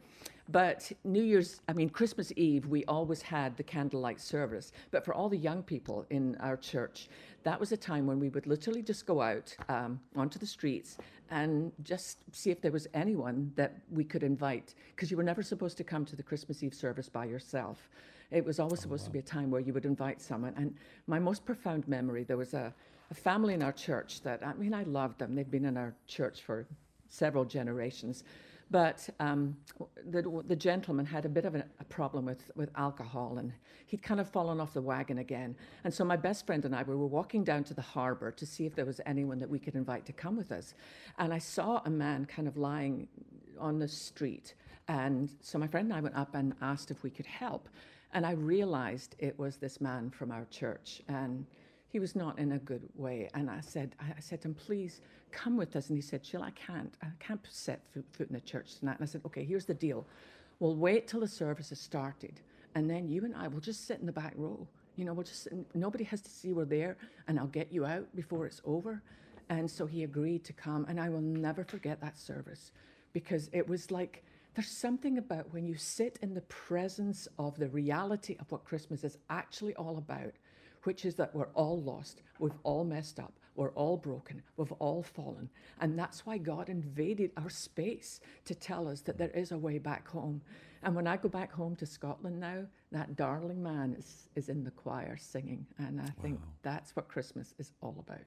But 0.48 0.90
New 1.05 1.22
Year's, 1.22 1.61
I 1.68 1.72
mean 1.72 1.88
Christmas 1.90 2.33
Eve, 2.37 2.66
we 2.66 2.85
always 2.87 3.22
had 3.22 3.57
the 3.57 3.62
candlelight 3.62 4.20
service. 4.20 4.72
But 4.90 5.05
for 5.05 5.14
all 5.14 5.29
the 5.29 5.37
young 5.38 5.62
people 5.62 6.05
in 6.11 6.37
our 6.40 6.57
church, 6.57 7.09
that 7.44 7.59
was 7.59 7.72
a 7.72 7.76
time 7.76 8.07
when 8.07 8.18
we 8.18 8.29
would 8.29 8.46
literally 8.46 8.83
just 8.83 9.07
go 9.07 9.20
out 9.22 9.57
um, 9.68 10.00
onto 10.16 10.38
the 10.38 10.46
streets 10.46 10.98
and 11.31 11.72
just 11.85 12.18
see 12.33 12.50
if 12.50 12.61
there 12.61 12.72
was 12.72 12.88
anyone 12.92 13.53
that 13.55 13.79
we 13.92 14.03
could 14.05 14.24
invite, 14.24 14.74
because 14.94 15.11
you 15.11 15.16
were 15.16 15.22
never 15.22 15.42
supposed 15.42 15.76
to 15.76 15.85
come 15.85 16.05
to 16.05 16.16
the 16.16 16.22
Christmas 16.22 16.62
Eve 16.62 16.74
service 16.74 17.09
by 17.09 17.24
yourself. 17.24 17.88
It 18.33 18.44
was 18.44 18.59
always 18.61 18.81
supposed 18.81 19.05
to 19.07 19.11
be 19.11 19.18
a 19.20 19.22
time 19.22 19.50
where 19.50 19.61
you 19.61 19.72
would 19.72 19.85
invite 19.85 20.20
someone. 20.20 20.53
And 20.57 20.74
my 21.07 21.18
most 21.18 21.44
profound 21.44 21.87
memory, 21.88 22.24
there 22.24 22.37
was 22.37 22.55
a, 22.55 22.72
a 23.11 23.14
family 23.14 23.55
in 23.55 23.62
our 23.62 23.73
church 23.73 24.23
that, 24.23 24.46
I 24.46 24.53
mean, 24.55 24.75
I 24.75 24.85
loved 24.85 25.18
them. 25.18 25.35
They'd 25.35 25.51
been 25.51 25.64
in 25.64 25.77
our 25.77 25.94
church 26.07 26.42
for 26.42 26.66
several 27.09 27.44
generations. 27.44 28.25
But 28.70 29.09
um, 29.18 29.57
the, 30.07 30.23
the 30.46 30.55
gentleman 30.55 31.05
had 31.05 31.25
a 31.25 31.29
bit 31.29 31.44
of 31.44 31.57
a, 31.57 31.64
a 31.81 31.85
problem 31.85 32.25
with, 32.25 32.51
with 32.55 32.70
alcohol, 32.77 33.38
and 33.38 33.53
he'd 33.87 34.03
kind 34.03 34.20
of 34.20 34.31
fallen 34.31 34.61
off 34.61 34.73
the 34.75 34.81
wagon 34.81 35.18
again. 35.18 35.57
And 35.83 35.92
so 35.92 36.05
my 36.05 36.16
best 36.16 36.46
friend 36.46 36.64
and 36.64 36.75
I 36.75 36.85
we 36.85 36.94
were 36.94 37.09
walking 37.09 37.42
down 37.42 37.64
to 37.64 37.75
the 37.75 37.83
harbour 37.83 38.31
to 38.31 38.46
see 38.46 38.66
if 38.66 38.77
there 38.77 38.85
was 38.85 39.01
anyone 39.07 39.40
that 39.40 39.51
we 39.51 39.59
could 39.59 39.75
invite 39.75 40.07
to 40.07 40.12
come 40.12 40.37
with 40.37 40.53
us. 40.53 40.75
And 41.18 41.35
I 41.35 41.38
saw 41.38 41.83
a 41.85 41.90
man 41.90 42.27
kind 42.27 42.46
of 42.46 42.57
lying 42.57 43.09
on 43.59 43.81
the 43.81 43.88
street. 43.88 44.55
And 44.87 45.31
so 45.40 45.59
my 45.59 45.66
friend 45.66 45.87
and 45.87 45.99
I 45.99 46.01
went 46.01 46.16
up 46.16 46.37
and 46.37 46.55
asked 46.62 46.92
if 46.92 47.03
we 47.03 47.11
could 47.11 47.27
help. 47.27 47.68
And 48.12 48.25
I 48.25 48.33
realized 48.33 49.16
it 49.18 49.37
was 49.37 49.57
this 49.57 49.81
man 49.81 50.11
from 50.11 50.31
our 50.31 50.46
church. 50.51 51.03
And 51.09 51.44
he 51.90 51.98
was 51.98 52.14
not 52.14 52.38
in 52.38 52.53
a 52.53 52.59
good 52.59 52.88
way. 52.94 53.29
And 53.35 53.50
I 53.50 53.61
said, 53.61 53.96
I 54.00 54.20
said 54.20 54.40
to 54.42 54.48
him, 54.48 54.55
please 54.55 55.00
come 55.33 55.57
with 55.57 55.74
us. 55.74 55.88
And 55.88 55.98
he 55.98 56.03
said, 56.03 56.22
Jill, 56.22 56.42
I 56.42 56.53
can't. 56.53 56.94
I 57.03 57.09
can't 57.18 57.40
set 57.50 57.81
foot, 57.92 58.05
foot 58.12 58.29
in 58.29 58.35
the 58.35 58.40
church 58.40 58.79
tonight. 58.79 58.96
And 58.98 59.03
I 59.03 59.07
said, 59.07 59.22
okay, 59.26 59.44
here's 59.44 59.64
the 59.64 59.74
deal. 59.74 60.07
We'll 60.61 60.76
wait 60.76 61.09
till 61.09 61.20
the 61.20 61.29
service 61.29 61.70
has 61.70 61.81
started. 61.81 62.40
And 62.74 62.88
then 62.88 63.09
you 63.09 63.24
and 63.24 63.35
I 63.35 63.48
will 63.48 63.61
just 63.61 63.87
sit 63.87 63.98
in 63.98 64.07
the 64.07 64.12
back 64.12 64.35
row. 64.37 64.66
You 64.96 65.05
know, 65.05 65.12
we'll 65.12 65.24
just, 65.24 65.48
nobody 65.74 66.05
has 66.05 66.20
to 66.20 66.31
see 66.31 66.53
we're 66.53 66.64
there. 66.64 66.96
And 67.26 67.38
I'll 67.38 67.46
get 67.46 67.72
you 67.72 67.85
out 67.85 68.07
before 68.14 68.46
it's 68.46 68.61
over. 68.64 69.03
And 69.48 69.68
so 69.68 69.85
he 69.85 70.05
agreed 70.05 70.44
to 70.44 70.53
come. 70.53 70.87
And 70.88 71.00
I 71.00 71.09
will 71.09 71.20
never 71.20 71.64
forget 71.64 72.00
that 72.03 72.16
service 72.16 72.70
because 73.12 73.50
it 73.53 73.66
was 73.68 73.90
like, 73.90 74.22
there's 74.55 74.70
something 74.70 75.18
about 75.18 75.53
when 75.53 75.66
you 75.66 75.76
sit 75.76 76.18
in 76.22 76.35
the 76.35 76.40
presence 76.42 77.29
of 77.38 77.59
the 77.59 77.68
reality 77.68 78.37
of 78.40 78.50
what 78.50 78.64
Christmas 78.64 79.05
is 79.05 79.16
actually 79.29 79.74
all 79.76 79.98
about, 79.98 80.33
which 80.85 81.05
is 81.05 81.14
that 81.16 81.35
we're 81.35 81.49
all 81.55 81.81
lost, 81.83 82.23
we've 82.38 82.59
all 82.62 82.85
messed 82.85 83.19
up, 83.19 83.33
we're 83.55 83.73
all 83.73 83.97
broken, 83.97 84.43
we've 84.57 84.73
all 84.73 85.03
fallen. 85.03 85.49
And 85.81 85.99
that's 85.99 86.25
why 86.25 86.38
God 86.38 86.69
invaded 86.69 87.33
our 87.37 87.51
space 87.51 88.21
to 88.45 88.55
tell 88.55 88.88
us 88.88 89.01
that 89.03 89.19
there 89.19 89.31
is 89.31 89.53
a 89.53 89.59
way 89.59 89.79
back 89.79 90.09
home. 90.09 90.43
And 90.83 90.95
when 90.95 91.07
I 91.07 91.16
go 91.16 91.29
back 91.29 91.53
home 91.53 91.77
to 91.77 91.87
Scotland 91.87 92.40
now, 92.40 92.64
that 92.93 93.16
darling 93.16 93.62
man 93.62 93.95
is, 93.99 94.29
is 94.35 94.49
in 94.49 94.64
the 94.64 94.71
choir 94.71 95.16
singing. 95.16 95.66
And 95.79 96.01
I 96.01 96.09
think 96.23 96.40
that's 96.62 96.97
what 96.97 97.09
Christmas 97.09 97.55
is 97.59 97.73
all 97.83 97.97
about. 97.99 98.27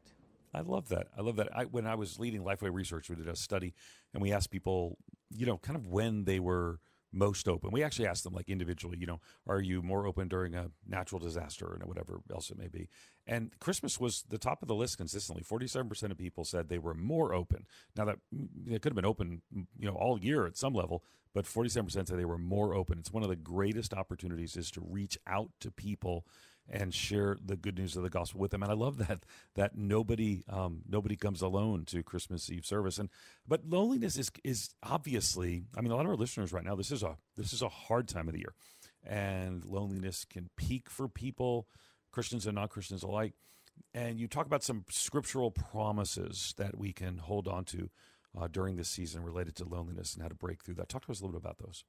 I 0.54 0.62
love 0.62 0.90
that. 0.90 1.08
I 1.18 1.22
love 1.22 1.38
that. 1.38 1.50
I, 1.56 1.64
when 1.64 1.88
I 1.88 1.96
was 1.96 2.20
leading 2.20 2.44
Lifeway 2.44 2.72
Research, 2.72 3.10
we 3.10 3.16
did 3.16 3.28
a 3.28 3.36
study 3.36 3.74
and 4.14 4.22
we 4.22 4.32
asked 4.32 4.52
people, 4.52 4.98
you 5.32 5.48
know, 5.48 5.58
kind 5.58 5.76
of 5.76 5.88
when 5.88 6.26
they 6.26 6.40
were 6.40 6.80
most 7.14 7.48
open. 7.48 7.72
We 7.72 7.84
actually 7.84 8.08
asked 8.08 8.24
them, 8.24 8.34
like 8.34 8.50
individually, 8.50 8.98
you 9.00 9.06
know, 9.06 9.22
are 9.48 9.62
you 9.62 9.82
more 9.82 10.08
open 10.08 10.28
during 10.28 10.56
a 10.56 10.72
natural 10.88 11.20
disaster 11.20 11.66
or 11.66 11.80
whatever 11.86 12.20
else 12.34 12.50
it 12.50 12.58
may 12.58 12.68
be? 12.68 12.90
And 13.28 13.52
Christmas 13.60 14.00
was 14.00 14.24
the 14.28 14.38
top 14.38 14.62
of 14.62 14.68
the 14.68 14.76
list 14.76 14.98
consistently. 14.98 15.44
Forty-seven 15.44 15.88
percent 15.88 16.12
of 16.12 16.18
people 16.18 16.44
said 16.44 16.68
they 16.68 16.80
were 16.80 16.94
more 16.94 17.34
open. 17.34 17.66
Now 17.96 18.06
that 18.06 18.18
mm, 18.36 18.48
it 18.68 18.82
could 18.82 18.92
have 18.92 18.96
been 18.96 19.06
open, 19.06 19.42
mm, 19.56 19.68
you 19.80 19.88
know, 19.88 19.96
all 19.96 20.20
year 20.20 20.46
at 20.46 20.58
some 20.58 20.74
level, 20.74 21.04
but 21.34 21.46
forty-seven 21.46 21.86
percent 21.86 22.08
said 22.08 22.20
they 22.20 22.26
were 22.26 22.38
more 22.38 22.74
open. 22.74 22.98
It's 22.98 23.14
one 23.14 23.24
of 23.24 23.30
the 23.30 23.36
greatest 23.36 23.94
opportunities 23.94 24.58
is 24.58 24.72
to 24.72 24.82
reach 24.82 25.18
out 25.28 25.52
to 25.62 25.72
people 25.72 26.26
and 26.70 26.94
share 26.94 27.38
the 27.44 27.56
good 27.56 27.78
news 27.78 27.96
of 27.96 28.04
the 28.04 28.10
gospel 28.10 28.40
with 28.40 28.52
them. 28.52 28.64
And 28.64 28.72
I 28.72 28.76
love 28.76 28.98
that 28.98 29.26
that 29.56 29.76
nobody 29.76 30.44
um, 30.50 30.82
nobody 30.88 31.16
comes 31.16 31.42
alone 31.42 31.86
to 31.86 32.04
Christmas 32.04 32.50
Eve 32.50 32.66
service. 32.66 32.98
And 32.98 33.10
but 33.48 33.66
loneliness 33.68 34.18
is 34.18 34.32
is 34.44 34.70
obviously. 34.82 35.64
I 35.78 35.82
mean, 35.82 35.92
a 35.92 35.96
lot 35.96 36.06
of 36.06 36.12
our 36.12 36.18
listeners 36.18 36.54
right 36.54 36.64
now. 36.64 36.76
This 36.76 36.92
is 36.92 37.04
a 37.04 37.18
this 37.36 37.54
is 37.54 37.62
a 37.62 37.70
hard 37.70 38.08
time 38.08 38.28
of 38.28 38.34
the 38.34 38.40
year, 38.40 38.54
and 39.06 39.66
loneliness 39.66 40.26
can 40.26 40.50
peak 40.56 40.90
for 40.90 41.08
people, 41.08 41.68
Christians 42.12 42.46
and 42.46 42.56
non 42.56 42.68
Christians 42.68 43.04
alike. 43.04 43.34
And 43.94 44.20
you 44.20 44.28
talk 44.28 44.46
about 44.46 44.64
some 44.64 44.86
scriptural 44.90 45.52
promises 45.52 46.54
that 46.58 46.78
we 46.78 46.94
can 46.94 47.18
hold 47.18 47.48
on 47.48 47.66
to 47.66 47.90
uh, 48.40 48.48
during 48.48 48.76
this 48.76 48.90
season 48.90 49.24
related 49.24 49.56
to 49.58 49.66
loneliness 49.66 50.14
and 50.14 50.22
how 50.22 50.30
to 50.30 50.36
break 50.36 50.64
through 50.64 50.76
that. 50.76 50.90
Talk 50.90 51.06
to 51.06 51.12
us 51.12 51.22
a 51.22 51.26
little 51.26 51.40
bit 51.40 51.46
about 51.46 51.58
those. 51.60 51.84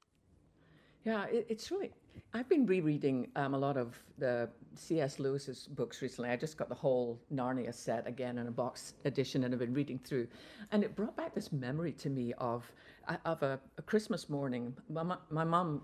Yeah, 1.05 1.25
it, 1.27 1.47
it's 1.49 1.71
really. 1.71 1.91
I've 2.33 2.49
been 2.49 2.65
rereading 2.65 3.29
um, 3.37 3.53
a 3.53 3.59
lot 3.59 3.77
of 3.77 4.01
the 4.17 4.49
C.S. 4.75 5.19
Lewis's 5.19 5.67
books 5.67 6.01
recently. 6.01 6.31
I 6.31 6.37
just 6.37 6.57
got 6.57 6.69
the 6.69 6.75
whole 6.75 7.19
Narnia 7.33 7.73
set 7.73 8.07
again 8.07 8.39
in 8.39 8.47
a 8.47 8.51
box 8.51 8.95
edition, 9.05 9.45
and 9.45 9.53
I've 9.53 9.59
been 9.59 9.73
reading 9.73 9.99
through, 9.99 10.27
and 10.71 10.83
it 10.83 10.95
brought 10.95 11.15
back 11.17 11.35
this 11.35 11.51
memory 11.53 11.93
to 11.93 12.09
me 12.09 12.33
of 12.39 12.71
uh, 13.09 13.17
of 13.25 13.43
a, 13.43 13.59
a 13.77 13.83
Christmas 13.83 14.29
morning. 14.29 14.75
My 14.89 15.17
my 15.29 15.45
mom, 15.45 15.83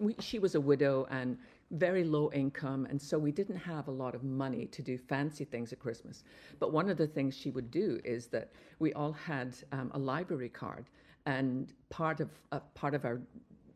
we, 0.00 0.16
she 0.20 0.38
was 0.40 0.56
a 0.56 0.60
widow 0.60 1.06
and 1.10 1.38
very 1.70 2.04
low 2.04 2.30
income, 2.32 2.86
and 2.90 3.00
so 3.00 3.18
we 3.18 3.32
didn't 3.32 3.56
have 3.56 3.88
a 3.88 3.92
lot 3.92 4.14
of 4.14 4.24
money 4.24 4.66
to 4.66 4.82
do 4.82 4.98
fancy 4.98 5.44
things 5.44 5.72
at 5.72 5.78
Christmas. 5.78 6.24
But 6.60 6.72
one 6.72 6.90
of 6.90 6.98
the 6.98 7.06
things 7.06 7.36
she 7.36 7.50
would 7.50 7.70
do 7.70 8.00
is 8.04 8.26
that 8.28 8.50
we 8.80 8.92
all 8.94 9.12
had 9.12 9.56
um, 9.72 9.90
a 9.94 9.98
library 9.98 10.50
card. 10.50 10.86
and 11.26 11.72
part 11.90 12.20
of 12.20 12.30
uh, 12.52 12.60
part 12.74 12.94
of 12.94 13.04
our 13.04 13.20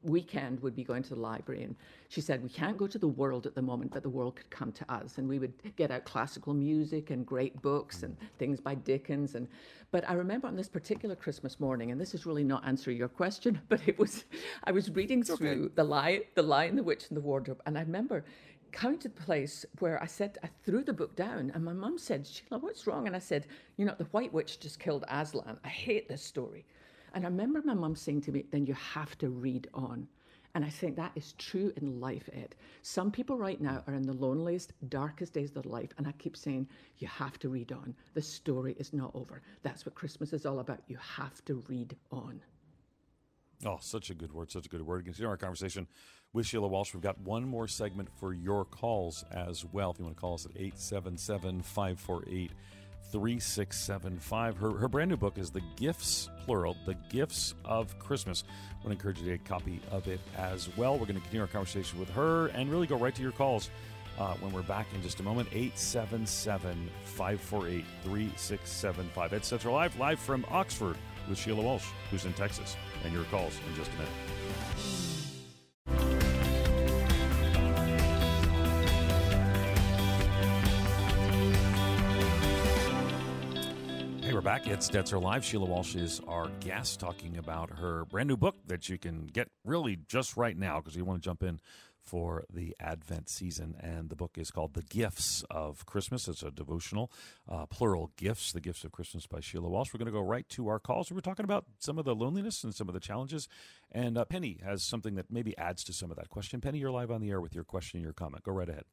weekend 0.06 0.60
would 0.60 0.74
be 0.74 0.84
going 0.84 1.02
to 1.02 1.10
the 1.10 1.20
library 1.20 1.62
and 1.62 1.74
she 2.08 2.20
said 2.20 2.42
we 2.42 2.48
can't 2.48 2.76
go 2.76 2.86
to 2.86 2.98
the 2.98 3.08
world 3.08 3.46
at 3.46 3.54
the 3.54 3.62
moment 3.62 3.92
but 3.92 4.02
the 4.02 4.08
world 4.08 4.36
could 4.36 4.48
come 4.50 4.72
to 4.72 4.90
us 4.92 5.18
and 5.18 5.28
we 5.28 5.38
would 5.38 5.52
get 5.76 5.90
out 5.90 6.04
classical 6.04 6.54
music 6.54 7.10
and 7.10 7.26
great 7.26 7.60
books 7.62 8.02
and 8.02 8.16
things 8.38 8.60
by 8.60 8.74
dickens 8.74 9.34
and 9.34 9.48
but 9.90 10.08
i 10.08 10.12
remember 10.12 10.46
on 10.46 10.56
this 10.56 10.68
particular 10.68 11.14
christmas 11.14 11.58
morning 11.60 11.90
and 11.90 12.00
this 12.00 12.14
is 12.14 12.24
really 12.26 12.44
not 12.44 12.64
answering 12.66 12.96
your 12.96 13.08
question 13.08 13.60
but 13.68 13.80
it 13.86 13.98
was 13.98 14.24
i 14.64 14.72
was 14.72 14.90
reading 14.90 15.22
through 15.22 15.70
the 15.74 15.84
lie 15.84 16.20
the 16.34 16.42
lion 16.42 16.76
the 16.76 16.82
witch 16.82 17.06
and 17.08 17.16
the 17.16 17.20
wardrobe 17.20 17.60
and 17.66 17.76
i 17.76 17.80
remember 17.80 18.24
coming 18.72 18.98
to 18.98 19.08
the 19.08 19.22
place 19.22 19.64
where 19.78 20.02
I 20.02 20.06
said 20.06 20.38
I 20.42 20.48
threw 20.64 20.82
the 20.84 20.92
book 20.92 21.16
down, 21.16 21.50
and 21.54 21.64
my 21.64 21.72
mum 21.72 21.98
said, 21.98 22.26
"Sheila, 22.26 22.58
what's 22.58 22.86
wrong?" 22.86 23.06
And 23.06 23.16
I 23.16 23.20
said, 23.20 23.46
"You 23.76 23.86
know, 23.86 23.94
the 23.96 24.04
White 24.06 24.32
Witch 24.34 24.60
just 24.60 24.78
killed 24.78 25.04
Aslan. 25.08 25.58
I 25.64 25.68
hate 25.68 26.08
this 26.08 26.22
story." 26.22 26.66
And 27.16 27.24
I 27.24 27.28
remember 27.28 27.62
my 27.64 27.72
mum 27.72 27.96
saying 27.96 28.20
to 28.22 28.30
me, 28.32 28.44
"Then 28.50 28.66
you 28.66 28.74
have 28.74 29.16
to 29.18 29.30
read 29.30 29.68
on." 29.72 30.06
And 30.54 30.62
I 30.66 30.68
think 30.68 30.96
that 30.96 31.12
is 31.16 31.32
true 31.38 31.72
in 31.76 31.98
life, 31.98 32.28
Ed. 32.30 32.54
Some 32.82 33.10
people 33.10 33.38
right 33.38 33.58
now 33.58 33.82
are 33.86 33.94
in 33.94 34.02
the 34.02 34.12
loneliest, 34.12 34.74
darkest 34.90 35.32
days 35.32 35.48
of 35.48 35.62
their 35.62 35.72
life, 35.72 35.94
and 35.96 36.06
I 36.06 36.12
keep 36.12 36.36
saying, 36.36 36.68
"You 36.98 37.08
have 37.08 37.38
to 37.38 37.48
read 37.48 37.72
on. 37.72 37.96
The 38.12 38.20
story 38.20 38.74
is 38.74 38.92
not 38.92 39.14
over. 39.14 39.40
That's 39.62 39.86
what 39.86 39.94
Christmas 39.94 40.34
is 40.34 40.44
all 40.44 40.58
about. 40.58 40.82
You 40.88 40.98
have 40.98 41.42
to 41.46 41.54
read 41.68 41.96
on." 42.10 42.42
Oh, 43.64 43.78
such 43.80 44.10
a 44.10 44.14
good 44.14 44.34
word, 44.34 44.50
such 44.50 44.66
a 44.66 44.68
good 44.68 44.82
word. 44.82 45.06
Continue 45.06 45.30
our 45.30 45.38
conversation 45.38 45.88
with 46.34 46.44
Sheila 46.44 46.68
Walsh. 46.68 46.92
We've 46.92 47.02
got 47.02 47.18
one 47.18 47.48
more 47.48 47.66
segment 47.66 48.10
for 48.10 48.34
your 48.34 48.66
calls 48.66 49.22
as 49.30 49.64
well. 49.64 49.90
If 49.90 49.98
you 49.98 50.04
want 50.04 50.18
to 50.18 50.20
call 50.20 50.34
us 50.34 50.44
at 50.44 50.52
877 50.54 51.62
548 51.62 52.52
3675. 53.10 54.56
Her, 54.56 54.72
her 54.72 54.88
brand 54.88 55.10
new 55.10 55.16
book 55.16 55.38
is 55.38 55.50
The 55.50 55.62
Gifts, 55.76 56.28
plural, 56.44 56.76
The 56.86 56.94
Gifts 57.08 57.54
of 57.64 57.98
Christmas. 57.98 58.44
I 58.48 58.74
want 58.74 58.86
to 58.86 58.90
encourage 58.92 59.18
you 59.18 59.24
to 59.24 59.38
get 59.38 59.46
a 59.46 59.48
copy 59.48 59.80
of 59.90 60.08
it 60.08 60.20
as 60.36 60.68
well. 60.76 60.92
We're 60.92 61.06
going 61.06 61.16
to 61.16 61.20
continue 61.20 61.42
our 61.42 61.46
conversation 61.46 61.98
with 61.98 62.10
her 62.10 62.48
and 62.48 62.70
really 62.70 62.86
go 62.86 62.96
right 62.96 63.14
to 63.14 63.22
your 63.22 63.32
calls 63.32 63.70
uh, 64.18 64.34
when 64.34 64.52
we're 64.52 64.62
back 64.62 64.86
in 64.94 65.02
just 65.02 65.20
a 65.20 65.22
moment. 65.22 65.48
877 65.52 66.90
548 67.04 67.84
3675. 68.02 69.32
Ed 69.32 69.42
Stetzer 69.42 69.72
Live, 69.72 69.98
live 69.98 70.18
from 70.18 70.44
Oxford 70.50 70.96
with 71.28 71.38
Sheila 71.38 71.62
Walsh, 71.62 71.86
who's 72.10 72.24
in 72.24 72.32
Texas. 72.34 72.76
And 73.04 73.12
your 73.12 73.24
calls 73.24 73.58
in 73.68 73.74
just 73.76 73.90
a 73.92 73.94
minute. 73.94 74.45
Back. 84.46 84.68
It's 84.68 84.88
Stetzer 84.88 85.20
Live. 85.20 85.44
Sheila 85.44 85.64
Walsh 85.64 85.96
is 85.96 86.20
our 86.28 86.48
guest 86.60 87.00
talking 87.00 87.36
about 87.36 87.68
her 87.78 88.04
brand 88.04 88.28
new 88.28 88.36
book 88.36 88.54
that 88.68 88.88
you 88.88 88.96
can 88.96 89.26
get 89.26 89.48
really 89.64 89.98
just 90.06 90.36
right 90.36 90.56
now 90.56 90.78
because 90.78 90.94
we 90.94 91.02
want 91.02 91.20
to 91.20 91.24
jump 91.24 91.42
in 91.42 91.58
for 92.00 92.44
the 92.48 92.72
Advent 92.78 93.28
season. 93.28 93.74
And 93.80 94.08
the 94.08 94.14
book 94.14 94.38
is 94.38 94.52
called 94.52 94.74
The 94.74 94.84
Gifts 94.84 95.42
of 95.50 95.84
Christmas. 95.84 96.28
It's 96.28 96.44
a 96.44 96.52
devotional, 96.52 97.10
uh, 97.50 97.66
plural 97.66 98.12
gifts, 98.16 98.52
The 98.52 98.60
Gifts 98.60 98.84
of 98.84 98.92
Christmas 98.92 99.26
by 99.26 99.40
Sheila 99.40 99.68
Walsh. 99.68 99.92
We're 99.92 99.98
going 99.98 100.06
to 100.06 100.12
go 100.12 100.20
right 100.20 100.48
to 100.50 100.68
our 100.68 100.78
calls. 100.78 101.10
We're 101.10 101.18
talking 101.18 101.44
about 101.44 101.64
some 101.80 101.98
of 101.98 102.04
the 102.04 102.14
loneliness 102.14 102.62
and 102.62 102.72
some 102.72 102.86
of 102.86 102.94
the 102.94 103.00
challenges. 103.00 103.48
And 103.90 104.16
uh, 104.16 104.26
Penny 104.26 104.60
has 104.64 104.84
something 104.84 105.16
that 105.16 105.28
maybe 105.28 105.58
adds 105.58 105.82
to 105.82 105.92
some 105.92 106.12
of 106.12 106.16
that 106.18 106.28
question. 106.28 106.60
Penny, 106.60 106.78
you're 106.78 106.92
live 106.92 107.10
on 107.10 107.20
the 107.20 107.30
air 107.30 107.40
with 107.40 107.56
your 107.56 107.64
question 107.64 107.96
and 107.96 108.04
your 108.04 108.12
comment. 108.12 108.44
Go 108.44 108.52
right 108.52 108.68
ahead. 108.68 108.84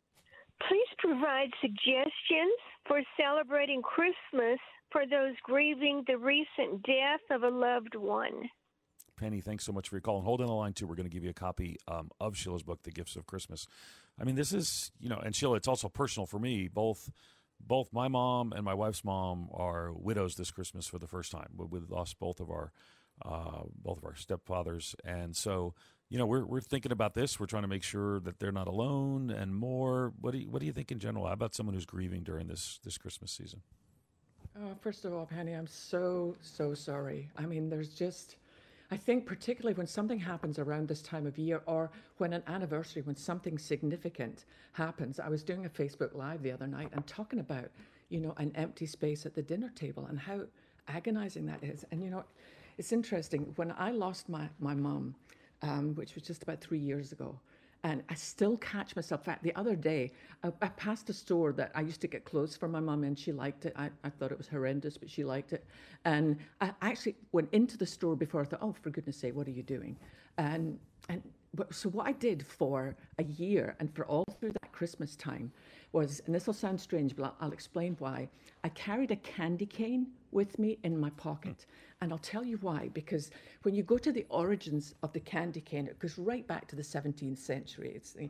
Provide 1.04 1.50
suggestions 1.60 2.58
for 2.88 3.02
celebrating 3.20 3.82
Christmas 3.82 4.60
for 4.90 5.06
those 5.06 5.36
grieving 5.44 6.04
the 6.08 6.18
recent 6.18 6.82
death 6.84 7.20
of 7.30 7.44
a 7.44 7.50
loved 7.50 7.96
one. 7.96 8.50
Penny, 9.18 9.42
thanks 9.42 9.66
so 9.66 9.74
much 9.74 9.90
for 9.90 9.96
your 9.96 10.02
call. 10.02 10.18
And 10.18 10.26
hold 10.26 10.40
on 10.40 10.48
the 10.48 10.54
line, 10.54 10.74
too. 10.74 10.88
We're 10.88 10.96
going 10.96 11.10
to 11.10 11.14
give 11.14 11.24
you 11.24 11.30
a 11.30 11.34
copy 11.34 11.78
um, 11.88 12.10
of 12.22 12.38
Sheila's 12.38 12.64
book, 12.64 12.84
The 12.84 12.92
Gifts 12.92 13.16
of 13.16 13.26
Christmas. 13.26 13.68
I 14.20 14.24
mean, 14.24 14.36
this 14.36 14.54
is, 14.54 14.92
you 15.00 15.10
know, 15.10 15.18
and 15.18 15.36
Sheila, 15.36 15.58
it's 15.58 15.68
also 15.68 15.90
personal 15.90 16.26
for 16.26 16.40
me. 16.40 16.68
Both 16.68 17.12
both 17.60 17.94
my 17.94 18.08
mom 18.08 18.54
and 18.54 18.64
my 18.64 18.74
wife's 18.74 19.04
mom 19.04 19.50
are 19.54 19.92
widows 19.94 20.36
this 20.36 20.52
Christmas 20.52 20.88
for 20.88 21.00
the 21.00 21.08
first 21.08 21.32
time. 21.32 21.50
We 21.58 21.80
lost 21.88 22.20
both 22.20 22.40
of 22.40 22.50
our 22.50 22.72
uh, 23.24 23.64
both 23.76 23.98
of 23.98 24.06
our 24.06 24.14
stepfathers, 24.14 24.96
and 25.06 25.36
so 25.36 25.74
you 26.14 26.20
know 26.20 26.28
we're 26.28 26.46
we're 26.46 26.62
thinking 26.62 26.92
about 26.92 27.16
this. 27.16 27.40
We're 27.40 27.48
trying 27.48 27.64
to 27.64 27.68
make 27.68 27.82
sure 27.82 28.20
that 28.20 28.40
they're 28.40 28.52
not 28.52 28.68
alone 28.68 29.32
and 29.32 29.56
more. 29.56 30.14
What 30.22 30.34
do 30.34 30.38
you, 30.38 30.48
what 30.48 30.60
do 30.60 30.68
you 30.68 30.72
think 30.72 30.92
in 30.92 31.00
general? 31.00 31.26
How 31.26 31.34
about 31.34 31.56
someone 31.56 31.74
who's 31.74 31.88
grieving 31.88 32.22
during 32.22 32.46
this 32.46 32.80
this 32.84 33.00
Christmas 33.00 33.32
season? 33.32 33.64
Uh, 34.56 34.76
first 34.80 35.06
of 35.06 35.14
all, 35.14 35.26
Penny, 35.26 35.54
I'm 35.54 35.66
so 35.66 36.36
so 36.40 36.76
sorry. 36.76 37.32
I 37.36 37.48
mean, 37.48 37.68
there's 37.68 37.90
just 37.90 38.36
I 38.92 38.96
think 38.96 39.26
particularly 39.26 39.74
when 39.74 39.88
something 39.88 40.20
happens 40.20 40.60
around 40.60 40.88
this 40.88 41.02
time 41.02 41.26
of 41.26 41.40
year 41.40 41.64
or 41.66 41.90
when 42.20 42.34
an 42.34 42.44
anniversary, 42.46 43.02
when 43.02 43.16
something 43.16 43.58
significant 43.58 44.46
happens. 44.74 45.20
I 45.20 45.30
was 45.30 45.42
doing 45.42 45.66
a 45.66 45.70
Facebook 45.70 46.14
Live 46.14 46.44
the 46.44 46.52
other 46.52 46.68
night 46.68 46.90
and 46.94 47.08
talking 47.08 47.40
about, 47.40 47.72
you 48.10 48.20
know, 48.20 48.36
an 48.38 48.52
empty 48.54 48.86
space 48.86 49.26
at 49.26 49.34
the 49.34 49.42
dinner 49.42 49.72
table 49.74 50.06
and 50.08 50.20
how 50.20 50.42
agonizing 50.88 51.48
that 51.48 51.64
is. 51.64 51.86
And, 51.90 52.04
you 52.04 52.12
know, 52.12 52.24
it's 52.78 52.92
interesting. 52.92 53.52
When 53.56 53.74
I 53.80 53.90
lost 53.90 54.30
my, 54.30 54.48
my 54.60 54.76
mum, 54.76 55.16
um, 55.64 55.96
which 55.96 56.14
was 56.14 56.24
just 56.24 56.44
about 56.44 56.62
three 56.62 56.78
years 56.78 57.12
ago, 57.12 57.40
and 57.84 58.04
I 58.10 58.14
still 58.14 58.58
catch 58.58 58.96
myself. 58.96 59.22
In 59.22 59.26
fact, 59.26 59.44
the 59.44 59.56
other 59.56 59.76
day, 59.76 60.12
I, 60.44 60.52
I, 60.62 60.68
passed 60.68 61.10
a 61.10 61.14
store 61.14 61.52
that 61.54 61.72
I 61.76 61.82
used 61.82 62.00
to 62.02 62.08
get 62.08 62.24
clothes 62.24 62.56
for 62.56 62.68
my 62.68 62.80
mum, 62.80 63.04
and 63.04 63.18
she 63.18 63.32
liked 63.32 63.66
it. 63.66 63.74
I, 63.76 63.90
I, 64.04 64.10
thought 64.10 64.32
it 64.32 64.38
was 64.38 64.48
horrendous, 64.48 64.98
but 64.98 65.10
she 65.10 65.24
liked 65.24 65.52
it. 65.52 65.66
And 66.06 66.38
I 66.62 66.72
actually 66.82 67.16
went 67.32 67.50
into 67.52 67.78
the 67.78 67.86
store 67.86 68.16
before 68.16 68.42
I 68.42 68.46
thought, 68.46 68.60
oh, 68.62 68.76
for 68.82 68.90
goodness 68.90 69.18
sake, 69.18 69.36
what 69.36 69.48
are 69.48 69.52
you 69.52 69.64
doing? 69.64 69.98
And 70.38 70.80
and 71.10 71.22
so 71.70 71.90
what 71.90 72.08
I 72.08 72.14
did 72.14 72.46
for 72.46 72.96
a 73.20 73.24
year 73.24 73.76
and 73.80 73.94
for 73.94 74.06
all 74.06 74.26
through 74.40 74.52
that 74.52 74.72
Christmas 74.72 75.16
time 75.16 75.52
was, 75.92 76.22
and 76.26 76.34
this 76.34 76.48
will 76.48 76.54
sound 76.54 76.82
strange, 76.82 77.16
but 77.16 77.26
I'll, 77.26 77.36
I'll 77.42 77.54
explain 77.54 77.96
why. 78.00 78.28
I 78.64 78.70
carried 78.70 79.12
a 79.12 79.16
candy 79.18 79.66
cane 79.66 80.08
with 80.32 80.58
me 80.58 80.80
in 80.84 81.00
my 81.00 81.12
pocket. 81.12 81.66
Hmm. 81.68 81.76
And 82.02 82.12
I'll 82.12 82.20
tell 82.20 82.44
you 82.44 82.58
why, 82.58 82.90
because 82.94 83.32
when 83.62 83.76
you 83.76 83.84
go 83.84 83.98
to 83.98 84.12
the 84.12 84.26
origins 84.30 84.94
of 85.04 85.14
the 85.14 85.20
candy 85.20 85.62
cane, 85.62 85.88
it 85.88 86.00
goes 86.00 86.18
right 86.18 86.46
back 86.46 86.68
to 86.68 86.76
the 86.76 86.82
17th 86.82 87.38
century. 87.38 87.94
It's 87.96 88.12
the, 88.12 88.30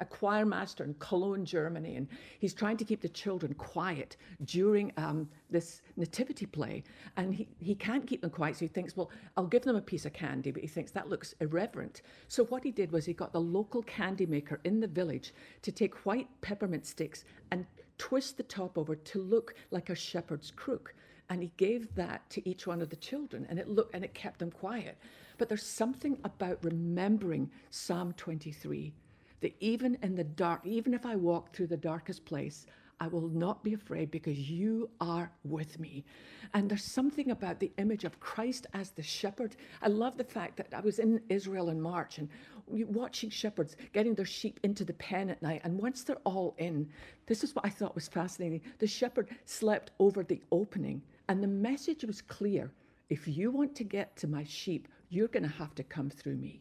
a 0.00 0.04
choir 0.04 0.44
master 0.44 0.84
in 0.84 0.94
Cologne, 0.94 1.44
Germany, 1.44 1.96
and 1.96 2.08
he's 2.38 2.54
trying 2.54 2.76
to 2.78 2.84
keep 2.84 3.00
the 3.00 3.08
children 3.08 3.54
quiet 3.54 4.16
during 4.44 4.92
um, 4.96 5.28
this 5.50 5.82
nativity 5.96 6.46
play. 6.46 6.82
And 7.16 7.34
he, 7.34 7.48
he 7.58 7.74
can't 7.74 8.06
keep 8.06 8.22
them 8.22 8.30
quiet, 8.30 8.56
so 8.56 8.60
he 8.60 8.68
thinks, 8.68 8.96
well, 8.96 9.10
I'll 9.36 9.46
give 9.46 9.62
them 9.62 9.76
a 9.76 9.80
piece 9.80 10.06
of 10.06 10.12
candy, 10.12 10.50
but 10.50 10.62
he 10.62 10.68
thinks 10.68 10.90
that 10.92 11.08
looks 11.08 11.34
irreverent. 11.40 12.02
So 12.28 12.44
what 12.46 12.64
he 12.64 12.70
did 12.70 12.92
was 12.92 13.04
he 13.04 13.12
got 13.12 13.32
the 13.32 13.40
local 13.40 13.82
candy 13.82 14.26
maker 14.26 14.60
in 14.64 14.80
the 14.80 14.88
village 14.88 15.34
to 15.62 15.72
take 15.72 16.06
white 16.06 16.28
peppermint 16.40 16.86
sticks 16.86 17.24
and 17.50 17.66
twist 17.98 18.36
the 18.36 18.42
top 18.42 18.78
over 18.78 18.96
to 18.96 19.20
look 19.20 19.54
like 19.70 19.90
a 19.90 19.94
shepherd's 19.94 20.50
crook 20.50 20.94
and 21.28 21.42
he 21.42 21.52
gave 21.56 21.94
that 21.94 22.28
to 22.30 22.46
each 22.48 22.66
one 22.66 22.80
of 22.80 22.88
the 22.88 22.96
children 22.96 23.46
and 23.50 23.58
it 23.58 23.68
looked 23.68 23.94
and 23.94 24.04
it 24.04 24.14
kept 24.14 24.38
them 24.38 24.50
quiet 24.50 24.96
but 25.36 25.48
there's 25.48 25.66
something 25.66 26.18
about 26.24 26.58
remembering 26.64 27.50
psalm 27.70 28.14
23 28.14 28.92
that 29.40 29.54
even 29.60 29.96
in 30.02 30.14
the 30.14 30.24
dark 30.24 30.60
even 30.64 30.94
if 30.94 31.04
i 31.06 31.16
walk 31.16 31.52
through 31.52 31.66
the 31.66 31.76
darkest 31.76 32.24
place 32.24 32.66
I 33.00 33.08
will 33.08 33.28
not 33.28 33.64
be 33.64 33.72
afraid 33.72 34.10
because 34.10 34.50
you 34.50 34.90
are 35.00 35.32
with 35.42 35.80
me. 35.80 36.04
And 36.52 36.68
there's 36.68 36.84
something 36.84 37.30
about 37.30 37.58
the 37.58 37.72
image 37.78 38.04
of 38.04 38.20
Christ 38.20 38.66
as 38.74 38.90
the 38.90 39.02
shepherd. 39.02 39.56
I 39.80 39.88
love 39.88 40.18
the 40.18 40.24
fact 40.24 40.58
that 40.58 40.74
I 40.74 40.80
was 40.80 40.98
in 40.98 41.22
Israel 41.30 41.70
in 41.70 41.80
March 41.80 42.18
and 42.18 42.28
watching 42.66 43.30
shepherds 43.30 43.74
getting 43.94 44.14
their 44.14 44.26
sheep 44.26 44.60
into 44.64 44.84
the 44.84 44.92
pen 44.94 45.30
at 45.30 45.40
night. 45.40 45.62
And 45.64 45.80
once 45.80 46.04
they're 46.04 46.16
all 46.24 46.54
in, 46.58 46.90
this 47.26 47.42
is 47.42 47.54
what 47.54 47.64
I 47.64 47.70
thought 47.70 47.94
was 47.94 48.06
fascinating. 48.06 48.60
The 48.78 48.86
shepherd 48.86 49.30
slept 49.46 49.92
over 49.98 50.22
the 50.22 50.42
opening 50.52 51.00
and 51.28 51.42
the 51.42 51.48
message 51.48 52.04
was 52.04 52.20
clear 52.20 52.70
if 53.08 53.26
you 53.26 53.50
want 53.50 53.74
to 53.76 53.84
get 53.84 54.14
to 54.16 54.28
my 54.28 54.44
sheep, 54.44 54.88
you're 55.08 55.28
going 55.28 55.42
to 55.42 55.48
have 55.48 55.74
to 55.76 55.82
come 55.82 56.10
through 56.10 56.36
me. 56.36 56.60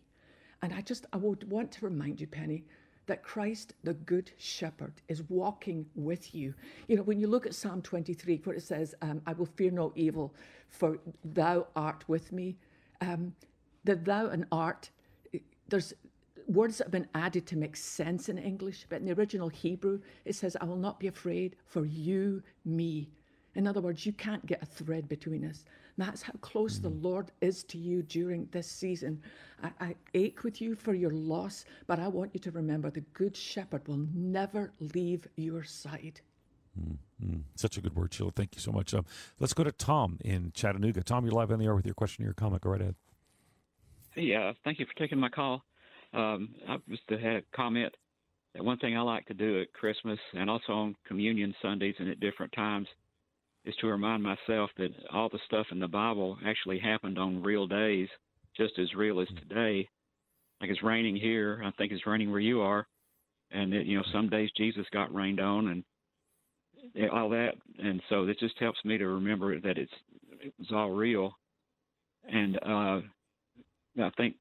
And 0.62 0.74
I 0.74 0.82
just, 0.82 1.05
I 1.14 1.18
would 1.18 1.49
want 1.49 1.72
to 1.74 1.86
remind 1.86 2.20
you, 2.20 2.28
Penny, 2.28 2.64
that 3.07 3.24
Christ, 3.24 3.74
the 3.84 3.93
Good 3.93 4.32
Shepherd, 4.38 4.93
is 5.07 5.24
walking 5.30 5.86
with 5.95 6.36
you. 6.36 6.53
You 6.88 6.97
know, 6.97 7.03
when 7.03 7.20
you 7.20 7.28
look 7.28 7.45
at 7.45 7.55
Psalm 7.55 7.82
23, 7.82 8.41
where 8.43 8.55
it 8.55 8.62
says, 8.62 8.93
um, 9.01 9.22
I 9.26 9.34
will 9.34 9.47
fear 9.47 9.72
no 9.72 9.91
evil, 9.95 10.34
for 10.70 10.99
thou 11.24 11.66
art 11.76 12.03
with 12.07 12.32
me, 12.32 12.55
um, 13.01 13.34
the 13.84 13.95
thou 13.95 14.28
and 14.28 14.45
art, 14.51 14.89
there's 15.70 15.93
words 16.47 16.78
that 16.78 16.86
have 16.86 16.91
been 16.91 17.07
added 17.16 17.47
to 17.47 17.57
make 17.57 17.76
sense 17.76 18.30
in 18.30 18.38
English, 18.38 18.86
but 18.89 18.99
in 18.99 19.05
the 19.05 19.14
original 19.14 19.49
Hebrew, 19.49 19.99
it 20.26 20.36
says, 20.36 20.55
I 20.60 20.66
will 20.66 20.76
not 20.76 20.99
be 20.99 21.07
afraid, 21.07 21.55
for 21.66 21.86
you, 21.86 22.43
me, 22.66 23.10
in 23.55 23.68
other 23.68 23.82
words, 23.82 24.05
you 24.05 24.14
can't 24.14 24.45
get 24.45 24.62
a 24.62 24.66
thread 24.66 25.10
between 25.10 25.45
us. 25.45 25.66
That's 26.00 26.22
how 26.22 26.34
close 26.41 26.80
mm. 26.80 26.84
the 26.84 26.89
Lord 26.89 27.32
is 27.41 27.64
to 27.66 27.78
you 27.78 28.02
during 28.04 28.47
this 28.52 28.68
season. 28.68 29.22
I, 29.62 29.72
I, 29.82 29.95
ache 30.14 30.43
with 30.43 30.62
you 30.62 30.76
for 30.76 30.93
your 30.93 31.12
loss, 31.12 31.66
but 31.88 32.00
I 32.00 32.08
want 32.08 32.32
you 32.34 32.39
to 32.39 32.52
remember 32.52 32.89
the 32.89 33.02
Good 33.14 33.36
Shepherd 33.36 33.88
will 33.88 34.08
never 34.14 34.72
leave 34.80 35.28
your 35.36 35.64
side. 35.64 36.22
Mm. 36.80 36.97
Mm, 37.24 37.41
such 37.56 37.78
a 37.78 37.82
good 37.82 37.95
word, 37.95 38.14
Sheila. 38.14 38.32
Thank 38.32 38.56
you 38.56 38.62
so 38.62 38.72
much. 38.72 38.93
Um, 38.93 39.06
let's 39.39 39.54
go 39.54 39.66
to 39.66 39.74
Tom 39.74 40.18
in 40.24 40.54
Chattanooga. 40.54 41.04
Tom, 41.04 41.26
you're 41.26 41.34
live 41.34 41.52
on 41.52 41.60
the 41.60 41.66
air 41.66 41.76
with 41.76 41.86
your 41.86 41.95
question 41.95 42.24
or 42.24 42.28
your 42.28 42.34
comment. 42.34 42.62
Go 42.62 42.70
right 42.70 42.82
ahead. 42.82 42.95
Hey, 44.16 44.34
uh, 44.34 44.54
thank 44.64 44.80
you 44.80 44.86
for 44.86 44.97
taking 44.97 45.20
my 45.20 45.30
call. 45.30 45.64
Um, 46.14 46.56
I 46.68 46.78
just 46.89 47.04
had 47.10 47.20
a 47.20 47.41
comment 47.54 47.93
that 48.56 48.64
one 48.64 48.78
thing 48.78 48.97
I 48.97 49.02
like 49.02 49.26
to 49.28 49.34
do 49.34 49.62
at 49.62 49.74
Christmas 49.74 50.20
and 50.34 50.50
also 50.50 50.72
on 50.74 50.95
Communion 51.06 51.54
Sundays 51.62 51.95
and 52.00 52.10
at 52.10 52.20
different 52.20 52.52
times 52.54 52.88
is 53.70 53.76
to 53.78 53.88
remind 53.88 54.24
myself 54.24 54.72
that 54.78 54.89
all 55.13 55.30
the 55.30 55.39
stuff 55.45 55.67
in 55.72 55.80
the 55.80 55.88
Bible 55.88 56.38
actually 56.45 56.80
happened 56.80 57.20
on 57.20 57.43
real 57.43 57.67
days, 57.67 58.07
just 58.57 58.78
as 58.80 58.93
real 58.95 59.22
as 59.22 59.28
today. 59.39 59.88
Like 60.59 60.70
it's 60.70 60.84
raining 60.84 61.15
here, 61.15 61.61
I 61.63 61.72
think 61.72 61.91
it's 61.91 62.07
raining 62.07 62.32
where 62.32 62.39
you 62.39 62.61
are, 62.61 62.86
and 63.51 63.74
it, 63.74 63.86
you 63.86 63.97
know 63.97 64.03
some 64.11 64.28
days 64.28 64.49
Jesus 64.57 64.86
got 64.91 65.13
rained 65.13 65.39
on 65.39 65.67
and 66.97 67.09
all 67.11 67.30
that, 67.30 67.53
and 67.78 68.01
so 68.09 68.26
it 68.26 68.39
just 68.39 68.57
helps 68.59 68.84
me 68.84 68.97
to 68.97 69.07
remember 69.07 69.59
that 69.59 69.78
it's 69.78 69.93
it 70.41 70.53
was 70.57 70.70
all 70.74 70.89
real. 70.89 71.34
And 72.28 72.57
uh, 72.57 73.01
I 74.01 74.11
think 74.17 74.36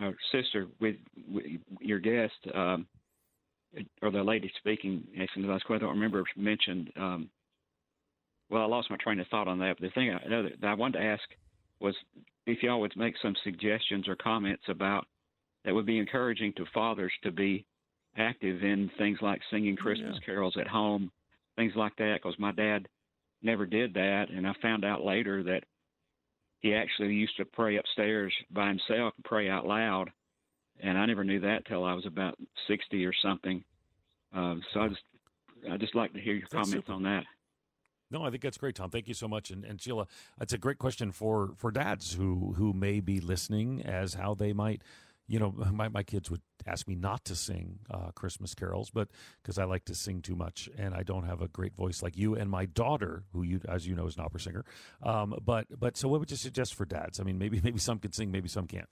our 0.00 0.14
sister 0.32 0.68
with, 0.80 0.96
with 1.28 1.44
your 1.80 1.98
guest 1.98 2.34
um, 2.54 2.86
or 4.02 4.10
the 4.10 4.22
lady 4.22 4.50
speaking 4.58 5.04
asking 5.20 5.42
the 5.42 5.48
last 5.48 5.64
question, 5.64 5.84
I 5.84 5.88
don't 5.88 5.96
remember 5.96 6.24
mentioned. 6.36 6.90
Um, 6.96 7.30
well, 8.50 8.62
I 8.62 8.66
lost 8.66 8.90
my 8.90 8.96
train 8.96 9.20
of 9.20 9.26
thought 9.28 9.48
on 9.48 9.58
that. 9.60 9.76
But 9.78 9.86
the 9.88 9.92
thing 9.92 10.10
I, 10.10 10.42
that 10.60 10.68
I 10.68 10.74
wanted 10.74 10.98
to 10.98 11.04
ask 11.04 11.22
was 11.80 11.94
if 12.46 12.62
y'all 12.62 12.80
would 12.80 12.96
make 12.96 13.14
some 13.20 13.34
suggestions 13.42 14.08
or 14.08 14.16
comments 14.16 14.64
about 14.68 15.06
that 15.64 15.74
would 15.74 15.86
be 15.86 15.98
encouraging 15.98 16.52
to 16.56 16.64
fathers 16.72 17.12
to 17.24 17.32
be 17.32 17.66
active 18.16 18.62
in 18.62 18.90
things 18.98 19.18
like 19.20 19.40
singing 19.50 19.76
Christmas 19.76 20.16
yeah. 20.20 20.26
carols 20.26 20.56
at 20.58 20.68
home, 20.68 21.10
things 21.56 21.72
like 21.74 21.96
that. 21.96 22.20
Because 22.22 22.38
my 22.38 22.52
dad 22.52 22.88
never 23.42 23.66
did 23.66 23.94
that, 23.94 24.26
and 24.30 24.46
I 24.46 24.52
found 24.62 24.84
out 24.84 25.04
later 25.04 25.42
that 25.42 25.64
he 26.60 26.74
actually 26.74 27.14
used 27.14 27.36
to 27.36 27.44
pray 27.44 27.76
upstairs 27.76 28.32
by 28.50 28.68
himself 28.68 29.12
and 29.16 29.24
pray 29.24 29.50
out 29.50 29.66
loud. 29.66 30.10
And 30.80 30.96
I 30.96 31.06
never 31.06 31.24
knew 31.24 31.40
that 31.40 31.66
till 31.66 31.84
I 31.84 31.94
was 31.94 32.06
about 32.06 32.36
sixty 32.68 33.04
or 33.04 33.12
something. 33.22 33.64
Uh, 34.34 34.56
so 34.72 34.80
I 34.80 34.88
just 34.88 35.02
I 35.70 35.76
just 35.76 35.94
like 35.94 36.12
to 36.12 36.20
hear 36.20 36.34
your 36.34 36.48
that's 36.50 36.68
comments 36.68 36.86
super. 36.86 36.92
on 36.92 37.02
that. 37.04 37.24
No, 38.10 38.24
I 38.24 38.30
think 38.30 38.42
that's 38.42 38.58
great, 38.58 38.76
Tom. 38.76 38.90
Thank 38.90 39.08
you 39.08 39.14
so 39.14 39.26
much. 39.26 39.50
And, 39.50 39.64
and 39.64 39.80
Sheila, 39.80 40.06
that's 40.38 40.52
a 40.52 40.58
great 40.58 40.78
question 40.78 41.12
for, 41.12 41.52
for 41.56 41.70
dads 41.70 42.12
who 42.14 42.54
who 42.56 42.72
may 42.72 43.00
be 43.00 43.20
listening 43.20 43.82
as 43.82 44.14
how 44.14 44.34
they 44.34 44.52
might 44.52 44.82
you 45.28 45.38
know, 45.38 45.52
my, 45.72 45.88
my 45.88 46.02
kids 46.02 46.30
would 46.30 46.42
ask 46.66 46.88
me 46.88 46.94
not 46.94 47.24
to 47.24 47.34
sing 47.34 47.78
uh, 47.90 48.10
Christmas 48.14 48.54
carols, 48.54 48.90
but 48.90 49.08
because 49.42 49.58
I 49.58 49.64
like 49.64 49.84
to 49.86 49.94
sing 49.94 50.22
too 50.22 50.36
much 50.36 50.68
and 50.76 50.94
I 50.94 51.02
don't 51.02 51.24
have 51.24 51.42
a 51.42 51.48
great 51.48 51.74
voice 51.74 52.02
like 52.02 52.16
you 52.16 52.34
and 52.34 52.50
my 52.50 52.66
daughter, 52.66 53.24
who 53.32 53.42
you, 53.42 53.60
as 53.68 53.86
you 53.86 53.94
know, 53.94 54.06
is 54.06 54.16
an 54.16 54.24
opera 54.24 54.40
singer. 54.40 54.64
Um, 55.02 55.38
but 55.44 55.66
but 55.78 55.96
so, 55.96 56.08
what 56.08 56.20
would 56.20 56.30
you 56.30 56.36
suggest 56.36 56.74
for 56.74 56.84
dads? 56.84 57.20
I 57.20 57.24
mean, 57.24 57.38
maybe 57.38 57.60
maybe 57.64 57.78
some 57.78 57.98
can 57.98 58.12
sing, 58.12 58.30
maybe 58.30 58.48
some 58.48 58.66
can't. 58.66 58.88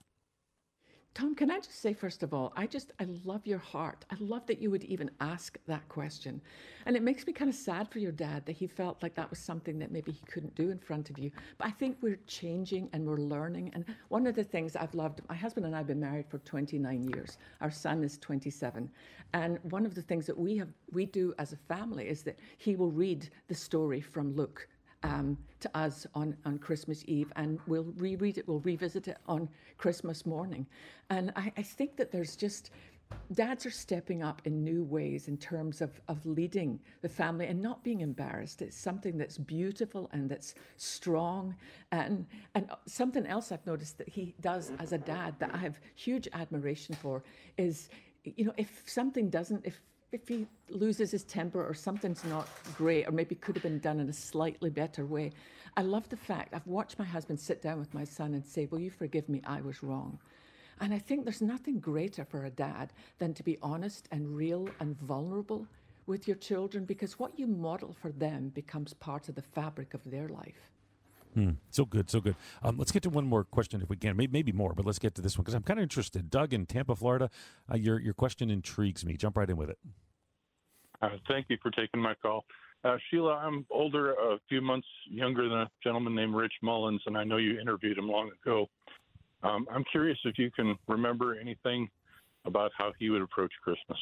Tom, 1.15 1.33
can 1.37 1.49
I 1.49 1.61
just 1.61 1.81
say, 1.81 1.93
first 1.93 2.25
of 2.25 2.35
all, 2.35 2.53
I 2.57 2.67
just, 2.67 2.91
I 2.99 3.07
love 3.25 3.47
your 3.47 3.61
heart. 3.61 4.05
I 4.11 4.17
love 4.19 4.45
that 4.47 4.61
you 4.61 4.69
would 4.73 4.83
even 4.83 5.09
ask 5.21 5.57
that 5.69 5.89
question. 5.89 6.41
And 6.87 6.97
it 6.97 7.05
makes 7.05 7.25
me 7.25 7.33
kind 7.33 7.49
of 7.49 7.55
sad 7.55 7.89
for 7.89 8.01
your 8.01 8.11
dad 8.11 8.45
that 8.47 8.57
he 8.57 8.67
felt 8.67 9.01
like 9.01 9.15
that 9.15 9.31
was 9.31 9.39
something 9.39 9.79
that 9.79 9.93
maybe 9.93 10.11
he 10.11 10.27
couldn't 10.27 10.57
do 10.57 10.71
in 10.71 10.79
front 10.81 11.11
of 11.11 11.19
you. 11.21 11.31
But 11.57 11.69
I 11.69 11.71
think 11.71 11.99
we're 12.01 12.19
changing 12.27 12.91
and 12.93 13.07
we're 13.07 13.19
learning. 13.19 13.71
And 13.75 13.85
one 14.09 14.27
of 14.27 14.35
the 14.35 14.43
things 14.43 14.75
I've 14.75 14.95
loved, 14.97 15.21
my 15.29 15.37
husband 15.37 15.67
and 15.67 15.75
I 15.77 15.79
have 15.79 15.87
been 15.87 16.01
married 16.01 16.27
for 16.29 16.39
29 16.39 17.05
years. 17.05 17.39
Our 17.61 17.71
son 17.71 18.03
is 18.03 18.19
27. 18.19 18.91
And 19.35 19.61
one 19.62 19.87
of 19.87 19.95
the 19.95 20.03
things 20.03 20.27
that 20.27 20.37
we 20.37 20.57
have, 20.57 20.69
we 20.91 21.07
do 21.07 21.33
as 21.39 21.53
a 21.53 21.57
family 21.57 22.09
is 22.09 22.25
that 22.25 22.41
he 22.59 22.75
will 22.75 22.91
read 22.91 23.31
the 23.47 23.55
story 23.55 24.01
from 24.01 24.35
Luke 24.35 24.67
um, 25.05 25.38
to 25.61 25.70
us 25.76 26.07
on, 26.14 26.36
on 26.44 26.59
Christmas 26.59 27.05
Eve, 27.07 27.30
and 27.36 27.61
we'll 27.68 27.92
reread 27.96 28.38
it, 28.38 28.48
we'll 28.48 28.61
revisit 28.61 29.07
it 29.07 29.18
on 29.28 29.48
Christmas 29.78 30.26
morning. 30.26 30.66
And 31.11 31.30
I, 31.36 31.52
I 31.57 31.62
think 31.62 31.96
that 31.96 32.11
there's 32.11 32.34
just, 32.34 32.70
dads 33.32 33.66
are 33.66 33.70
stepping 33.70 34.22
up 34.22 34.40
in 34.46 34.64
new 34.64 34.82
ways 34.82 35.28
in 35.28 35.36
terms 35.36 35.82
of, 35.82 36.00
of 36.09 36.24
leading 36.24 36.80
the 37.02 37.09
family 37.09 37.46
and 37.46 37.61
not 37.61 37.84
being 37.84 38.00
embarrassed. 38.00 38.62
It's 38.62 38.76
something 38.76 39.18
that's 39.18 39.36
beautiful 39.38 40.09
and 40.12 40.28
that's 40.28 40.55
strong. 40.78 41.55
And, 41.92 42.26
and 42.55 42.70
something 42.86 43.26
else 43.26 43.52
I've 43.52 43.66
noticed 43.66 43.98
that 43.98 44.09
he 44.09 44.34
does 44.40 44.72
as 44.78 44.92
a 44.92 44.98
dad 44.98 45.34
that 45.38 45.55
I 45.55 45.59
have 45.59 45.78
huge 45.94 46.28
admiration 46.32 46.94
for 46.94 47.22
is, 47.59 47.90
you 48.24 48.46
know, 48.46 48.55
if 48.57 48.82
something 48.86 49.28
doesn't, 49.28 49.66
if 49.66 49.80
if 50.15 50.29
he 50.29 50.47
loses 50.71 51.11
his 51.11 51.25
temper 51.25 51.62
or 51.62 51.75
something's 51.75 52.25
not 52.25 52.49
great 52.77 53.09
or 53.09 53.11
maybe 53.11 53.35
could 53.35 53.57
have 53.57 53.65
been 53.65 53.81
done 53.81 53.99
in 53.99 54.09
a 54.09 54.12
slightly 54.12 54.71
better 54.71 55.05
way. 55.05 55.33
I 55.77 55.83
love 55.83 56.09
the 56.09 56.17
fact 56.17 56.55
I've 56.55 56.67
watched 56.69 57.01
my 57.01 57.05
husband 57.05 57.41
sit 57.41 57.61
down 57.61 57.81
with 57.81 57.93
my 57.93 58.05
son 58.05 58.33
and 58.35 58.45
say, 58.45 58.67
Will 58.67 58.79
you 58.79 58.93
forgive 58.93 59.29
me? 59.29 59.43
I 59.45 59.61
was 59.61 59.83
wrong. 59.83 60.21
And 60.81 60.95
I 60.95 61.01
think 61.01 61.25
there's 61.25 61.43
nothing 61.43 61.81
greater 61.81 62.25
for 62.25 62.45
a 62.45 62.51
dad 62.51 62.93
than 63.19 63.35
to 63.35 63.43
be 63.43 63.59
honest 63.61 64.09
and 64.12 64.37
real 64.37 64.69
and 64.79 64.97
vulnerable 65.01 65.67
with 66.07 66.29
your 66.29 66.37
children 66.37 66.85
because 66.85 67.19
what 67.19 67.37
you 67.37 67.49
model 67.49 67.93
for 68.01 68.12
them 68.12 68.51
becomes 68.51 68.95
part 68.95 69.29
of 69.29 69.35
the 69.35 69.43
fabric 69.43 69.95
of 69.95 70.01
their 70.05 70.29
life. 70.29 70.71
Hmm. 71.35 71.51
So 71.70 71.85
good, 71.85 72.09
so 72.09 72.20
good. 72.20 72.37
Um, 72.62 72.78
let's 72.78 72.93
get 72.93 73.03
to 73.03 73.11
one 73.11 73.26
more 73.26 73.43
question 73.43 73.82
if 73.82 73.91
we 73.91 73.97
can. 73.97 74.16
Maybe, 74.16 74.32
maybe 74.32 74.53
more, 74.53 74.72
but 74.72 74.87
let's 74.87 75.01
get 75.01 75.16
to 75.16 75.22
this 75.22 75.37
one 75.37 75.43
because 75.43 75.55
I'm 75.55 75.64
kind 75.64 75.80
of 75.80 75.82
interested. 75.82 76.30
Doug 76.30 76.55
in 76.55 76.64
Tampa, 76.64 76.95
Florida, 76.95 77.28
uh, 77.70 77.76
your 77.76 77.99
your 78.01 78.14
question 78.14 78.51
intrigues 78.51 79.05
me. 79.05 79.16
Jump 79.16 79.37
right 79.37 79.51
in 79.51 79.57
with 79.57 79.70
it. 79.70 79.78
Uh, 81.03 81.11
thank 81.28 81.47
you 81.49 81.59
for 81.61 81.70
taking 81.72 82.01
my 82.01 82.14
call. 82.14 82.45
Uh, 82.85 82.97
Sheila, 83.11 83.35
I'm 83.35 83.66
older, 83.70 84.12
a 84.12 84.39
few 84.49 84.61
months 84.61 84.87
younger 85.09 85.49
than 85.49 85.59
a 85.59 85.70
gentleman 85.82 86.14
named 86.14 86.35
Rich 86.35 86.53
Mullins, 86.62 87.01
and 87.07 87.16
I 87.16 87.24
know 87.24 87.39
you 87.39 87.59
interviewed 87.59 87.99
him 87.99 88.09
long 88.09 88.30
ago. 88.43 88.68
Um, 89.43 89.66
I'm 89.72 89.85
curious 89.91 90.18
if 90.24 90.39
you 90.39 90.51
can 90.51 90.76
remember 90.87 91.35
anything 91.39 91.89
about 92.45 92.72
how 92.76 92.93
he 92.99 93.11
would 93.11 93.22
approach 93.22 93.53
Christmas. 93.62 93.99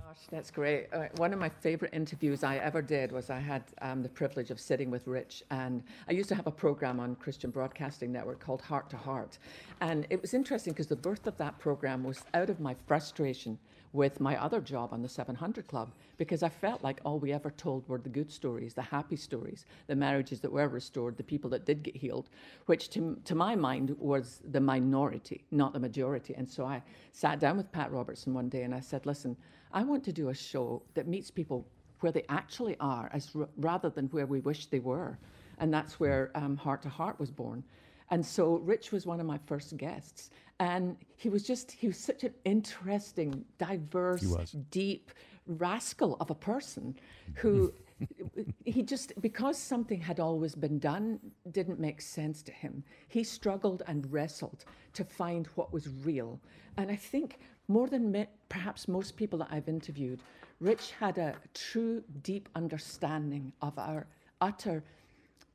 Gosh, 0.00 0.26
that's 0.30 0.50
great. 0.50 0.86
Uh, 0.92 1.04
one 1.16 1.32
of 1.32 1.38
my 1.38 1.48
favorite 1.48 1.92
interviews 1.92 2.42
I 2.42 2.56
ever 2.56 2.82
did 2.82 3.12
was 3.12 3.30
I 3.30 3.38
had 3.38 3.62
um, 3.82 4.02
the 4.02 4.08
privilege 4.08 4.50
of 4.50 4.60
sitting 4.60 4.90
with 4.90 5.06
Rich, 5.06 5.42
and 5.50 5.82
I 6.08 6.12
used 6.12 6.28
to 6.30 6.34
have 6.34 6.46
a 6.46 6.52
program 6.52 7.00
on 7.00 7.16
Christian 7.16 7.50
Broadcasting 7.50 8.12
Network 8.12 8.40
called 8.40 8.62
Heart 8.62 8.90
to 8.90 8.96
Heart. 8.96 9.38
And 9.80 10.06
it 10.10 10.20
was 10.20 10.34
interesting 10.34 10.72
because 10.72 10.86
the 10.86 10.96
birth 10.96 11.26
of 11.26 11.36
that 11.38 11.58
program 11.58 12.04
was 12.04 12.22
out 12.34 12.50
of 12.50 12.60
my 12.60 12.74
frustration 12.86 13.58
with 13.94 14.18
my 14.18 14.36
other 14.42 14.60
job 14.60 14.92
on 14.92 15.00
the 15.00 15.08
700 15.08 15.68
Club 15.68 15.92
because 16.18 16.42
I 16.42 16.48
felt 16.48 16.82
like 16.82 17.00
all 17.04 17.20
we 17.20 17.32
ever 17.32 17.50
told 17.50 17.88
were 17.88 17.98
the 17.98 18.08
good 18.08 18.30
stories, 18.30 18.74
the 18.74 18.82
happy 18.82 19.14
stories, 19.14 19.64
the 19.86 19.94
marriages 19.94 20.40
that 20.40 20.52
were 20.52 20.68
restored, 20.68 21.16
the 21.16 21.22
people 21.22 21.48
that 21.50 21.64
did 21.64 21.84
get 21.84 21.96
healed, 21.96 22.28
which 22.66 22.90
to, 22.90 23.16
to 23.24 23.36
my 23.36 23.54
mind 23.54 23.94
was 23.98 24.42
the 24.50 24.60
minority, 24.60 25.44
not 25.52 25.72
the 25.72 25.78
majority. 25.78 26.34
And 26.34 26.50
so 26.50 26.66
I 26.66 26.82
sat 27.12 27.38
down 27.38 27.56
with 27.56 27.70
Pat 27.70 27.92
Robertson 27.92 28.34
one 28.34 28.48
day 28.48 28.64
and 28.64 28.74
I 28.74 28.80
said, 28.80 29.06
listen, 29.06 29.36
I 29.72 29.84
want 29.84 30.02
to 30.04 30.12
do 30.12 30.30
a 30.30 30.34
show 30.34 30.82
that 30.94 31.06
meets 31.06 31.30
people 31.30 31.64
where 32.00 32.10
they 32.10 32.24
actually 32.28 32.76
are 32.80 33.08
as 33.12 33.30
rather 33.58 33.90
than 33.90 34.06
where 34.08 34.26
we 34.26 34.40
wish 34.40 34.66
they 34.66 34.80
were. 34.80 35.18
And 35.58 35.72
that's 35.72 36.00
where 36.00 36.32
um, 36.34 36.56
Heart 36.56 36.82
to 36.82 36.88
Heart 36.88 37.20
was 37.20 37.30
born. 37.30 37.62
And 38.10 38.24
so 38.24 38.56
Rich 38.56 38.92
was 38.92 39.06
one 39.06 39.20
of 39.20 39.26
my 39.26 39.38
first 39.46 39.76
guests. 39.76 40.30
And 40.60 40.96
he 41.16 41.28
was 41.28 41.42
just, 41.42 41.72
he 41.72 41.88
was 41.88 41.98
such 41.98 42.24
an 42.24 42.34
interesting, 42.44 43.44
diverse, 43.58 44.22
deep 44.70 45.10
rascal 45.46 46.16
of 46.20 46.30
a 46.30 46.34
person 46.34 46.94
mm-hmm. 46.94 47.40
who 47.40 47.72
he 48.64 48.82
just, 48.82 49.12
because 49.20 49.58
something 49.58 50.00
had 50.00 50.20
always 50.20 50.54
been 50.54 50.78
done, 50.78 51.18
didn't 51.50 51.80
make 51.80 52.00
sense 52.00 52.42
to 52.42 52.52
him. 52.52 52.84
He 53.08 53.24
struggled 53.24 53.82
and 53.86 54.10
wrestled 54.12 54.64
to 54.94 55.04
find 55.04 55.46
what 55.54 55.72
was 55.72 55.88
real. 56.04 56.40
And 56.76 56.90
I 56.90 56.96
think 56.96 57.38
more 57.68 57.88
than 57.88 58.10
me, 58.10 58.26
perhaps 58.48 58.88
most 58.88 59.16
people 59.16 59.38
that 59.40 59.48
I've 59.50 59.68
interviewed, 59.68 60.20
Rich 60.60 60.92
had 60.98 61.18
a 61.18 61.34
true, 61.52 62.02
deep 62.22 62.48
understanding 62.54 63.52
of 63.60 63.78
our 63.78 64.06
utter, 64.40 64.84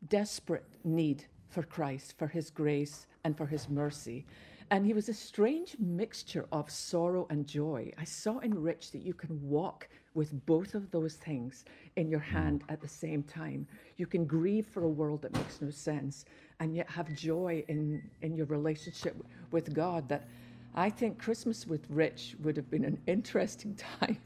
desperate 0.08 0.66
need 0.84 1.26
for 1.50 1.64
Christ, 1.64 2.16
for 2.18 2.28
his 2.28 2.50
grace, 2.50 3.08
and 3.24 3.36
for 3.36 3.46
his 3.46 3.70
mercy. 3.70 4.26
And 4.72 4.86
he 4.86 4.94
was 4.94 5.10
a 5.10 5.14
strange 5.14 5.76
mixture 5.80 6.46
of 6.52 6.70
sorrow 6.70 7.26
and 7.32 7.48
joy. 7.48 7.92
I 7.98 8.04
saw 8.04 8.38
in 8.40 8.54
Rich 8.54 8.92
that 8.92 9.02
you 9.02 9.16
can 9.16 9.40
walk 9.42 9.90
with 10.14 10.46
both 10.46 10.76
of 10.76 10.92
those 10.92 11.16
things 11.16 11.66
in 11.96 12.08
your 12.10 12.20
hand 12.20 12.64
at 12.70 12.80
the 12.80 12.88
same 12.88 13.24
time. 13.24 13.68
You 13.98 14.06
can 14.06 14.26
grieve 14.26 14.68
for 14.68 14.84
a 14.84 14.90
world 14.90 15.24
that 15.24 15.34
makes 15.34 15.60
no 15.62 15.72
sense 15.72 16.26
and 16.60 16.76
yet 16.76 16.90
have 16.90 17.14
joy 17.16 17.64
in, 17.68 18.04
in 18.22 18.36
your 18.36 18.46
relationship 18.46 19.16
with 19.52 19.74
God. 19.74 20.08
That 20.08 20.28
I 20.76 20.92
think 20.92 21.18
Christmas 21.18 21.66
with 21.66 21.90
Rich 21.90 22.36
would 22.44 22.56
have 22.56 22.70
been 22.70 22.86
an 22.86 23.00
interesting 23.08 23.76
time. 24.00 24.20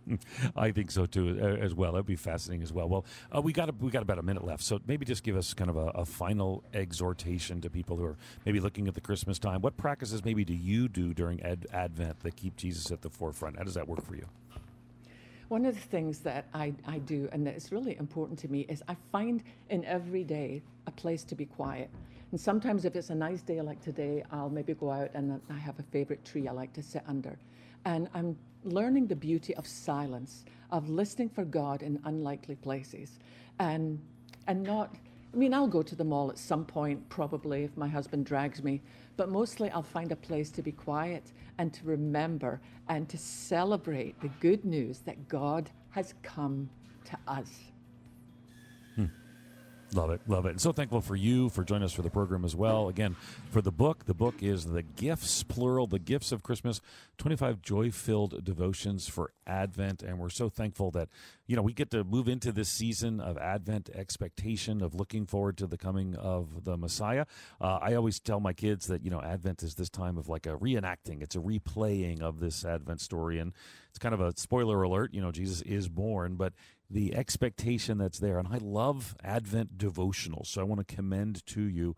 I 0.56 0.70
think 0.70 0.90
so 0.90 1.06
too, 1.06 1.38
as 1.60 1.74
well. 1.74 1.92
That'd 1.92 2.06
be 2.06 2.16
fascinating 2.16 2.62
as 2.62 2.72
well. 2.72 2.88
Well, 2.88 3.04
uh, 3.34 3.40
we 3.40 3.52
got 3.52 3.68
a, 3.68 3.72
we 3.72 3.90
got 3.90 4.02
about 4.02 4.18
a 4.18 4.22
minute 4.22 4.44
left, 4.44 4.62
so 4.62 4.80
maybe 4.86 5.04
just 5.04 5.22
give 5.22 5.36
us 5.36 5.54
kind 5.54 5.70
of 5.70 5.76
a, 5.76 5.86
a, 5.88 6.04
final 6.04 6.64
exhortation 6.72 7.60
to 7.60 7.70
people 7.70 7.96
who 7.96 8.04
are 8.04 8.16
maybe 8.44 8.60
looking 8.60 8.88
at 8.88 8.94
the 8.94 9.00
Christmas 9.00 9.38
time. 9.38 9.60
What 9.60 9.76
practices 9.76 10.24
maybe 10.24 10.44
do 10.44 10.54
you 10.54 10.88
do 10.88 11.12
during 11.12 11.42
Ad- 11.42 11.66
Advent 11.72 12.20
that 12.20 12.36
keep 12.36 12.56
Jesus 12.56 12.90
at 12.90 13.02
the 13.02 13.10
forefront? 13.10 13.56
How 13.58 13.64
does 13.64 13.74
that 13.74 13.86
work 13.86 14.04
for 14.04 14.14
you? 14.14 14.26
One 15.48 15.64
of 15.64 15.74
the 15.74 15.80
things 15.80 16.20
that 16.20 16.46
I, 16.54 16.74
I 16.86 16.98
do 16.98 17.28
and 17.32 17.46
that 17.46 17.54
is 17.54 17.70
really 17.70 17.96
important 17.98 18.38
to 18.40 18.48
me 18.48 18.66
is 18.68 18.82
I 18.88 18.96
find 19.12 19.44
in 19.70 19.84
every 19.84 20.24
day 20.24 20.62
a 20.86 20.90
place 20.90 21.22
to 21.24 21.34
be 21.36 21.46
quiet. 21.46 21.88
And 22.32 22.40
sometimes, 22.40 22.84
if 22.84 22.96
it's 22.96 23.10
a 23.10 23.14
nice 23.14 23.42
day 23.42 23.60
like 23.60 23.80
today, 23.80 24.24
I'll 24.32 24.50
maybe 24.50 24.74
go 24.74 24.90
out 24.90 25.10
and 25.14 25.40
I 25.48 25.58
have 25.58 25.78
a 25.78 25.84
favorite 25.84 26.24
tree 26.24 26.48
I 26.48 26.52
like 26.52 26.72
to 26.72 26.82
sit 26.82 27.02
under. 27.06 27.38
And 27.84 28.08
I'm 28.14 28.36
learning 28.64 29.06
the 29.06 29.16
beauty 29.16 29.54
of 29.54 29.66
silence, 29.66 30.44
of 30.70 30.88
listening 30.88 31.28
for 31.28 31.44
God 31.44 31.82
in 31.82 32.00
unlikely 32.04 32.56
places, 32.56 33.18
and, 33.58 34.00
and 34.46 34.62
not. 34.62 34.94
I 35.32 35.36
mean, 35.36 35.52
I'll 35.52 35.66
go 35.66 35.82
to 35.82 35.94
the 35.94 36.04
mall 36.04 36.30
at 36.30 36.38
some 36.38 36.64
point, 36.64 37.06
probably, 37.10 37.64
if 37.64 37.76
my 37.76 37.88
husband 37.88 38.24
drags 38.24 38.62
me, 38.62 38.80
but 39.16 39.28
mostly 39.28 39.70
I'll 39.70 39.82
find 39.82 40.10
a 40.10 40.16
place 40.16 40.50
to 40.52 40.62
be 40.62 40.72
quiet 40.72 41.32
and 41.58 41.72
to 41.74 41.84
remember 41.84 42.60
and 42.88 43.08
to 43.08 43.18
celebrate 43.18 44.18
the 44.20 44.30
good 44.40 44.64
news 44.64 45.00
that 45.00 45.28
God 45.28 45.70
has 45.90 46.14
come 46.22 46.70
to 47.04 47.18
us. 47.28 47.50
Love 49.92 50.10
it, 50.10 50.20
love 50.26 50.46
it. 50.46 50.50
And 50.50 50.60
so 50.60 50.72
thankful 50.72 51.00
for 51.00 51.14
you 51.14 51.48
for 51.48 51.62
joining 51.62 51.84
us 51.84 51.92
for 51.92 52.02
the 52.02 52.10
program 52.10 52.44
as 52.44 52.56
well. 52.56 52.88
Again, 52.88 53.14
for 53.50 53.62
the 53.62 53.70
book, 53.70 54.04
the 54.04 54.14
book 54.14 54.42
is 54.42 54.64
The 54.64 54.82
Gifts, 54.82 55.42
plural, 55.44 55.86
The 55.86 56.00
Gifts 56.00 56.32
of 56.32 56.42
Christmas, 56.42 56.80
25 57.18 57.62
joy 57.62 57.90
filled 57.92 58.44
devotions 58.44 59.08
for 59.08 59.32
Advent. 59.46 60.02
And 60.02 60.18
we're 60.18 60.28
so 60.28 60.48
thankful 60.48 60.90
that, 60.90 61.08
you 61.46 61.54
know, 61.54 61.62
we 61.62 61.72
get 61.72 61.90
to 61.92 62.02
move 62.02 62.28
into 62.28 62.50
this 62.50 62.68
season 62.68 63.20
of 63.20 63.38
Advent 63.38 63.88
expectation, 63.94 64.82
of 64.82 64.94
looking 64.94 65.24
forward 65.24 65.56
to 65.58 65.66
the 65.66 65.78
coming 65.78 66.16
of 66.16 66.64
the 66.64 66.76
Messiah. 66.76 67.24
Uh, 67.60 67.78
I 67.80 67.94
always 67.94 68.18
tell 68.18 68.40
my 68.40 68.52
kids 68.52 68.88
that, 68.88 69.04
you 69.04 69.10
know, 69.10 69.22
Advent 69.22 69.62
is 69.62 69.76
this 69.76 69.88
time 69.88 70.18
of 70.18 70.28
like 70.28 70.46
a 70.46 70.56
reenacting, 70.56 71.22
it's 71.22 71.36
a 71.36 71.40
replaying 71.40 72.22
of 72.22 72.40
this 72.40 72.64
Advent 72.64 73.00
story. 73.00 73.38
And 73.38 73.52
it's 73.90 73.98
kind 73.98 74.14
of 74.14 74.20
a 74.20 74.36
spoiler 74.36 74.82
alert, 74.82 75.14
you 75.14 75.22
know, 75.22 75.30
Jesus 75.30 75.62
is 75.62 75.88
born, 75.88 76.34
but 76.34 76.52
the 76.90 77.14
expectation 77.14 77.98
that's 77.98 78.18
there. 78.18 78.38
And 78.38 78.48
I 78.48 78.58
love 78.58 79.16
Advent 79.22 79.78
devotionals. 79.78 80.46
So 80.46 80.60
I 80.60 80.64
want 80.64 80.86
to 80.86 80.94
commend 80.94 81.44
to 81.46 81.62
you 81.62 81.96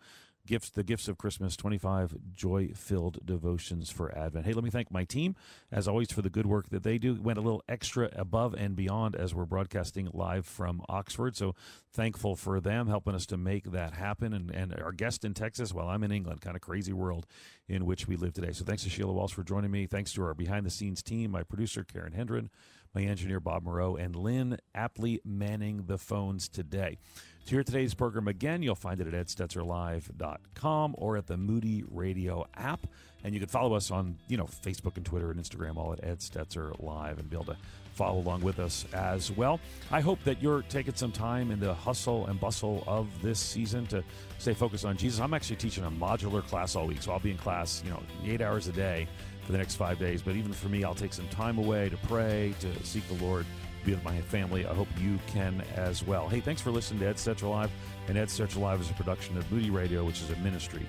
gifts 0.48 0.70
the 0.70 0.82
gifts 0.82 1.08
of 1.08 1.18
christmas 1.18 1.56
25 1.56 2.16
joy 2.32 2.70
filled 2.74 3.18
devotions 3.26 3.90
for 3.90 4.16
advent 4.16 4.46
hey 4.46 4.54
let 4.54 4.64
me 4.64 4.70
thank 4.70 4.90
my 4.90 5.04
team 5.04 5.36
as 5.70 5.86
always 5.86 6.10
for 6.10 6.22
the 6.22 6.30
good 6.30 6.46
work 6.46 6.70
that 6.70 6.82
they 6.82 6.96
do 6.96 7.14
went 7.20 7.38
a 7.38 7.42
little 7.42 7.62
extra 7.68 8.08
above 8.16 8.54
and 8.54 8.74
beyond 8.74 9.14
as 9.14 9.34
we're 9.34 9.44
broadcasting 9.44 10.08
live 10.14 10.46
from 10.46 10.80
oxford 10.88 11.36
so 11.36 11.54
thankful 11.92 12.34
for 12.34 12.60
them 12.60 12.88
helping 12.88 13.14
us 13.14 13.26
to 13.26 13.36
make 13.36 13.72
that 13.72 13.92
happen 13.92 14.32
and, 14.32 14.50
and 14.50 14.74
our 14.80 14.92
guest 14.92 15.22
in 15.22 15.34
texas 15.34 15.74
while 15.74 15.88
i'm 15.88 16.02
in 16.02 16.10
england 16.10 16.40
kind 16.40 16.56
of 16.56 16.62
crazy 16.62 16.94
world 16.94 17.26
in 17.68 17.84
which 17.84 18.08
we 18.08 18.16
live 18.16 18.32
today 18.32 18.52
so 18.52 18.64
thanks 18.64 18.84
to 18.84 18.88
sheila 18.88 19.12
walsh 19.12 19.34
for 19.34 19.44
joining 19.44 19.70
me 19.70 19.84
thanks 19.84 20.14
to 20.14 20.22
our 20.22 20.32
behind 20.32 20.64
the 20.64 20.70
scenes 20.70 21.02
team 21.02 21.30
my 21.30 21.42
producer 21.42 21.84
karen 21.84 22.14
hendren 22.14 22.48
my 22.94 23.02
engineer 23.02 23.40
Bob 23.40 23.64
Moreau, 23.64 23.96
and 23.96 24.14
Lynn 24.16 24.58
aptly 24.74 25.20
manning 25.24 25.84
the 25.86 25.98
phones 25.98 26.48
today. 26.48 26.98
To 27.46 27.54
hear 27.54 27.64
today's 27.64 27.94
program 27.94 28.28
again, 28.28 28.62
you'll 28.62 28.74
find 28.74 29.00
it 29.00 29.06
at 29.06 29.14
edstetzerlive.com 29.14 30.94
or 30.98 31.16
at 31.16 31.26
the 31.26 31.36
Moody 31.38 31.82
Radio 31.90 32.46
app. 32.54 32.86
And 33.24 33.34
you 33.34 33.40
can 33.40 33.48
follow 33.48 33.74
us 33.74 33.90
on, 33.90 34.16
you 34.28 34.36
know, 34.36 34.44
Facebook 34.44 34.96
and 34.96 35.04
Twitter 35.04 35.30
and 35.30 35.40
Instagram, 35.40 35.76
all 35.76 35.92
at 35.92 36.04
Ed 36.04 36.18
Stetzer 36.18 36.78
Live, 36.82 37.18
and 37.18 37.28
be 37.28 37.36
able 37.36 37.46
to 37.46 37.56
follow 37.94 38.20
along 38.20 38.42
with 38.42 38.60
us 38.60 38.84
as 38.92 39.30
well. 39.32 39.58
I 39.90 40.00
hope 40.00 40.22
that 40.24 40.40
you're 40.40 40.62
taking 40.62 40.94
some 40.94 41.10
time 41.10 41.50
in 41.50 41.58
the 41.58 41.74
hustle 41.74 42.26
and 42.26 42.38
bustle 42.38 42.84
of 42.86 43.08
this 43.22 43.40
season 43.40 43.86
to 43.86 44.04
stay 44.38 44.54
focused 44.54 44.84
on 44.84 44.96
Jesus. 44.96 45.18
I'm 45.18 45.34
actually 45.34 45.56
teaching 45.56 45.84
a 45.84 45.90
modular 45.90 46.46
class 46.46 46.76
all 46.76 46.86
week, 46.86 47.02
so 47.02 47.12
I'll 47.12 47.18
be 47.18 47.32
in 47.32 47.38
class, 47.38 47.82
you 47.84 47.90
know, 47.90 48.02
eight 48.24 48.40
hours 48.40 48.68
a 48.68 48.72
day 48.72 49.08
for 49.48 49.52
the 49.52 49.58
next 49.58 49.76
five 49.76 49.98
days. 49.98 50.20
But 50.20 50.36
even 50.36 50.52
for 50.52 50.68
me, 50.68 50.84
I'll 50.84 50.94
take 50.94 51.14
some 51.14 51.26
time 51.28 51.56
away 51.56 51.88
to 51.88 51.96
pray, 52.06 52.54
to 52.60 52.84
seek 52.84 53.08
the 53.08 53.24
Lord, 53.24 53.46
be 53.82 53.92
with 53.92 54.04
my 54.04 54.20
family. 54.20 54.66
I 54.66 54.74
hope 54.74 54.88
you 55.00 55.18
can 55.26 55.62
as 55.74 56.06
well. 56.06 56.28
Hey, 56.28 56.40
thanks 56.40 56.60
for 56.60 56.70
listening 56.70 57.00
to 57.00 57.06
Ed 57.06 57.16
Stetzer 57.16 57.48
Live. 57.48 57.70
And 58.08 58.18
Ed 58.18 58.28
Stetzer 58.28 58.60
Live 58.60 58.82
is 58.82 58.90
a 58.90 58.92
production 58.92 59.38
of 59.38 59.50
Moody 59.50 59.70
Radio, 59.70 60.04
which 60.04 60.20
is 60.20 60.28
a 60.28 60.36
ministry 60.40 60.86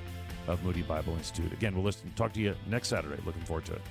of 0.49 0.61
Moody 0.61 0.81
Bible 0.81 1.13
Institute. 1.13 1.53
Again, 1.53 1.73
we'll 1.73 1.85
listen, 1.85 2.11
talk 2.17 2.33
to 2.33 2.41
you 2.41 2.53
next 2.67 2.89
Saturday. 2.89 3.21
Looking 3.25 3.43
forward 3.43 3.63
to 3.67 3.75
it. 3.75 3.81